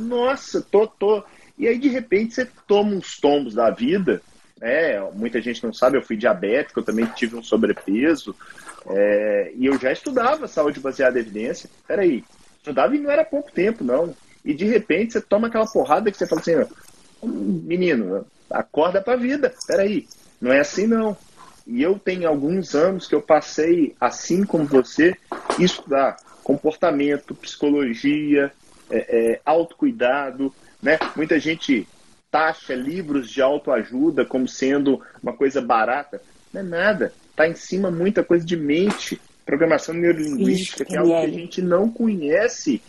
Nossa, 0.00 0.60
tô, 0.60 0.86
tô. 0.86 1.22
E 1.56 1.68
aí, 1.68 1.78
de 1.78 1.88
repente, 1.88 2.34
você 2.34 2.48
toma 2.66 2.92
uns 2.92 3.20
tombos 3.20 3.54
da 3.54 3.70
vida. 3.70 4.20
É, 4.60 5.00
muita 5.14 5.40
gente 5.40 5.64
não 5.64 5.72
sabe, 5.72 5.96
eu 5.96 6.02
fui 6.02 6.16
diabético, 6.16 6.80
eu 6.80 6.84
também 6.84 7.04
tive 7.06 7.36
um 7.36 7.42
sobrepeso. 7.42 8.34
É, 8.88 9.52
e 9.56 9.66
eu 9.66 9.78
já 9.78 9.92
estudava 9.92 10.48
saúde 10.48 10.80
baseada 10.80 11.18
em 11.18 11.22
evidência. 11.22 11.70
Peraí, 11.86 12.24
estudava 12.58 12.94
e 12.94 13.00
não 13.00 13.10
era 13.10 13.24
pouco 13.24 13.52
tempo, 13.52 13.84
não. 13.84 14.14
E 14.44 14.54
de 14.54 14.64
repente 14.64 15.12
você 15.12 15.20
toma 15.20 15.48
aquela 15.48 15.66
porrada 15.66 16.10
que 16.10 16.16
você 16.16 16.26
fala 16.26 16.40
assim, 16.40 16.54
menino, 17.22 18.26
acorda 18.50 19.00
pra 19.00 19.16
vida. 19.16 19.54
Peraí, 19.66 20.06
não 20.40 20.52
é 20.52 20.60
assim 20.60 20.86
não. 20.86 21.16
E 21.66 21.82
eu 21.82 21.98
tenho 21.98 22.28
alguns 22.28 22.74
anos 22.74 23.06
que 23.06 23.14
eu 23.14 23.22
passei, 23.22 23.94
assim 24.00 24.44
como 24.44 24.64
você, 24.64 25.14
estudar 25.58 26.16
comportamento, 26.42 27.34
psicologia, 27.34 28.52
é, 28.90 28.96
é, 29.32 29.40
autocuidado. 29.44 30.52
Né? 30.82 30.98
Muita 31.16 31.38
gente 31.38 31.86
taxa 32.30 32.74
livros 32.74 33.30
de 33.30 33.42
autoajuda 33.42 34.24
como 34.24 34.48
sendo 34.48 35.00
uma 35.22 35.32
coisa 35.32 35.60
barata. 35.60 36.20
Não 36.52 36.60
é 36.60 36.64
nada. 36.64 37.12
Está 37.30 37.46
em 37.46 37.54
cima 37.54 37.90
muita 37.90 38.24
coisa 38.24 38.44
de 38.44 38.56
mente, 38.56 39.20
programação 39.44 39.94
neurolinguística, 39.94 40.84
que 40.84 40.94
é 40.94 40.98
algo 40.98 41.10
que 41.10 41.26
a 41.26 41.28
gente 41.28 41.62
não 41.62 41.90
conhece 41.90 42.82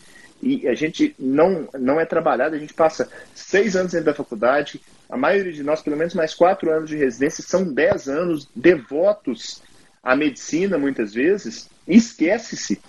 e 0.44 0.68
a 0.68 0.76
gente 0.76 1.16
não, 1.18 1.70
não 1.74 2.00
é 2.00 2.06
trabalhado. 2.06 2.56
A 2.56 2.60
gente 2.60 2.74
passa 2.74 3.10
seis 3.34 3.76
anos 3.78 3.94
dentro 3.94 4.08
da 4.08 4.14
faculdade, 4.14 4.82
a 5.10 5.16
maioria 5.16 5.54
de 5.54 5.64
nós, 5.64 5.82
pelo 5.82 5.96
menos 5.96 6.14
mais 6.14 6.34
quatro 6.34 6.70
anos 6.70 6.90
de 6.90 6.98
residência, 6.98 7.44
são 7.44 7.64
dez 7.64 8.10
anos 8.10 8.50
devotos 8.54 9.64
à 10.04 10.16
medicina, 10.16 10.78
muitas 10.78 11.14
vezes, 11.14 11.70
esquece-se 11.88 12.82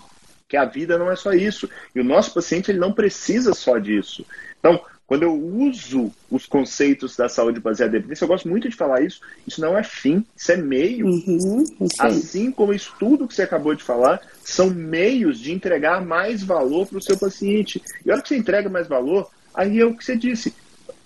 que 0.49 0.57
a 0.57 0.65
vida 0.65 0.99
não 0.99 1.11
é 1.11 1.17
só 1.17 1.33
isso. 1.33 1.71
E 1.95 2.01
o 2.01 2.05
nosso 2.05 2.35
paciente 2.35 2.71
ele 2.71 2.81
não 2.81 2.93
precisa 2.93 3.55
só 3.55 3.79
disso. 3.79 4.27
Então, 4.59 4.85
quando 5.07 5.23
eu 5.23 5.35
uso 5.35 6.11
os 6.31 6.47
conceitos 6.47 7.17
da 7.17 7.29
saúde 7.29 7.61
baseada 7.61 7.95
em 7.95 7.99
evidência, 7.99 8.25
eu 8.25 8.29
gosto 8.29 8.49
muito 8.49 8.69
de 8.69 8.77
falar 8.77 9.03
isso. 9.03 9.21
Isso 9.47 9.61
não 9.61 9.77
é 9.77 9.83
fim, 9.83 10.25
isso 10.35 10.51
é 10.51 10.57
meio. 10.57 11.07
Uhum, 11.07 11.65
assim 11.99 12.51
como 12.51 12.73
isso 12.73 12.95
tudo 12.99 13.29
que 13.29 13.35
você 13.35 13.43
acabou 13.43 13.75
de 13.75 13.83
falar, 13.83 14.21
são 14.43 14.71
meios 14.71 15.39
de 15.39 15.53
entregar 15.53 16.05
mais 16.05 16.43
valor 16.43 16.87
para 16.87 16.99
o 16.99 17.03
seu 17.03 17.19
paciente. 17.19 17.83
E 18.05 18.11
a 18.11 18.15
hora 18.15 18.23
que 18.23 18.29
você 18.29 18.37
entrega 18.37 18.71
mais 18.71 18.89
valor, 18.89 19.31
aí 19.55 19.79
é 19.79 19.85
o 19.85 19.95
que 19.95 20.05
você 20.05 20.17
disse. 20.17 20.55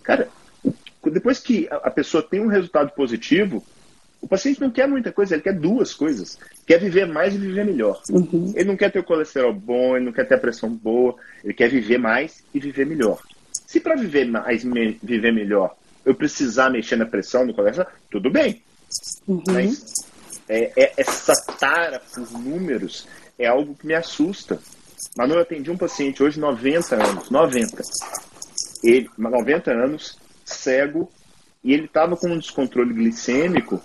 Cara, 0.03 0.29
depois 1.05 1.41
que 1.41 1.69
a 1.71 1.91
pessoa 1.91 2.23
tem 2.23 2.41
um 2.41 2.49
resultado 2.49 2.93
positivo, 2.93 3.65
o 4.21 4.29
paciente 4.29 4.61
não 4.61 4.71
quer 4.71 4.87
muita 4.87 5.13
coisa, 5.13 5.35
ele 5.35 5.43
quer 5.43 5.55
duas 5.55 5.93
coisas. 5.93 6.39
Quer 6.67 6.79
viver 6.79 7.07
mais 7.07 7.35
e 7.35 7.39
viver 7.39 7.65
melhor. 7.65 8.01
Uhum. 8.11 8.53
Ele 8.55 8.69
não 8.69 8.77
quer 8.77 8.93
ter 8.93 9.01
o 9.01 9.05
colesterol 9.05 9.53
bom, 9.53 9.97
ele 9.97 10.05
não 10.05 10.13
quer 10.13 10.27
ter 10.27 10.35
a 10.35 10.39
pressão 10.39 10.71
boa, 10.71 11.17
ele 11.43 11.55
quer 11.55 11.69
viver 11.69 11.99
mais 11.99 12.45
e 12.55 12.61
viver 12.61 12.87
melhor. 12.87 13.21
Se 13.69 13.79
para 13.81 13.97
viver 13.97 14.25
mais, 14.25 14.64
me, 14.64 14.99
viver 15.03 15.31
melhor, 15.31 15.77
eu 16.03 16.14
precisar 16.14 16.71
mexer 16.71 16.97
na 16.97 17.05
pressão, 17.05 17.45
no 17.45 17.53
colesterol, 17.53 17.93
tudo 18.11 18.31
bem. 18.31 18.62
Uhum. 19.27 19.43
Mas 19.47 19.85
é, 20.49 20.73
é, 20.75 20.93
essa 20.97 21.35
tara 21.59 22.01
por 22.01 22.33
números 22.33 23.07
é 23.39 23.47
algo 23.47 23.75
que 23.75 23.87
me 23.87 23.93
assusta. 23.93 24.59
Manu, 25.14 25.35
eu 25.35 25.43
atendi 25.43 25.71
um 25.71 25.77
paciente 25.77 26.23
hoje, 26.23 26.41
90 26.41 26.95
anos, 26.97 27.29
90. 27.29 27.83
Ele, 28.83 29.11
90 29.19 29.71
anos, 29.71 30.19
cego, 30.47 31.12
e 31.62 31.75
ele 31.75 31.85
estava 31.85 32.16
com 32.16 32.29
um 32.29 32.39
descontrole 32.39 32.95
glicêmico 32.95 33.83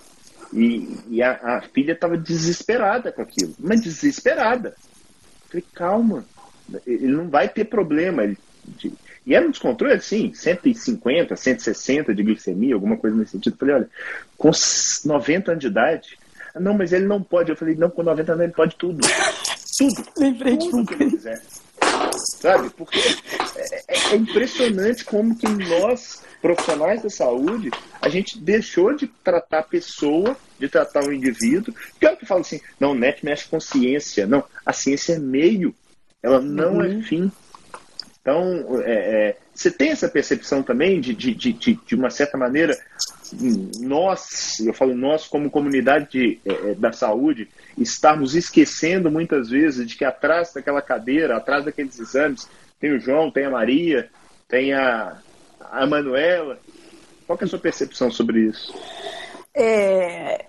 e, 0.50 0.96
e 1.10 1.22
a, 1.22 1.58
a, 1.58 1.60
filha 1.60 1.92
estava 1.92 2.16
desesperada 2.16 3.12
com 3.12 3.20
aquilo, 3.20 3.54
mas 3.58 3.82
desesperada. 3.82 4.74
falei, 5.46 5.64
calma, 5.74 6.24
ele 6.86 7.08
não 7.08 7.28
vai 7.28 7.50
ter 7.50 7.66
problema. 7.66 8.24
Ele, 8.24 8.38
e 9.26 9.34
era 9.34 9.46
um 9.46 9.50
descontrole 9.50 9.94
assim, 9.94 10.32
150, 10.34 11.34
160 11.34 12.14
de 12.14 12.22
glicemia, 12.22 12.74
alguma 12.74 12.96
coisa 12.96 13.16
nesse 13.16 13.32
sentido. 13.32 13.56
falei, 13.56 13.74
olha, 13.74 13.90
com 14.36 14.50
90 15.04 15.52
anos 15.52 15.60
de 15.60 15.66
idade, 15.68 16.18
não, 16.60 16.74
mas 16.74 16.92
ele 16.92 17.06
não 17.06 17.22
pode. 17.22 17.50
Eu 17.50 17.56
falei, 17.56 17.74
não, 17.74 17.90
com 17.90 18.02
90 18.02 18.32
anos 18.32 18.44
ele 18.44 18.52
pode 18.52 18.76
tudo. 18.76 19.00
Tudo. 19.76 20.04
Lembrei 20.16 20.56
tudo 20.56 20.84
de 20.84 20.86
que 20.86 21.02
ele 21.02 21.10
quiser. 21.10 21.42
Sabe? 22.40 22.70
Porque 22.70 22.96
é, 22.96 23.82
é, 23.88 24.12
é 24.12 24.14
impressionante 24.14 25.04
como 25.04 25.36
que 25.36 25.48
nós 25.48 26.22
profissionais 26.44 27.02
da 27.02 27.08
saúde, 27.08 27.70
a 28.02 28.08
gente 28.10 28.38
deixou 28.38 28.94
de 28.94 29.06
tratar 29.06 29.60
a 29.60 29.62
pessoa, 29.62 30.36
de 30.58 30.68
tratar 30.68 31.02
o 31.02 31.12
indivíduo. 31.12 31.74
Que 31.98 32.04
é 32.04 32.12
o 32.12 32.16
que 32.18 32.26
fala 32.26 32.42
assim, 32.42 32.60
não, 32.78 32.92
o 32.92 32.94
NET 32.94 33.24
mexe 33.24 33.48
com 33.48 33.58
ciência. 33.58 34.26
Não, 34.26 34.44
a 34.64 34.72
ciência 34.72 35.14
é 35.14 35.18
meio, 35.18 35.74
ela 36.22 36.42
não 36.42 36.84
é 36.84 36.88
uhum. 36.88 37.00
é 37.00 37.02
fim. 37.02 37.32
Então, 38.24 38.80
é, 38.80 38.92
é, 38.92 39.36
você 39.54 39.70
tem 39.70 39.90
essa 39.90 40.08
percepção 40.08 40.62
também 40.62 40.98
de, 40.98 41.12
de, 41.12 41.34
de, 41.34 41.52
de, 41.52 41.94
uma 41.94 42.08
certa 42.08 42.38
maneira, 42.38 42.74
nós, 43.80 44.60
eu 44.60 44.72
falo 44.72 44.94
nós 44.94 45.26
como 45.26 45.50
comunidade 45.50 46.08
de, 46.10 46.40
é, 46.42 46.70
é, 46.70 46.74
da 46.74 46.90
saúde, 46.90 47.50
estarmos 47.76 48.34
esquecendo 48.34 49.10
muitas 49.10 49.50
vezes 49.50 49.86
de 49.86 49.94
que 49.94 50.06
atrás 50.06 50.54
daquela 50.54 50.80
cadeira, 50.80 51.36
atrás 51.36 51.66
daqueles 51.66 52.00
exames, 52.00 52.48
tem 52.80 52.94
o 52.94 52.98
João, 52.98 53.30
tem 53.30 53.44
a 53.44 53.50
Maria, 53.50 54.08
tem 54.48 54.72
a, 54.72 55.18
a 55.60 55.86
Manuela. 55.86 56.58
Qual 57.26 57.38
é 57.38 57.44
a 57.44 57.46
sua 57.46 57.58
percepção 57.58 58.10
sobre 58.10 58.40
isso? 58.46 58.74
É, 59.54 60.46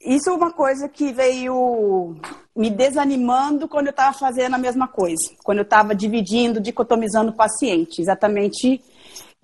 isso 0.00 0.30
é 0.30 0.32
uma 0.32 0.52
coisa 0.52 0.88
que 0.88 1.12
veio 1.12 2.16
me 2.58 2.70
desanimando 2.70 3.68
quando 3.68 3.86
eu 3.86 3.92
estava 3.92 4.12
fazendo 4.12 4.54
a 4.54 4.58
mesma 4.58 4.88
coisa, 4.88 5.30
quando 5.44 5.58
eu 5.58 5.62
estava 5.62 5.94
dividindo, 5.94 6.60
dicotomizando 6.60 7.30
o 7.30 7.36
paciente, 7.36 8.02
exatamente 8.02 8.82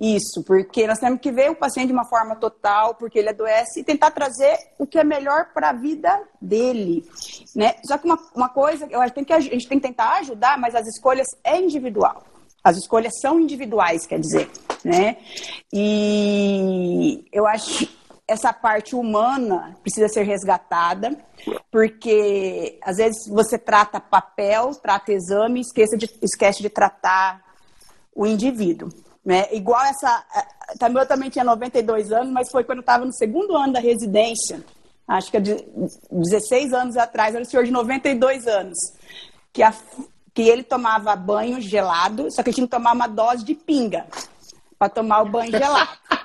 isso, 0.00 0.42
porque 0.44 0.84
nós 0.84 0.98
temos 0.98 1.20
que 1.20 1.30
ver 1.30 1.48
o 1.48 1.54
paciente 1.54 1.86
de 1.86 1.92
uma 1.92 2.04
forma 2.04 2.34
total, 2.34 2.96
porque 2.96 3.20
ele 3.20 3.28
adoece, 3.28 3.80
e 3.80 3.84
tentar 3.84 4.10
trazer 4.10 4.58
o 4.76 4.84
que 4.84 4.98
é 4.98 5.04
melhor 5.04 5.52
para 5.54 5.70
a 5.70 5.72
vida 5.72 6.10
dele, 6.42 7.08
né? 7.54 7.76
Só 7.86 7.96
que 7.96 8.04
uma, 8.04 8.18
uma 8.34 8.48
coisa, 8.48 8.88
eu 8.90 9.00
acho 9.00 9.14
que 9.14 9.32
a 9.32 9.38
gente 9.38 9.68
tem 9.68 9.78
que 9.78 9.86
tentar 9.86 10.14
ajudar, 10.18 10.58
mas 10.58 10.74
as 10.74 10.88
escolhas 10.88 11.28
é 11.44 11.56
individual. 11.56 12.24
As 12.64 12.76
escolhas 12.76 13.12
são 13.20 13.38
individuais, 13.38 14.06
quer 14.06 14.18
dizer, 14.18 14.50
né? 14.84 15.18
E 15.72 17.24
eu 17.30 17.46
acho 17.46 17.86
essa 18.26 18.52
parte 18.52 18.96
humana 18.96 19.76
precisa 19.82 20.08
ser 20.08 20.22
resgatada, 20.22 21.16
porque 21.70 22.78
às 22.82 22.96
vezes 22.96 23.28
você 23.28 23.58
trata 23.58 24.00
papel, 24.00 24.74
trata 24.76 25.12
exame, 25.12 25.60
esquece 25.60 25.96
de, 25.96 26.10
esquece 26.22 26.62
de 26.62 26.70
tratar 26.70 27.42
o 28.14 28.26
indivíduo. 28.26 28.88
Né? 29.24 29.46
Igual 29.52 29.82
essa. 29.84 30.24
Também 30.78 31.02
eu 31.02 31.08
também 31.08 31.30
tinha 31.30 31.44
92 31.44 32.12
anos, 32.12 32.32
mas 32.32 32.50
foi 32.50 32.64
quando 32.64 32.78
eu 32.78 32.82
estava 32.82 33.04
no 33.04 33.12
segundo 33.12 33.56
ano 33.56 33.74
da 33.74 33.80
residência, 33.80 34.64
acho 35.06 35.30
que 35.30 35.36
é 35.36 35.40
de 35.40 35.64
16 36.10 36.72
anos 36.72 36.96
atrás, 36.96 37.34
era 37.34 37.44
o 37.44 37.46
senhor 37.46 37.64
de 37.64 37.70
92 37.70 38.46
anos, 38.46 38.78
que 39.52 39.62
a, 39.62 39.74
que 40.32 40.42
ele 40.42 40.62
tomava 40.62 41.14
banho 41.14 41.60
gelado, 41.60 42.28
só 42.30 42.42
que 42.42 42.50
ele 42.50 42.54
tinha 42.54 42.66
que 42.66 42.70
tomar 42.70 42.92
uma 42.92 43.06
dose 43.06 43.44
de 43.44 43.54
pinga 43.54 44.06
para 44.78 44.88
tomar 44.88 45.22
o 45.22 45.30
banho 45.30 45.50
gelado. 45.50 45.90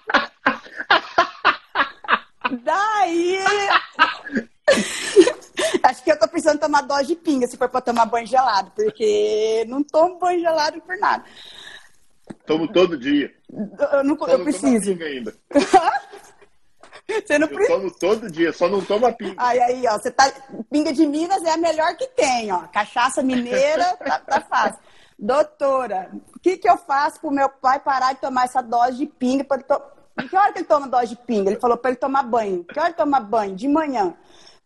Daí. 2.64 3.40
Acho 5.84 6.04
que 6.04 6.12
eu 6.12 6.20
tô 6.20 6.28
pensando 6.28 6.56
em 6.56 6.60
tomar 6.60 6.82
dose 6.82 7.08
de 7.08 7.16
pinga 7.16 7.48
se 7.48 7.58
for 7.58 7.70
para 7.70 7.82
tomar 7.82 8.06
banho 8.06 8.28
gelado, 8.28 8.72
porque 8.76 9.66
não 9.68 9.84
tomo 9.84 10.20
banho 10.20 10.40
gelado 10.40 10.82
por 10.82 10.98
nada. 10.98 11.24
Tomo 12.46 12.72
todo 12.72 12.98
dia. 12.98 13.34
Eu, 13.52 14.04
não, 14.04 14.18
eu 14.28 14.44
preciso. 14.44 14.92
Ainda. 14.92 15.34
Você 17.10 17.40
não 17.40 17.48
eu 17.48 17.68
tomo 17.68 17.92
todo 17.92 18.32
dia, 18.32 18.54
só 18.54 18.70
não 18.70 18.82
tomo 18.86 19.08
a 19.08 19.12
pinga. 19.12 19.34
Aí, 19.38 19.60
aí, 19.60 19.88
ó, 19.88 19.98
você 19.98 20.12
tá. 20.12 20.32
Pinga 20.72 20.94
de 20.94 21.08
Minas 21.08 21.44
é 21.44 21.52
a 21.52 21.58
melhor 21.58 21.96
que 21.98 22.06
tem, 22.10 22.52
ó. 22.52 22.68
Cachaça 22.68 23.24
mineira, 23.24 23.98
tá, 23.98 24.20
tá 24.20 24.42
fácil. 24.42 24.80
Doutora, 25.18 26.12
o 26.36 26.40
que, 26.40 26.58
que 26.58 26.70
eu 26.70 26.78
faço 26.78 27.20
pro 27.20 27.32
meu 27.32 27.50
pai 27.50 27.80
parar 27.80 28.14
de 28.14 28.22
tomar 28.22 28.46
essa 28.46 28.62
dose 28.62 28.98
de 28.98 29.08
pinga? 29.08 29.44
Pra 29.44 29.58
to... 30.22 30.30
Que 30.30 30.38
hora 30.38 30.52
que 30.52 30.60
ele 30.60 30.66
toma 30.68 30.88
dose 30.88 31.08
de 31.08 31.16
pinga? 31.16 31.50
Ele 31.52 31.60
falou 31.60 31.78
para 31.78 31.92
ele 31.92 32.00
tomar 32.00 32.24
banho. 32.24 32.64
Que 32.64 32.80
hora 32.80 32.90
ele 32.90 32.98
toma 32.98 33.20
banho? 33.20 33.56
De 33.56 33.68
manhã. 33.68 34.16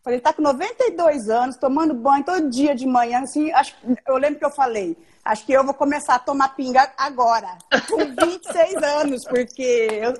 Falei, 0.04 0.18
ele 0.18 0.22
tá 0.22 0.34
com 0.34 0.42
92 0.42 1.30
anos, 1.30 1.56
tomando 1.56 1.94
banho 1.94 2.22
todo 2.22 2.50
dia 2.50 2.74
de 2.74 2.86
manhã, 2.86 3.22
assim, 3.22 3.50
acho, 3.52 3.74
eu 4.06 4.16
lembro 4.18 4.38
que 4.38 4.44
eu 4.44 4.50
falei, 4.50 4.94
acho 5.24 5.46
que 5.46 5.52
eu 5.54 5.64
vou 5.64 5.72
começar 5.72 6.16
a 6.16 6.18
tomar 6.18 6.54
pinga 6.54 6.92
agora, 6.98 7.56
com 7.88 7.96
26 7.96 8.82
anos, 8.82 9.24
porque 9.24 9.88
eu... 9.90 10.12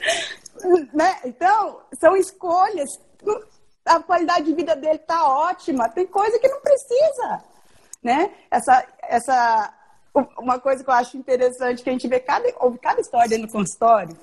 né? 0.94 1.18
Então, 1.26 1.80
são 2.00 2.16
escolhas. 2.16 2.88
A 3.84 4.00
qualidade 4.00 4.46
de 4.46 4.54
vida 4.54 4.74
dele 4.74 4.98
tá 4.98 5.28
ótima, 5.28 5.90
tem 5.90 6.06
coisa 6.06 6.38
que 6.38 6.48
não 6.48 6.62
precisa, 6.62 7.44
né? 8.02 8.32
Essa, 8.50 8.86
essa, 9.02 9.74
uma 10.38 10.58
coisa 10.58 10.82
que 10.82 10.88
eu 10.88 10.94
acho 10.94 11.18
interessante 11.18 11.82
que 11.82 11.90
a 11.90 11.92
gente 11.92 12.08
vê 12.08 12.18
cada, 12.18 12.50
ouve 12.60 12.78
cada 12.78 13.02
história 13.02 13.36
no 13.36 13.50
consultório. 13.50 14.16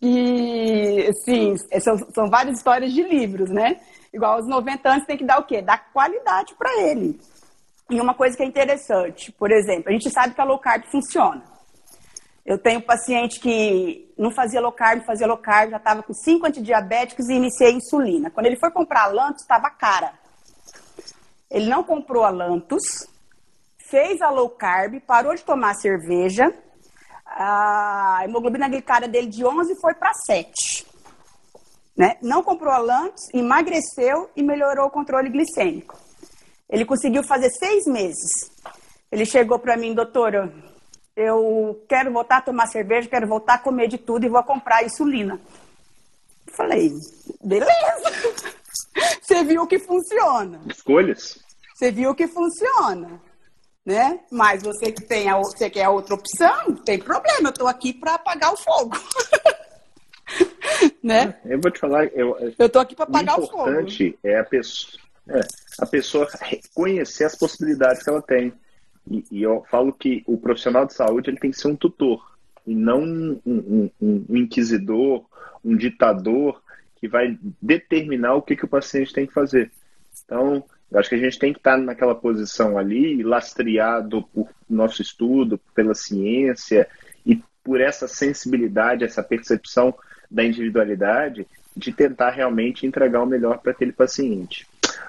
E, 0.00 1.10
sim, 1.24 1.56
são, 1.80 1.98
são 2.14 2.30
várias 2.30 2.58
histórias 2.58 2.92
de 2.92 3.02
livros, 3.02 3.50
né? 3.50 3.80
Igual 4.12 4.34
aos 4.34 4.46
90 4.46 4.88
anos 4.88 5.06
tem 5.06 5.16
que 5.16 5.24
dar 5.24 5.38
o 5.38 5.44
quê? 5.44 5.60
Dar 5.60 5.92
qualidade 5.92 6.54
para 6.54 6.70
ele. 6.82 7.20
E 7.90 8.00
uma 8.00 8.14
coisa 8.14 8.36
que 8.36 8.42
é 8.42 8.46
interessante, 8.46 9.32
por 9.32 9.50
exemplo, 9.50 9.88
a 9.88 9.92
gente 9.92 10.10
sabe 10.10 10.34
que 10.34 10.40
a 10.40 10.44
low 10.44 10.58
carb 10.58 10.84
funciona. 10.84 11.42
Eu 12.44 12.58
tenho 12.58 12.80
paciente 12.80 13.40
que 13.40 14.12
não 14.16 14.30
fazia 14.30 14.60
low 14.60 14.72
carb, 14.72 15.04
fazia 15.04 15.26
low 15.26 15.36
carb, 15.36 15.70
já 15.70 15.76
estava 15.76 16.02
com 16.02 16.14
cinco 16.14 16.46
antidiabéticos 16.46 17.28
e 17.28 17.34
iniciei 17.34 17.72
insulina. 17.72 18.30
Quando 18.30 18.46
ele 18.46 18.58
foi 18.58 18.70
comprar 18.70 19.04
a 19.04 19.08
Lantus, 19.08 19.42
estava 19.42 19.68
cara. 19.70 20.12
Ele 21.50 21.66
não 21.68 21.82
comprou 21.82 22.24
a 22.24 22.30
Lantus, 22.30 23.06
fez 23.90 24.20
a 24.20 24.30
low 24.30 24.50
carb, 24.50 25.00
parou 25.00 25.34
de 25.34 25.44
tomar 25.44 25.74
cerveja, 25.74 26.52
a 27.38 28.22
hemoglobina 28.24 28.68
glicada 28.68 29.06
dele 29.06 29.28
de 29.28 29.44
11 29.44 29.80
foi 29.80 29.94
para 29.94 30.12
7. 30.12 30.86
Né? 31.96 32.16
Não 32.20 32.42
comprou 32.42 32.72
a 32.72 32.78
Lantus, 32.78 33.22
emagreceu 33.32 34.28
e 34.36 34.42
melhorou 34.42 34.86
o 34.86 34.90
controle 34.90 35.30
glicêmico. 35.30 35.96
Ele 36.68 36.84
conseguiu 36.84 37.22
fazer 37.22 37.50
seis 37.50 37.86
meses. 37.86 38.50
Ele 39.10 39.24
chegou 39.24 39.58
para 39.58 39.76
mim, 39.76 39.94
doutora, 39.94 40.52
eu 41.16 41.84
quero 41.88 42.12
voltar 42.12 42.38
a 42.38 42.42
tomar 42.42 42.66
cerveja, 42.66 43.08
quero 43.08 43.26
voltar 43.26 43.54
a 43.54 43.58
comer 43.58 43.88
de 43.88 43.98
tudo 43.98 44.26
e 44.26 44.28
vou 44.28 44.42
comprar 44.42 44.84
insulina. 44.84 45.40
Falei, 46.48 46.92
beleza. 47.42 47.72
Você 49.22 49.44
viu 49.44 49.66
que 49.66 49.78
funciona. 49.78 50.60
Escolhas. 50.66 51.38
Você 51.74 51.90
viu 51.90 52.14
que 52.14 52.26
funciona. 52.26 53.20
Né? 53.88 54.20
Mas 54.30 54.62
você 54.62 54.92
que 54.92 55.00
tem 55.02 55.30
a, 55.30 55.38
você 55.38 55.70
quer 55.70 55.84
a 55.84 55.90
outra 55.90 56.14
opção, 56.14 56.74
tem 56.84 56.98
problema. 56.98 57.48
Eu 57.48 57.48
estou 57.48 57.66
aqui 57.66 57.94
para 57.94 58.16
apagar 58.16 58.52
o 58.52 58.56
fogo. 58.58 58.94
né? 61.02 61.38
Eu 61.46 61.58
vou 61.58 61.70
te 61.70 61.78
falar, 61.78 62.04
eu, 62.08 62.36
eu 62.58 62.68
tô 62.68 62.80
aqui 62.80 62.94
para 62.94 63.06
apagar 63.06 63.40
o, 63.40 63.46
fogo. 63.46 63.64
O 63.64 63.70
importante 63.70 64.18
é 64.22 64.38
a 64.38 64.44
pessoa, 64.44 65.02
é, 65.30 65.40
a 65.78 65.86
pessoa 65.86 66.28
reconhecer 66.38 67.24
as 67.24 67.34
possibilidades 67.34 68.02
que 68.02 68.10
ela 68.10 68.20
tem. 68.20 68.52
E, 69.10 69.24
e, 69.30 69.42
eu 69.42 69.64
falo 69.70 69.90
que 69.90 70.22
o 70.26 70.36
profissional 70.36 70.84
de 70.84 70.92
saúde 70.92 71.30
ele 71.30 71.38
tem 71.38 71.50
que 71.50 71.58
ser 71.58 71.68
um 71.68 71.76
tutor 71.76 72.36
e 72.66 72.74
não 72.74 73.00
um, 73.00 73.40
um, 73.46 73.90
um, 74.02 74.24
um 74.28 74.36
inquisidor, 74.36 75.24
um 75.64 75.74
ditador 75.74 76.62
que 76.96 77.08
vai 77.08 77.38
determinar 77.62 78.34
o 78.34 78.42
que, 78.42 78.54
que 78.54 78.66
o 78.66 78.68
paciente 78.68 79.14
tem 79.14 79.26
que 79.26 79.32
fazer. 79.32 79.72
Então, 80.26 80.62
eu 80.90 80.98
acho 80.98 81.08
que 81.08 81.14
a 81.14 81.18
gente 81.18 81.38
tem 81.38 81.52
que 81.52 81.58
estar 81.58 81.76
naquela 81.76 82.14
posição 82.14 82.78
ali, 82.78 83.22
lastreado 83.22 84.22
por 84.34 84.48
nosso 84.68 85.02
estudo, 85.02 85.60
pela 85.74 85.94
ciência 85.94 86.88
e 87.26 87.42
por 87.62 87.80
essa 87.80 88.08
sensibilidade, 88.08 89.04
essa 89.04 89.22
percepção 89.22 89.94
da 90.30 90.44
individualidade, 90.44 91.46
de 91.76 91.92
tentar 91.92 92.30
realmente 92.30 92.86
entregar 92.86 93.22
o 93.22 93.26
melhor 93.26 93.58
para 93.58 93.72
aquele 93.72 93.92
paciente. 93.92 94.66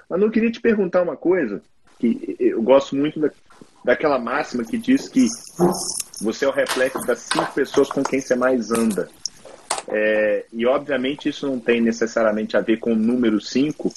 Mas 0.10 0.22
eu 0.22 0.30
queria 0.30 0.52
te 0.52 0.60
perguntar 0.60 1.02
uma 1.02 1.16
coisa, 1.16 1.62
que 1.98 2.36
eu 2.40 2.62
gosto 2.62 2.96
muito 2.96 3.20
da, 3.20 3.32
daquela 3.84 4.20
máxima 4.20 4.64
que 4.64 4.78
diz 4.78 5.08
que 5.08 5.28
você 6.22 6.46
é 6.46 6.48
o 6.48 6.52
reflexo 6.52 7.06
das 7.06 7.20
cinco 7.20 7.54
pessoas 7.54 7.90
com 7.90 8.04
quem 8.04 8.20
você 8.20 8.36
mais 8.36 8.72
anda. 8.72 9.10
É, 9.88 10.46
e 10.54 10.66
obviamente 10.68 11.30
isso 11.30 11.48
não 11.48 11.60
tem 11.60 11.82
necessariamente 11.82 12.56
a 12.56 12.62
ver 12.62 12.78
com 12.78 12.94
o 12.94 12.96
número 12.96 13.42
5, 13.42 13.92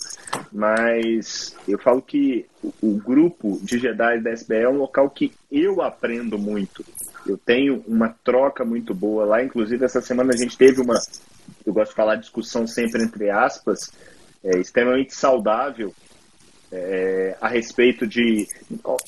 mas 0.52 1.56
eu 1.66 1.78
falo 1.78 2.02
que 2.02 2.46
o, 2.62 2.72
o, 2.82 2.96
grupo 2.98 3.58
de 3.62 3.78
Jedi 3.78 4.20
da 4.20 4.32
SBE 4.32 4.56
é 4.56 4.68
um 4.68 4.76
local 4.76 5.08
que 5.08 5.32
eu 5.50 5.80
aprendo 5.80 6.38
muito. 6.38 6.84
Eu 7.26 7.38
tenho 7.38 7.82
uma 7.86 8.14
troca 8.22 8.64
muito 8.64 8.94
boa 8.94 9.24
lá. 9.24 9.42
Inclusive, 9.42 9.84
essa 9.84 10.00
semana 10.00 10.34
a 10.34 10.36
gente 10.36 10.56
teve 10.58 10.80
uma, 10.80 10.98
eu 11.64 11.72
gosto 11.72 11.90
de 11.90 11.96
falar 11.96 12.16
discussão 12.16 12.66
sempre 12.66 13.02
entre 13.02 13.30
aspas, 13.30 13.92
é, 14.44 14.58
extremamente 14.58 15.14
saudável 15.14 15.94
é, 16.70 17.36
a 17.40 17.48
respeito 17.48 18.06
de. 18.06 18.46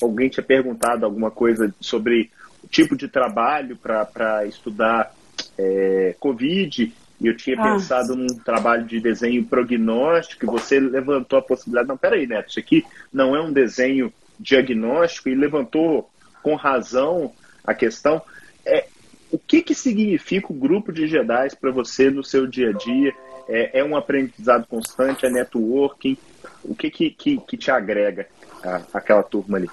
Alguém 0.01 0.29
tinha 0.29 0.43
perguntado 0.43 1.05
alguma 1.05 1.29
coisa 1.29 1.73
sobre 1.79 2.31
o 2.63 2.67
tipo 2.67 2.95
de 2.95 3.07
trabalho 3.07 3.77
para 3.77 4.45
estudar 4.45 5.13
é, 5.57 6.15
Covid, 6.19 6.93
e 7.19 7.27
eu 7.27 7.35
tinha 7.35 7.57
ah. 7.59 7.73
pensado 7.73 8.15
num 8.15 8.27
trabalho 8.27 8.85
de 8.85 8.99
desenho 8.99 9.43
prognóstico, 9.45 10.45
e 10.45 10.47
você 10.47 10.79
levantou 10.79 11.39
a 11.39 11.41
possibilidade. 11.41 11.87
Não, 11.87 11.97
peraí, 11.97 12.27
Neto, 12.27 12.49
isso 12.49 12.59
aqui 12.59 12.85
não 13.11 13.35
é 13.35 13.41
um 13.41 13.51
desenho 13.51 14.11
diagnóstico, 14.39 15.29
e 15.29 15.35
levantou 15.35 16.09
com 16.43 16.55
razão 16.55 17.31
a 17.63 17.73
questão. 17.73 18.21
É, 18.65 18.85
o 19.31 19.39
que, 19.39 19.61
que 19.61 19.73
significa 19.73 20.51
o 20.51 20.55
grupo 20.55 20.91
de 20.91 21.07
Jedi 21.07 21.55
para 21.59 21.71
você 21.71 22.09
no 22.09 22.23
seu 22.23 22.45
dia 22.45 22.69
a 22.69 22.73
dia? 22.73 23.13
É, 23.47 23.79
é, 23.79 23.83
um 23.83 23.95
aprendizado 23.95 24.65
constante, 24.67 25.25
é 25.25 25.29
networking? 25.29 26.17
O 26.63 26.75
que, 26.75 26.89
que, 26.89 27.09
que, 27.11 27.37
que 27.37 27.57
te 27.57 27.71
agrega 27.71 28.27
a, 28.63 28.81
aquela 28.93 29.23
turma 29.23 29.57
ali? 29.57 29.69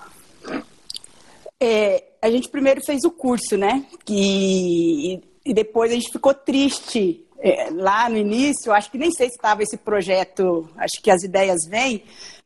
É, 1.61 2.05
a 2.20 2.30
gente 2.30 2.49
primeiro 2.49 2.80
fez 2.84 3.05
o 3.05 3.11
curso, 3.11 3.57
né? 3.57 3.84
Que, 4.05 5.20
e 5.45 5.55
depois 5.55 5.90
a 5.90 5.95
gente 5.95 6.12
ficou 6.12 6.34
triste 6.34 7.24
é, 7.43 7.68
lá 7.70 8.09
no 8.09 8.16
início. 8.16 8.72
Acho 8.72 8.90
que 8.90 8.97
nem 8.97 9.11
sei 9.11 9.28
se 9.28 9.34
estava 9.34 9.62
esse 9.62 9.76
projeto, 9.76 10.66
acho 10.76 11.03
que 11.03 11.11
as 11.11 11.22
ideias 11.22 11.66
vêm 11.68 12.03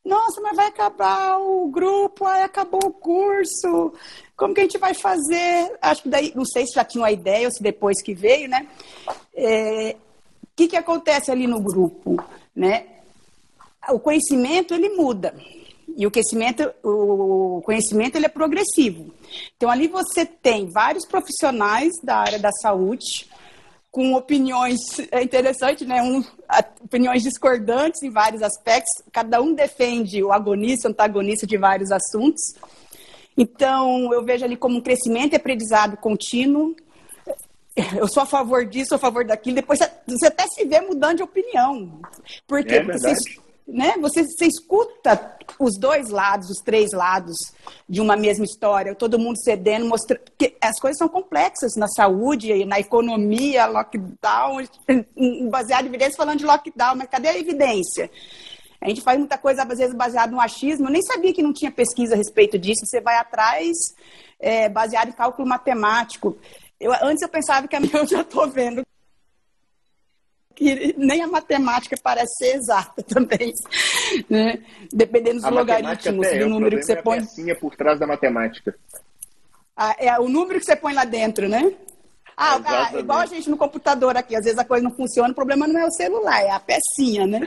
nossa, 0.07 0.41
mas 0.41 0.55
vai 0.55 0.69
acabar 0.69 1.37
o 1.41 1.67
grupo, 1.67 2.25
aí 2.27 2.45
acabou 2.45 2.81
o 2.85 2.93
curso, 2.93 3.93
como 4.37 4.55
que 4.55 4.61
a 4.61 4.63
gente 4.63 4.79
vai 4.79 4.95
fazer? 4.95 5.77
Acho 5.83 6.05
que 6.05 6.09
daí, 6.09 6.33
não 6.33 6.45
sei 6.45 6.65
se 6.65 6.75
já 6.75 6.85
tinha 6.85 7.03
uma 7.03 7.11
ideia 7.11 7.49
ou 7.49 7.53
se 7.53 7.61
depois 7.61 8.01
que 8.01 8.15
veio, 8.15 8.49
né? 8.49 8.69
O 9.09 9.13
é, 9.35 9.97
que, 10.55 10.69
que 10.69 10.77
acontece 10.77 11.33
ali 11.33 11.49
no 11.49 11.61
grupo, 11.61 12.23
né? 12.55 12.87
O 13.91 13.99
conhecimento, 13.99 14.75
ele 14.75 14.91
muda. 14.91 15.35
E 15.97 16.07
o 16.07 16.11
conhecimento, 16.11 16.73
o 16.85 17.61
conhecimento 17.65 18.15
ele 18.15 18.27
é 18.27 18.29
progressivo. 18.29 19.13
Então, 19.57 19.69
ali 19.69 19.89
você 19.89 20.25
tem 20.25 20.71
vários 20.71 21.05
profissionais 21.05 21.91
da 22.05 22.19
área 22.19 22.39
da 22.39 22.53
saúde, 22.53 23.29
com 23.97 24.13
opiniões 24.13 24.77
é 25.11 25.23
interessante, 25.23 25.87
né? 25.87 26.03
Um, 26.03 26.23
opiniões 26.85 27.23
discordantes 27.23 28.03
em 28.03 28.11
vários 28.11 28.43
aspectos. 28.43 28.93
Cada 29.11 29.41
um 29.41 29.55
defende 29.55 30.23
o 30.23 30.33
agonista, 30.33 30.87
o 30.87 30.91
antagonista 30.91 31.47
de 31.47 31.57
vários 31.57 31.91
assuntos. 31.91 32.43
Então, 33.39 34.13
eu 34.13 34.23
vejo 34.23 34.45
ali 34.45 34.55
como 34.55 34.77
um 34.77 34.83
crescimento 34.83 35.33
e 35.33 35.37
aprendizado 35.37 35.97
contínuo. 35.97 36.77
Eu 37.97 38.07
sou 38.07 38.23
a 38.23 38.27
favor 38.27 38.67
disso, 38.67 38.91
sou 38.91 38.97
a 38.97 38.99
favor 38.99 39.25
daquilo. 39.25 39.57
Depois 39.57 39.79
você 40.07 40.27
até 40.27 40.47
se 40.47 40.67
vê 40.67 40.83
mudando 40.83 41.17
de 41.17 41.23
opinião. 41.23 41.99
Por 42.47 42.63
quê? 42.63 42.75
É 42.75 42.83
Porque 42.83 42.99
você 42.99 43.15
né? 43.67 43.95
Você, 44.01 44.23
você 44.23 44.47
escuta 44.47 45.37
os 45.59 45.79
dois 45.79 46.11
lados, 46.11 46.51
os 46.51 46.59
três 46.59 46.93
lados 46.93 47.37
de 47.89 48.01
uma 48.01 48.17
mesma 48.17 48.45
história, 48.45 48.95
todo 48.95 49.19
mundo 49.19 49.43
cedendo, 49.43 49.87
mostrando 49.87 50.23
que 50.39 50.57
as 50.61 50.79
coisas 50.79 50.99
são 50.99 51.09
complexas 51.09 51.75
na 51.77 51.89
saúde, 51.89 52.65
na 52.65 52.79
economia, 52.79 53.67
lockdown, 53.67 54.65
baseado 55.51 55.85
em 55.85 55.89
evidência 55.89 56.17
falando 56.17 56.39
de 56.39 56.47
lockdown, 56.47 56.97
mas 56.97 57.09
cadê 57.09 57.29
a 57.29 57.39
evidência? 57.39 58.11
A 58.81 58.89
gente 58.89 59.01
faz 59.01 59.19
muita 59.19 59.39
coisa, 59.39 59.63
às 59.63 59.79
vezes, 59.79 59.95
baseado 59.95 60.31
no 60.31 60.41
achismo. 60.41 60.87
Eu 60.87 60.93
nem 60.93 61.03
sabia 61.03 61.33
que 61.33 61.43
não 61.43 61.53
tinha 61.53 61.73
pesquisa 61.73 62.15
a 62.15 62.17
respeito 62.17 62.59
disso. 62.59 62.85
Você 62.85 63.01
vai 63.01 63.17
atrás, 63.17 63.75
é, 64.39 64.69
baseado 64.69 65.09
em 65.09 65.13
cálculo 65.13 65.49
matemático. 65.49 66.37
Eu, 66.79 66.93
antes 67.03 67.23
eu 67.23 67.29
pensava 67.29 67.67
que 67.67 67.75
a 67.75 67.81
minha, 67.81 67.91
eu 67.97 68.07
já 68.07 68.21
estou 68.21 68.49
vendo 68.49 68.87
que 70.57 70.95
nem 70.97 71.23
a 71.23 71.27
matemática 71.27 71.97
parece 72.03 72.35
ser 72.39 72.57
exata 72.57 73.03
também, 73.05 73.53
né? 74.29 74.59
Dependendo 74.91 75.43
dos 75.43 75.51
logaritmos, 75.51 76.27
do 76.27 76.49
número 76.49 76.79
que 76.79 76.85
você 76.85 76.95
é 76.95 77.03
põe. 77.03 77.19
A 77.19 77.55
por 77.61 77.77
trás 77.77 78.01
da 78.01 78.07
matemática. 78.07 78.75
Ah, 79.77 79.95
é 79.99 80.19
o 80.19 80.29
número 80.29 80.59
que 80.59 80.65
você 80.65 80.75
põe 80.75 80.95
lá 80.95 81.05
dentro, 81.05 81.47
né? 81.49 81.73
Ah, 82.35 82.61
ah, 82.65 82.99
igual 82.99 83.21
a 83.21 83.27
gente 83.27 83.49
no 83.49 83.57
computador 83.57 84.17
aqui, 84.17 84.35
às 84.35 84.45
vezes 84.45 84.59
a 84.59 84.65
coisa 84.65 84.83
não 84.83 84.95
funciona, 84.95 85.31
o 85.31 85.35
problema 85.35 85.67
não 85.67 85.81
é 85.81 85.87
o 85.87 85.91
celular, 85.91 86.43
é 86.43 86.51
a 86.51 86.61
pecinha, 86.61 87.27
né? 87.27 87.47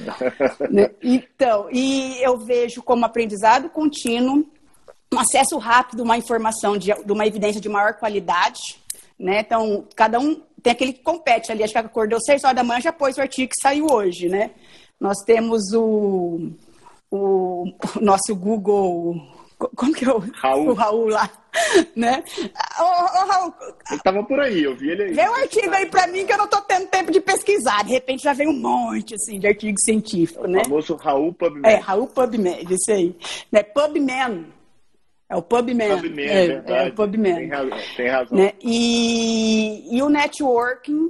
né? 0.70 0.90
Então, 1.02 1.68
e 1.70 2.22
eu 2.22 2.38
vejo 2.38 2.82
como 2.82 3.04
aprendizado 3.04 3.68
contínuo, 3.68 4.46
um 5.12 5.18
acesso 5.18 5.58
rápido 5.58 6.00
a 6.00 6.04
uma 6.04 6.16
informação 6.16 6.78
de, 6.78 6.92
de, 7.04 7.12
uma 7.12 7.26
evidência 7.26 7.60
de 7.60 7.68
maior 7.68 7.94
qualidade, 7.94 8.78
né? 9.18 9.40
Então, 9.40 9.86
cada 9.94 10.18
um 10.18 10.42
tem 10.62 10.72
aquele 10.72 10.92
que 10.92 11.02
compete 11.02 11.50
ali, 11.50 11.62
acho 11.62 11.72
que 11.72 11.78
acordou 11.78 12.20
seis 12.20 12.44
horas 12.44 12.56
da 12.56 12.64
manhã, 12.64 12.80
já 12.80 12.92
pôs 12.92 13.16
o 13.16 13.20
artigo 13.20 13.50
que 13.50 13.60
saiu 13.60 13.86
hoje, 13.86 14.28
né? 14.28 14.50
Nós 15.00 15.18
temos 15.24 15.72
o, 15.72 16.52
o, 17.10 17.64
o 17.96 18.00
nosso 18.00 18.34
Google 18.36 19.16
como 19.76 19.92
que 19.92 20.04
é 20.04 20.12
o 20.12 20.18
Raul, 20.18 20.70
o 20.70 20.74
Raul 20.74 21.08
lá? 21.08 21.30
Né? 21.94 22.24
Ô, 22.80 22.82
ô, 22.82 23.26
Raul. 23.26 23.54
Ele 23.90 24.00
tava 24.00 24.24
por 24.24 24.40
aí, 24.40 24.64
eu 24.64 24.74
vi 24.74 24.90
ele 24.90 25.02
aí. 25.04 25.12
Vê 25.12 25.28
um 25.28 25.34
artigo 25.34 25.74
aí 25.74 25.86
pra 25.86 26.06
mim 26.06 26.26
que 26.26 26.32
eu 26.32 26.38
não 26.38 26.48
tô 26.48 26.60
tendo 26.62 26.86
tempo 26.88 27.12
de 27.12 27.20
pesquisar. 27.20 27.84
De 27.84 27.90
repente 27.90 28.22
já 28.22 28.32
vem 28.32 28.48
um 28.48 28.58
monte, 28.58 29.14
assim, 29.14 29.38
de 29.38 29.46
artigo 29.46 29.78
científico, 29.78 30.44
é 30.44 30.48
o 30.48 30.50
né? 30.50 30.60
O 30.62 30.64
famoso 30.64 30.96
Raul 30.96 31.32
PubMed. 31.34 31.68
É, 31.68 31.76
Raul 31.76 32.06
PubMed, 32.06 32.74
isso 32.74 32.90
aí. 32.90 33.14
Né? 33.50 33.62
PubMan. 33.62 34.46
É 35.32 35.36
o 35.36 35.40
PubMan. 35.40 35.96
PubMan, 35.96 36.22
é, 36.22 36.46
verdade. 36.46 36.88
é 36.88 36.88
o 36.90 36.94
PubMan. 36.94 37.34
Tem 37.34 37.48
razão. 37.48 37.78
Tem 37.96 38.08
razão. 38.08 38.38
Né? 38.38 38.52
E, 38.60 39.96
e 39.96 40.02
o 40.02 40.10
networking 40.10 41.08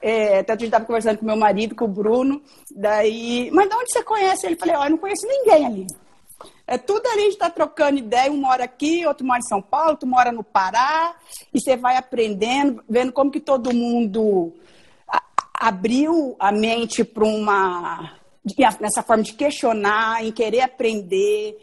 é, 0.00 0.38
até 0.38 0.52
a 0.52 0.56
gente 0.56 0.66
estava 0.66 0.84
conversando 0.84 1.18
com 1.18 1.26
meu 1.26 1.36
marido, 1.36 1.74
com 1.74 1.86
o 1.86 1.88
Bruno, 1.88 2.40
daí, 2.70 3.50
mas 3.52 3.68
de 3.68 3.74
onde 3.74 3.90
você 3.90 4.04
conhece? 4.04 4.46
Ele 4.46 4.54
falou, 4.54 4.76
ó, 4.76 4.80
oh, 4.80 4.84
eu 4.84 4.90
não 4.90 4.98
conheço 4.98 5.26
ninguém 5.26 5.66
ali. 5.66 5.86
É 6.68 6.78
tudo 6.78 7.04
ali, 7.08 7.20
a 7.20 7.24
gente 7.24 7.32
está 7.32 7.50
trocando 7.50 7.98
ideia, 7.98 8.30
um 8.30 8.36
mora 8.36 8.62
aqui, 8.62 9.04
outro 9.06 9.26
mora 9.26 9.40
em 9.40 9.48
São 9.48 9.60
Paulo, 9.60 9.90
outro 9.90 10.08
mora 10.08 10.30
no 10.30 10.44
Pará, 10.44 11.16
e 11.52 11.60
você 11.60 11.76
vai 11.76 11.96
aprendendo, 11.96 12.84
vendo 12.88 13.12
como 13.12 13.30
que 13.30 13.40
todo 13.40 13.74
mundo 13.74 14.52
abriu 15.52 16.36
a 16.38 16.52
mente 16.52 17.02
para 17.02 17.24
uma 17.24 18.12
nessa 18.78 19.02
forma 19.02 19.22
de 19.22 19.32
questionar, 19.32 20.24
em 20.24 20.30
querer 20.30 20.60
aprender. 20.60 21.58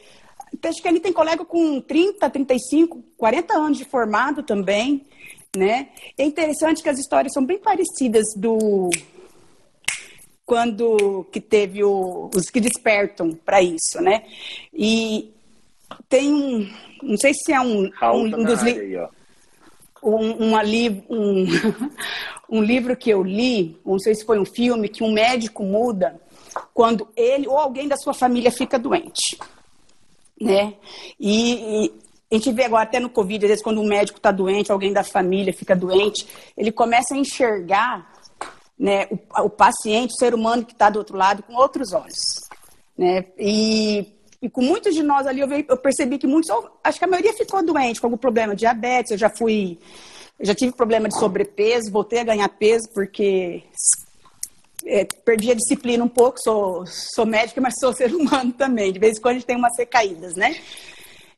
Então, 0.54 0.70
acho 0.70 0.82
que 0.82 0.88
ele 0.88 1.00
tem 1.00 1.14
colega 1.14 1.46
com 1.46 1.80
30, 1.80 2.30
35, 2.30 3.04
40 3.18 3.54
anos 3.54 3.78
de 3.78 3.86
formado 3.86 4.44
também, 4.44 5.06
né? 5.56 5.90
É 6.18 6.24
interessante 6.24 6.84
que 6.84 6.90
as 6.90 7.00
histórias 7.00 7.34
são 7.34 7.46
bem 7.46 7.58
parecidas 7.58 8.26
do 8.36 8.90
quando 10.46 11.26
que 11.32 11.40
teve 11.40 11.84
o, 11.84 12.30
os 12.36 12.50
que 12.50 12.60
despertam 12.60 13.32
para 13.32 13.62
isso, 13.62 14.02
né? 14.02 14.24
E 14.74 15.32
tem 16.10 16.34
um, 16.34 16.70
não 17.02 17.18
sei 17.18 17.34
se 17.34 17.54
é 17.54 17.62
um, 17.62 17.90
um, 18.02 18.26
um 18.26 18.44
dos 18.44 18.62
livros. 18.62 19.10
Um, 20.04 20.60
li 20.62 21.04
um, 21.10 21.46
um 22.50 22.62
livro 22.62 22.98
que 22.98 23.10
eu 23.10 23.24
li, 23.24 23.80
não 23.86 24.00
sei 24.00 24.16
se 24.16 24.26
foi 24.26 24.40
um 24.40 24.46
filme, 24.46 24.90
que 24.90 25.04
um 25.04 25.12
médico 25.12 25.64
muda 25.64 26.20
quando 26.74 27.08
ele 27.16 27.48
ou 27.48 27.58
alguém 27.58 27.88
da 27.88 27.96
sua 27.96 28.14
família 28.14 28.52
fica 28.52 28.78
doente, 28.78 29.38
né? 30.42 30.74
E, 31.20 31.86
e 31.86 31.94
a 32.32 32.36
gente 32.36 32.52
vê 32.52 32.64
agora 32.64 32.84
até 32.84 33.00
no 33.00 33.10
Covid, 33.10 33.46
às 33.46 33.50
vezes 33.50 33.64
quando 33.64 33.80
um 33.80 33.88
médico 33.88 34.18
está 34.18 34.32
doente, 34.32 34.72
alguém 34.72 34.92
da 34.92 35.04
família 35.04 35.54
fica 35.54 35.76
doente, 35.76 36.26
ele 36.58 36.72
começa 36.72 37.14
a 37.14 37.18
enxergar 37.18 38.12
né, 38.78 39.08
o, 39.12 39.44
o 39.44 39.50
paciente, 39.50 40.12
o 40.12 40.18
ser 40.18 40.34
humano 40.34 40.66
que 40.66 40.74
está 40.74 40.90
do 40.90 40.98
outro 40.98 41.16
lado, 41.16 41.44
com 41.44 41.54
outros 41.54 41.94
olhos. 41.94 42.18
Né? 42.98 43.26
E, 43.38 44.08
e 44.42 44.50
com 44.50 44.62
muitos 44.62 44.96
de 44.96 45.04
nós 45.04 45.28
ali, 45.28 45.42
eu, 45.42 45.48
eu 45.52 45.78
percebi 45.78 46.18
que 46.18 46.26
muitos, 46.26 46.50
acho 46.84 46.98
que 46.98 47.06
a 47.06 47.08
maioria 47.08 47.34
ficou 47.34 47.64
doente 47.64 48.02
com 48.02 48.08
algum 48.08 48.18
problema 48.18 48.56
diabetes, 48.56 49.12
eu 49.12 49.18
já 49.18 49.30
fui, 49.30 49.78
eu 50.40 50.46
já 50.46 50.56
tive 50.56 50.72
problema 50.72 51.08
de 51.08 51.20
sobrepeso, 51.20 51.92
voltei 51.92 52.20
a 52.20 52.24
ganhar 52.24 52.50
peso 52.50 52.90
porque 52.94 53.64
é, 54.86 55.06
perdi 55.06 55.52
a 55.52 55.56
disciplina 55.56 56.04
um 56.04 56.10
pouco, 56.10 56.40
sou, 56.42 56.86
sou 56.86 57.26
médica, 57.26 57.62
mas 57.62 57.76
sou 57.80 57.92
ser 57.94 58.14
humano 58.14 58.52
também, 58.54 58.92
de 58.92 59.00
vez 59.00 59.18
em 59.18 59.22
quando 59.22 59.36
a 59.36 59.40
gente 59.40 59.48
tem 59.48 59.58
umas 59.58 59.78
recaídas, 59.78 60.36
né? 60.36 60.56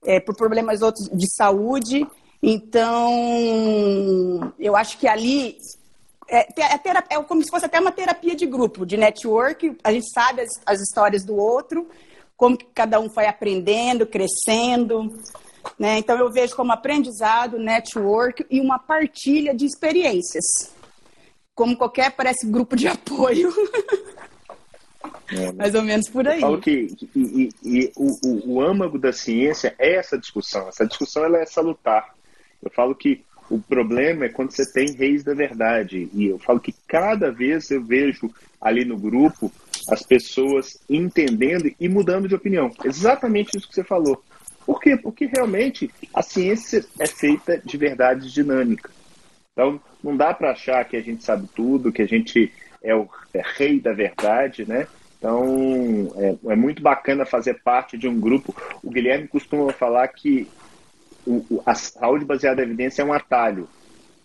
É, 0.05 0.19
por 0.19 0.35
problemas 0.35 0.81
outros 0.81 1.07
de 1.09 1.27
saúde, 1.35 2.05
então 2.41 4.53
eu 4.59 4.75
acho 4.75 4.97
que 4.97 5.07
ali 5.07 5.57
é, 6.29 6.39
é, 6.39 7.15
é, 7.15 7.23
como 7.23 7.43
se 7.43 7.49
fosse 7.49 7.65
até 7.65 7.79
uma 7.79 7.91
terapia 7.91 8.35
de 8.35 8.45
grupo, 8.45 8.85
de 8.85 8.97
network. 8.97 9.77
A 9.83 9.91
gente 9.91 10.09
sabe 10.11 10.41
as, 10.41 10.49
as 10.65 10.81
histórias 10.81 11.23
do 11.23 11.35
outro, 11.35 11.87
como 12.35 12.57
que 12.57 12.65
cada 12.73 12.99
um 12.99 13.09
foi 13.09 13.27
aprendendo, 13.27 14.05
crescendo. 14.05 15.09
Né? 15.77 15.99
Então, 15.99 16.17
eu 16.17 16.31
vejo 16.31 16.55
como 16.55 16.71
aprendizado, 16.71 17.57
network 17.57 18.45
e 18.49 18.59
uma 18.59 18.79
partilha 18.79 19.53
de 19.53 19.65
experiências. 19.65 20.43
Como 21.55 21.77
qualquer, 21.77 22.11
parece, 22.11 22.47
grupo 22.47 22.75
de 22.75 22.87
apoio. 22.89 23.53
É, 25.31 25.51
Mais 25.51 25.73
ou 25.75 25.83
menos 25.83 26.09
por 26.09 26.27
aí. 26.27 26.37
Eu 26.37 26.41
falo 26.41 26.61
que 26.61 26.95
e, 27.15 27.19
e, 27.19 27.49
e 27.63 27.91
o, 27.95 28.27
o, 28.27 28.53
o 28.53 28.61
âmago 28.61 28.97
da 28.97 29.11
ciência 29.11 29.75
é 29.77 29.95
essa 29.95 30.17
discussão. 30.17 30.67
Essa 30.67 30.85
discussão 30.85 31.25
ela 31.25 31.39
é 31.39 31.45
salutar. 31.45 32.15
Eu 32.61 32.71
falo 32.71 32.95
que 32.95 33.23
o 33.49 33.59
problema 33.59 34.25
é 34.25 34.29
quando 34.29 34.51
você 34.51 34.65
tem 34.71 34.93
reis 34.95 35.23
da 35.23 35.33
verdade. 35.33 36.09
E 36.13 36.27
eu 36.27 36.39
falo 36.39 36.59
que 36.59 36.73
cada 36.87 37.31
vez 37.31 37.69
eu 37.71 37.83
vejo 37.83 38.31
ali 38.59 38.85
no 38.85 38.97
grupo 38.97 39.51
as 39.89 40.01
pessoas 40.03 40.79
entendendo 40.89 41.69
e 41.79 41.89
mudando 41.89 42.27
de 42.27 42.35
opinião. 42.35 42.71
Exatamente 42.83 43.57
isso 43.57 43.67
que 43.67 43.75
você 43.75 43.83
falou. 43.83 44.23
Por 44.65 44.79
quê? 44.79 44.95
Porque 44.95 45.25
realmente 45.25 45.91
a 46.13 46.21
ciência 46.21 46.85
é 46.97 47.05
feita 47.05 47.61
de 47.63 47.77
verdades 47.77 48.31
dinâmicas. 48.31 48.91
Então, 49.51 49.79
não 50.03 50.15
dá 50.17 50.33
para 50.33 50.51
achar 50.51 50.83
que 50.85 50.97
a 50.97 51.01
gente 51.01 51.23
sabe 51.23 51.47
tudo, 51.55 51.91
que 51.91 52.01
a 52.01 52.07
gente 52.07 52.51
é 52.83 52.93
o 52.93 53.07
é 53.33 53.41
rei 53.55 53.79
da 53.79 53.93
verdade, 53.93 54.67
né? 54.67 54.87
Então, 55.17 56.11
é, 56.17 56.51
é, 56.51 56.55
muito 56.55 56.83
bacana 56.83 57.25
fazer 57.25 57.61
parte 57.63 57.97
de 57.97 58.09
um 58.09 58.19
grupo. 58.19 58.53
O 58.83 58.89
Guilherme 58.89 59.25
costuma 59.27 59.71
falar 59.71 60.05
que 60.09 60.49
o, 61.25 61.63
a 61.65 61.73
saúde 61.73 62.25
baseada 62.25 62.61
em 62.61 62.65
evidência 62.65 63.01
é 63.01 63.05
um 63.05 63.13
atalho. 63.13 63.69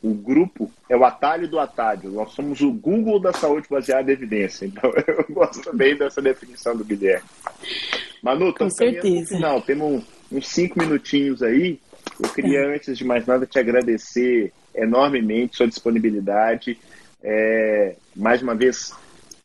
O 0.02 0.12
grupo 0.12 0.70
é 0.88 0.96
o 0.96 1.04
atalho 1.04 1.48
do 1.48 1.58
atalho. 1.60 2.10
Nós 2.10 2.32
somos 2.32 2.60
o 2.60 2.72
Google 2.72 3.20
da 3.20 3.32
saúde 3.32 3.68
baseada 3.70 4.10
em 4.10 4.14
evidência. 4.14 4.66
Então, 4.66 4.92
eu 5.06 5.24
gosto 5.30 5.62
também 5.62 5.96
dessa 5.96 6.20
definição 6.20 6.76
do 6.76 6.84
Guilherme. 6.84 7.28
Manu, 8.20 8.50
estamos 8.50 8.74
caminhando 8.74 9.26
final. 9.26 9.62
Temos 9.62 10.04
uns 10.32 10.48
cinco 10.48 10.80
minutinhos 10.80 11.44
aí. 11.44 11.78
Eu 12.20 12.28
queria, 12.30 12.66
antes 12.74 12.96
de 12.96 13.04
mais 13.04 13.26
nada, 13.26 13.46
te 13.46 13.58
agradecer 13.58 14.52
enormemente 14.74 15.56
sua 15.56 15.68
disponibilidade. 15.68 16.78
É, 17.22 17.96
mais 18.14 18.42
uma 18.42 18.54
vez, 18.54 18.92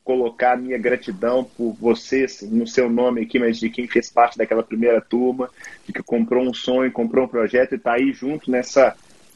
colocar 0.04 0.54
a 0.54 0.58
minha 0.58 0.78
gratidão 0.78 1.44
por 1.44 1.74
vocês, 1.74 2.42
no 2.42 2.68
seu 2.68 2.90
nome 2.90 3.22
aqui, 3.22 3.40
mas 3.40 3.58
de 3.58 3.70
quem 3.70 3.88
fez 3.88 4.10
parte 4.10 4.38
daquela 4.38 4.62
primeira 4.62 5.02
turma, 5.02 5.50
de 5.86 5.94
que 5.94 6.04
comprou 6.04 6.44
um 6.44 6.54
sonho, 6.54 6.92
comprou 6.92 7.26
um 7.26 7.30
projeto 7.30 7.74
e 7.74 7.76
está 7.76 7.94
aí 7.94 8.12
junto 8.12 8.52
nessa 8.52 8.96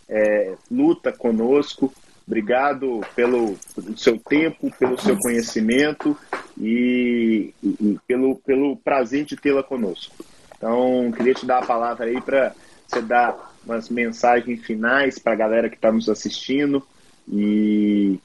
é, 0.10 0.54
luta 0.70 1.12
conosco. 1.12 1.94
Obrigado 2.28 3.02
pelo, 3.16 3.56
pelo, 3.74 3.98
seu 3.98 4.20
tempo, 4.20 4.70
pelo 4.78 5.00
seu 5.00 5.18
conhecimento 5.18 6.18
e, 6.60 7.54
e, 7.64 7.68
e 7.80 8.00
pelo, 8.06 8.36
pelo 8.36 8.76
prazer 8.76 9.24
de 9.24 9.38
tê-la 9.38 9.64
conosco. 9.64 10.14
Então, 10.58 11.12
queria 11.16 11.34
te 11.34 11.46
dar 11.46 11.60
a 11.60 11.66
palavra 11.66 12.08
aí 12.08 12.20
para 12.20 12.54
você 12.88 13.02
dar 13.02 13.54
umas 13.66 13.90
mensagens 13.90 14.66
finais 14.66 15.20
para 15.20 15.34
a 15.34 15.36
galera 15.36 15.70
que 15.70 15.76
está 15.76 15.92
nos 15.92 16.08
assistindo 16.10 16.82
e 17.28 18.20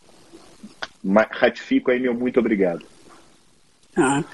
ratifico 1.30 1.90
aí 1.90 1.98
meu 1.98 2.14
muito 2.14 2.38
obrigado. 2.38 2.86
Ah, 3.96 4.24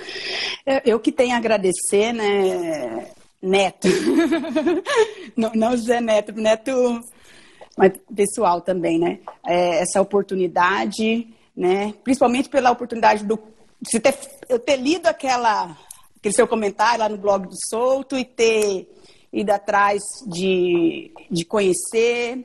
eu 0.84 1.00
que 1.00 1.10
tenho 1.10 1.34
a 1.34 1.38
agradecer, 1.38 2.12
né, 2.12 3.10
Neto. 3.42 3.88
não, 5.36 5.50
não 5.54 5.76
Zé 5.76 6.00
Neto, 6.00 6.32
Neto, 6.32 7.00
mas 7.76 7.92
pessoal 8.14 8.60
também, 8.60 8.98
né? 8.98 9.18
É, 9.46 9.80
essa 9.80 10.00
oportunidade, 10.00 11.26
né? 11.56 11.94
Principalmente 12.04 12.48
pela 12.48 12.70
oportunidade 12.70 13.24
do 13.24 13.38
de 13.80 14.00
ter, 14.00 14.14
eu 14.48 14.58
ter 14.58 14.76
lido 14.76 15.06
aquela, 15.06 15.76
aquele 16.16 16.34
seu 16.34 16.48
comentário 16.48 17.00
lá 17.00 17.08
no 17.08 17.16
blog 17.16 17.46
do 17.46 17.54
Souto 17.70 18.18
e 18.18 18.24
ter 18.24 18.88
ido 19.32 19.52
atrás 19.52 20.02
de, 20.26 21.12
de 21.30 21.44
conhecer, 21.44 22.44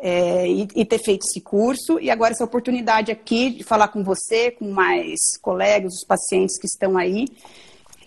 é, 0.00 0.46
e, 0.46 0.68
e, 0.74 0.84
ter 0.84 0.98
feito 0.98 1.24
esse 1.26 1.40
curso. 1.40 1.98
E 2.00 2.10
agora 2.10 2.32
essa 2.32 2.44
oportunidade 2.44 3.10
aqui 3.10 3.50
de 3.50 3.64
falar 3.64 3.88
com 3.88 4.02
você, 4.02 4.50
com 4.50 4.70
mais 4.70 5.18
colegas, 5.42 5.94
os 5.94 6.04
pacientes 6.06 6.58
que 6.58 6.66
estão 6.66 6.96
aí, 6.96 7.26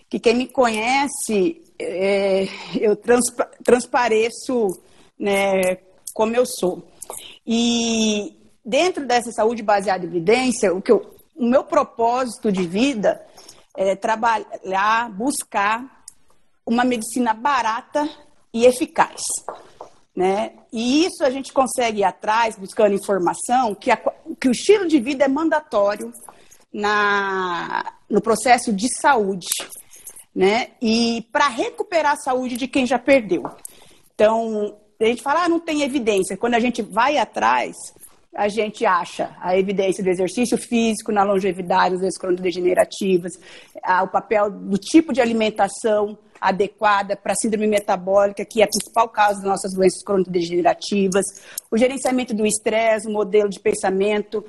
que 0.10 0.20
quem 0.20 0.36
me 0.36 0.48
conhece, 0.48 1.62
é, 1.80 2.48
eu 2.80 2.96
transpa 2.96 3.50
transpareço 3.64 4.80
né, 5.20 5.78
como 6.14 6.36
eu 6.36 6.46
sou. 6.46 6.88
E 7.46 8.36
dentro 8.64 9.06
dessa 9.06 9.32
saúde 9.32 9.62
baseada 9.62 10.06
em 10.06 10.10
evidência, 10.10 10.74
o, 10.74 10.82
que 10.82 10.92
eu, 10.92 11.16
o 11.36 11.46
meu 11.46 11.64
propósito 11.64 12.52
de 12.52 12.66
vida 12.66 13.26
é 13.76 13.96
trabalhar, 13.96 15.10
buscar 15.12 16.01
uma 16.72 16.86
medicina 16.86 17.34
barata 17.34 18.10
e 18.54 18.66
eficaz 18.66 19.22
Né? 20.16 20.54
E 20.72 21.06
isso 21.06 21.24
a 21.24 21.30
gente 21.30 21.52
consegue 21.52 22.00
ir 22.00 22.04
atrás, 22.04 22.58
buscando 22.58 22.96
informação, 22.96 23.76
que, 23.76 23.92
a, 23.92 23.98
que 24.40 24.48
o 24.48 24.52
estilo 24.52 24.88
de 24.88 25.00
vida 25.00 25.26
é 25.26 25.28
mandatório 25.28 26.14
na, 26.74 27.94
no 28.10 28.22
processo 28.22 28.72
de 28.72 28.88
saúde, 29.02 29.48
né? 30.34 30.70
E 30.82 31.26
para 31.32 31.48
recuperar 31.50 32.14
a 32.14 32.18
saúde 32.18 32.56
de 32.56 32.68
quem 32.68 32.86
já 32.86 33.00
perdeu. 33.00 33.44
Então, 34.14 34.78
a 35.00 35.06
gente 35.06 35.22
fala, 35.22 35.44
ah, 35.46 35.50
não 35.50 35.60
tem 35.60 35.82
evidência. 35.82 36.38
Quando 36.38 36.56
a 36.56 36.60
gente 36.60 36.82
vai 36.82 37.18
atrás, 37.18 37.76
a 38.34 38.48
gente 38.48 38.86
acha 38.86 39.36
a 39.42 39.58
evidência 39.58 40.04
do 40.04 40.10
exercício 40.10 40.58
físico 40.58 41.12
na 41.12 41.24
longevidade, 41.24 42.00
das 42.00 42.18
cronodegenerativas, 42.18 43.34
o 44.04 44.08
papel 44.08 44.50
do 44.52 44.78
tipo 44.78 45.12
de 45.12 45.22
alimentação 45.22 46.18
adequada 46.42 47.16
para 47.16 47.34
a 47.34 47.36
síndrome 47.36 47.68
metabólica, 47.68 48.44
que 48.44 48.62
é 48.62 48.66
a 48.66 48.68
principal 48.68 49.08
causa 49.08 49.36
das 49.36 49.48
nossas 49.48 49.74
doenças 49.74 50.04
cronodegenerativas, 50.04 51.26
o 51.70 51.78
gerenciamento 51.78 52.34
do 52.34 52.46
estresse, 52.46 53.08
o 53.08 53.12
modelo 53.12 53.48
de 53.48 53.60
pensamento, 53.60 54.44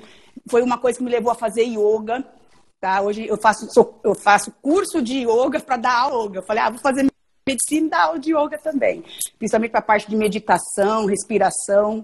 foi 0.49 0.63
uma 0.63 0.79
coisa 0.79 0.97
que 0.97 1.03
me 1.03 1.11
levou 1.11 1.31
a 1.31 1.35
fazer 1.35 1.63
yoga. 1.63 2.25
Tá? 2.81 3.01
Hoje 3.01 3.27
eu 3.27 3.37
faço, 3.37 3.71
sou, 3.71 3.99
eu 4.03 4.15
faço 4.15 4.51
curso 4.61 5.01
de 5.01 5.19
yoga 5.19 5.59
para 5.59 5.77
dar 5.77 5.99
aula. 5.99 6.35
Eu 6.35 6.43
falei, 6.43 6.63
ah, 6.63 6.69
vou 6.71 6.79
fazer 6.79 7.07
medicina 7.47 7.87
e 7.87 7.89
dar 7.89 8.03
aula 8.05 8.19
de 8.19 8.31
yoga 8.35 8.57
também. 8.57 9.03
Principalmente 9.37 9.71
para 9.71 9.79
a 9.79 9.83
parte 9.83 10.09
de 10.09 10.15
meditação, 10.15 11.05
respiração, 11.05 12.03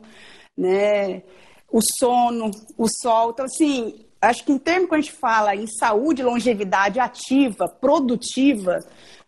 né? 0.56 1.24
o 1.72 1.80
sono, 1.82 2.52
o 2.78 2.88
sol. 2.88 3.32
Então, 3.32 3.46
assim, 3.46 4.06
acho 4.22 4.44
que 4.44 4.52
em 4.52 4.58
termos 4.58 4.90
que 4.90 4.96
a 4.96 5.02
gente 5.02 5.14
fala 5.14 5.56
em 5.56 5.68
saúde, 5.68 6.24
longevidade 6.24 7.00
ativa, 7.00 7.68
produtiva, 7.68 8.80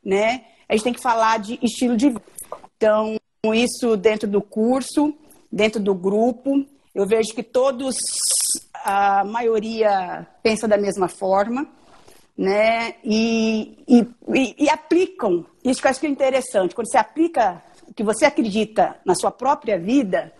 né? 0.03 0.45
A 0.72 0.74
gente 0.74 0.84
tem 0.86 0.93
que 0.93 1.01
falar 1.01 1.38
de 1.38 1.59
estilo 1.61 1.97
de 1.97 2.07
vida. 2.07 2.22
Então, 2.78 3.17
isso 3.53 3.97
dentro 3.97 4.26
do 4.26 4.41
curso, 4.41 5.13
dentro 5.51 5.82
do 5.82 5.93
grupo, 5.93 6.65
eu 6.95 7.05
vejo 7.05 7.34
que 7.34 7.43
todos, 7.43 7.97
a 8.82 9.26
maioria 9.26 10.26
pensa 10.41 10.69
da 10.69 10.78
mesma 10.78 11.09
forma, 11.09 11.67
né? 12.38 12.95
E, 13.03 13.84
e, 13.86 14.55
e, 14.57 14.69
aplicam. 14.69 15.45
Isso 15.61 15.82
que 15.82 15.88
eu 15.88 15.91
acho 15.91 15.99
que 15.99 16.07
é 16.07 16.09
interessante. 16.09 16.74
Quando 16.74 16.89
você 16.89 16.97
aplica 16.97 17.61
o 17.89 17.93
que 17.93 18.01
você 18.01 18.24
acredita 18.24 18.95
na 19.05 19.13
sua 19.13 19.30
própria 19.30 19.78
vida, 19.78 20.32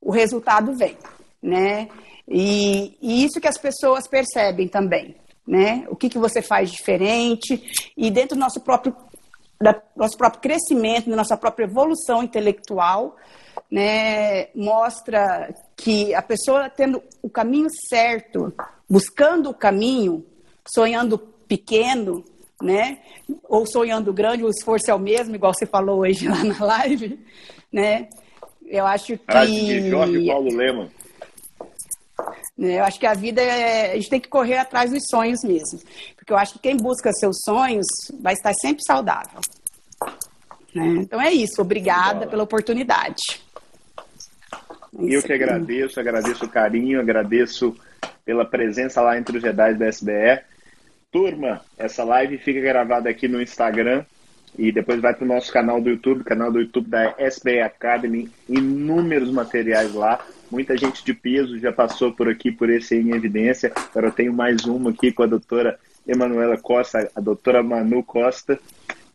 o 0.00 0.10
resultado 0.10 0.74
vem, 0.76 0.96
né? 1.40 1.88
E, 2.26 2.98
e 3.00 3.24
isso 3.24 3.40
que 3.40 3.46
as 3.46 3.58
pessoas 3.58 4.08
percebem 4.08 4.66
também, 4.66 5.14
né? 5.46 5.86
O 5.88 5.94
que, 5.94 6.08
que 6.08 6.18
você 6.18 6.42
faz 6.42 6.72
diferente 6.72 7.62
e 7.96 8.10
dentro 8.10 8.36
do 8.36 8.40
nosso 8.40 8.60
próprio, 8.60 8.92
da, 9.60 9.80
nosso 9.94 10.16
próprio 10.16 10.40
crescimento, 10.40 11.10
da 11.10 11.16
nossa 11.16 11.36
própria 11.36 11.64
evolução 11.64 12.22
intelectual, 12.22 13.16
né, 13.70 14.48
mostra 14.54 15.54
que 15.76 16.14
a 16.14 16.22
pessoa 16.22 16.68
tendo 16.68 17.02
o 17.22 17.28
caminho 17.28 17.68
certo, 17.88 18.52
buscando 18.88 19.50
o 19.50 19.54
caminho, 19.54 20.24
sonhando 20.66 21.18
pequeno, 21.18 22.24
né, 22.62 22.98
ou 23.44 23.66
sonhando 23.66 24.12
grande, 24.12 24.44
o 24.44 24.50
esforço 24.50 24.90
é 24.90 24.94
o 24.94 24.98
mesmo, 24.98 25.34
igual 25.34 25.52
você 25.52 25.66
falou 25.66 26.00
hoje 26.00 26.28
lá 26.28 26.44
na 26.44 26.64
live, 26.64 27.18
né, 27.72 28.08
eu 28.66 28.86
acho 28.86 29.18
que... 29.18 29.46
de 29.46 29.90
Jorge 29.90 30.26
Paulo 30.26 30.54
Lema. 30.54 30.88
Né, 32.56 32.78
eu 32.78 32.84
acho 32.84 32.98
que 32.98 33.06
a 33.06 33.14
vida 33.14 33.42
é. 33.42 33.92
A 33.92 33.94
gente 33.96 34.10
tem 34.10 34.20
que 34.20 34.28
correr 34.28 34.56
atrás 34.56 34.90
dos 34.90 35.02
sonhos 35.10 35.42
mesmo. 35.44 35.80
Porque 36.16 36.32
eu 36.32 36.38
acho 36.38 36.54
que 36.54 36.60
quem 36.60 36.76
busca 36.76 37.12
seus 37.12 37.36
sonhos 37.44 37.86
vai 38.20 38.32
estar 38.32 38.54
sempre 38.54 38.82
saudável. 38.86 39.40
Né? 40.74 40.86
Então 41.00 41.20
é 41.20 41.32
isso. 41.32 41.60
Obrigada 41.60 42.26
pela 42.26 42.42
oportunidade. 42.42 43.44
Eu 44.98 45.22
que 45.22 45.32
agradeço, 45.32 46.00
agradeço 46.00 46.46
o 46.46 46.48
carinho, 46.48 47.00
agradeço 47.00 47.76
pela 48.24 48.44
presença 48.44 49.02
lá 49.02 49.18
entre 49.18 49.36
os 49.36 49.42
Jedi 49.42 49.74
da 49.74 49.88
SBE. 49.88 50.40
Turma, 51.12 51.60
essa 51.78 52.02
live 52.02 52.38
fica 52.38 52.60
gravada 52.60 53.08
aqui 53.08 53.28
no 53.28 53.40
Instagram 53.40 54.04
e 54.58 54.72
depois 54.72 55.00
vai 55.00 55.14
para 55.14 55.24
o 55.24 55.28
nosso 55.28 55.52
canal 55.52 55.80
do 55.80 55.90
YouTube, 55.90 56.24
canal 56.24 56.50
do 56.50 56.60
YouTube 56.60 56.88
da 56.88 57.14
SBE 57.18 57.60
Academy, 57.60 58.30
inúmeros 58.48 59.30
materiais 59.30 59.92
lá. 59.92 60.24
Muita 60.50 60.76
gente 60.76 61.04
de 61.04 61.12
peso 61.12 61.58
já 61.58 61.72
passou 61.72 62.12
por 62.12 62.28
aqui 62.28 62.52
por 62.52 62.70
esse 62.70 62.94
em 62.94 63.10
evidência. 63.10 63.72
Agora 63.74 64.08
eu 64.08 64.12
tenho 64.12 64.32
mais 64.32 64.64
uma 64.64 64.90
aqui 64.90 65.10
com 65.10 65.22
a 65.22 65.26
doutora 65.26 65.78
Emanuela 66.06 66.56
Costa, 66.56 67.10
a 67.14 67.20
doutora 67.20 67.62
Manu 67.62 68.02
Costa. 68.02 68.58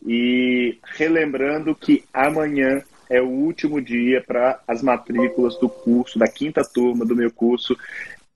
E 0.05 0.77
relembrando 0.95 1.73
que 1.73 2.03
amanhã 2.13 2.83
é 3.09 3.21
o 3.21 3.27
último 3.27 3.81
dia 3.81 4.21
para 4.25 4.59
as 4.67 4.81
matrículas 4.81 5.57
do 5.57 5.69
curso, 5.69 6.19
da 6.19 6.27
quinta 6.27 6.63
turma 6.63 7.05
do 7.05 7.15
meu 7.15 7.31
curso, 7.31 7.77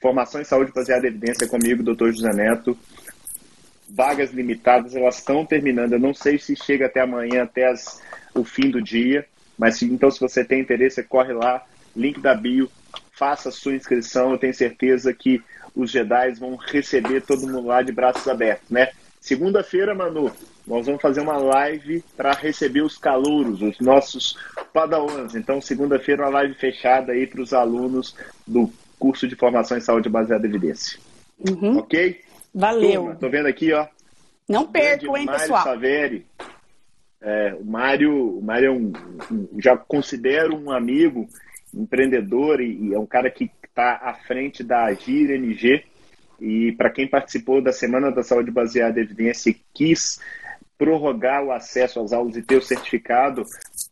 Formação 0.02 0.40
em 0.40 0.46
Saúde 0.46 0.72
Baseada 0.72 1.06
em 1.06 1.10
Evidência, 1.10 1.48
comigo, 1.48 1.82
doutor 1.82 2.14
José 2.14 2.32
Neto. 2.32 2.78
Vagas 3.90 4.32
limitadas, 4.32 4.96
elas 4.96 5.18
estão 5.18 5.46
terminando. 5.46 5.94
Eu 5.94 6.00
não 6.00 6.14
sei 6.14 6.38
se 6.38 6.56
chega 6.56 6.86
até 6.86 7.02
amanhã, 7.02 7.44
até 7.44 7.68
as, 7.68 8.02
o 8.34 8.44
fim 8.44 8.70
do 8.70 8.82
dia, 8.82 9.26
mas 9.58 9.82
então 9.82 10.12
se 10.12 10.20
você 10.20 10.46
tem 10.46 10.62
interesse, 10.62 11.02
corre 11.04 11.34
lá, 11.34 11.66
link 11.96 12.20
da 12.20 12.36
bio, 12.36 12.70
faça 13.16 13.50
a 13.50 13.52
sua 13.52 13.76
inscrição. 13.76 14.32
Eu 14.32 14.38
tenho 14.38 14.54
certeza 14.54 15.14
que 15.14 15.42
os 15.76 15.92
Jedi 15.92 16.34
vão 16.34 16.56
receber 16.56 17.22
todo 17.22 17.48
mundo 17.48 17.68
lá 17.68 17.82
de 17.82 17.92
braços 17.92 18.28
abertos, 18.28 18.70
né? 18.70 18.92
Segunda-feira, 19.20 19.96
Manu, 19.96 20.32
nós 20.68 20.86
vamos 20.86 21.02
fazer 21.02 21.22
uma 21.22 21.38
live 21.38 22.04
para 22.16 22.32
receber 22.34 22.82
os 22.82 22.96
calouros, 22.96 23.60
os 23.62 23.80
nossos 23.80 24.38
padawans. 24.72 25.34
Então, 25.34 25.60
segunda-feira, 25.60 26.24
uma 26.24 26.30
live 26.30 26.54
fechada 26.54 27.12
aí 27.12 27.26
para 27.26 27.42
os 27.42 27.52
alunos 27.52 28.16
do 28.46 28.72
curso 29.00 29.28
de 29.28 29.36
formação 29.36 29.78
em 29.78 29.82
saúde 29.82 30.10
baseada 30.10 30.46
em 30.46 30.50
evidência. 30.52 31.00
Uhum. 31.40 31.80
Ok? 31.80 32.22
Valeu. 32.54 33.02
Turma, 33.02 33.16
tô 33.16 33.30
vendo 33.30 33.48
aqui, 33.48 33.74
ó. 33.74 33.88
Não 34.48 34.68
percam, 34.68 35.18
hein, 35.18 35.26
Mário 35.26 35.42
pessoal? 35.42 35.64
Saveri. 35.64 36.26
É, 37.20 37.56
o 37.60 37.66
Mário, 37.66 38.38
o 38.38 38.42
Mário 38.44 38.68
é 38.68 38.72
um, 38.72 38.94
um, 39.32 39.60
já 39.60 39.76
considero 39.76 40.56
um 40.56 40.72
amigo 40.72 41.28
empreendedor 41.76 42.62
e, 42.62 42.90
e 42.90 42.94
é 42.94 43.00
um 43.00 43.06
cara 43.06 43.30
que 43.30 43.52
está 43.68 44.00
à 44.02 44.14
frente 44.14 44.64
da 44.64 44.86
Agir 44.86 45.32
NG. 45.32 45.84
E 46.40 46.74
para 46.74 46.90
quem 46.90 47.08
participou 47.08 47.62
da 47.62 47.72
Semana 47.72 48.12
da 48.12 48.24
Saúde 48.24 48.52
Baseada 48.52 49.00
em 49.00 49.04
Evidência 49.04 49.50
e 49.50 49.62
quis 49.74 50.20
prorrogar 50.78 51.44
o 51.44 51.52
acesso 51.52 52.00
às 52.02 52.12
aulas 52.12 52.36
e 52.36 52.42
ter 52.42 52.58
o 52.58 52.62
certificado, 52.62 53.44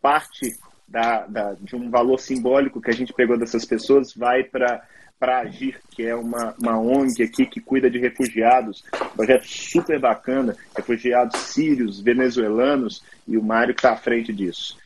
parte 0.01 0.51
da, 0.87 1.25
da, 1.25 1.53
de 1.53 1.75
um 1.75 1.89
valor 1.89 2.19
simbólico 2.19 2.81
que 2.81 2.89
a 2.89 2.93
gente 2.93 3.13
pegou 3.13 3.37
dessas 3.37 3.65
pessoas 3.65 4.13
vai 4.13 4.43
para 4.43 4.83
para 5.23 5.39
Agir, 5.39 5.79
que 5.91 6.03
é 6.03 6.13
uma, 6.13 6.53
uma 6.59 6.77
ONG 6.77 7.23
aqui 7.23 7.45
que 7.45 7.61
cuida 7.61 7.89
de 7.89 7.97
refugiados, 7.97 8.83
projeto 9.15 9.47
super 9.47 9.97
bacana, 9.97 10.53
refugiados 10.75 11.39
sírios, 11.39 12.01
venezuelanos, 12.01 13.01
e 13.25 13.37
o 13.37 13.41
Mário 13.41 13.71
está 13.71 13.93
à 13.93 13.95
frente 13.95 14.33
disso. 14.33 14.77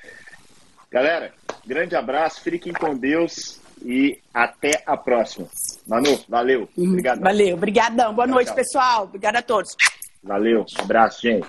Galera, 0.92 1.34
grande 1.66 1.96
abraço, 1.96 2.42
fiquem 2.42 2.74
com 2.74 2.96
Deus 2.96 3.60
e 3.84 4.20
até 4.34 4.84
a 4.86 4.98
próxima. 4.98 5.48
Manu, 5.88 6.20
valeu. 6.28 6.68
Obrigado. 6.78 7.22
Valeu, 7.22 7.56
obrigadão. 7.56 8.14
Boa 8.14 8.26
tchau, 8.26 8.36
noite, 8.36 8.48
tchau. 8.48 8.56
pessoal. 8.56 9.04
Obrigada 9.04 9.40
a 9.40 9.42
todos. 9.42 9.76
Valeu, 10.24 10.62
um 10.62 10.84
abraço, 10.84 11.22
gente. 11.22 11.48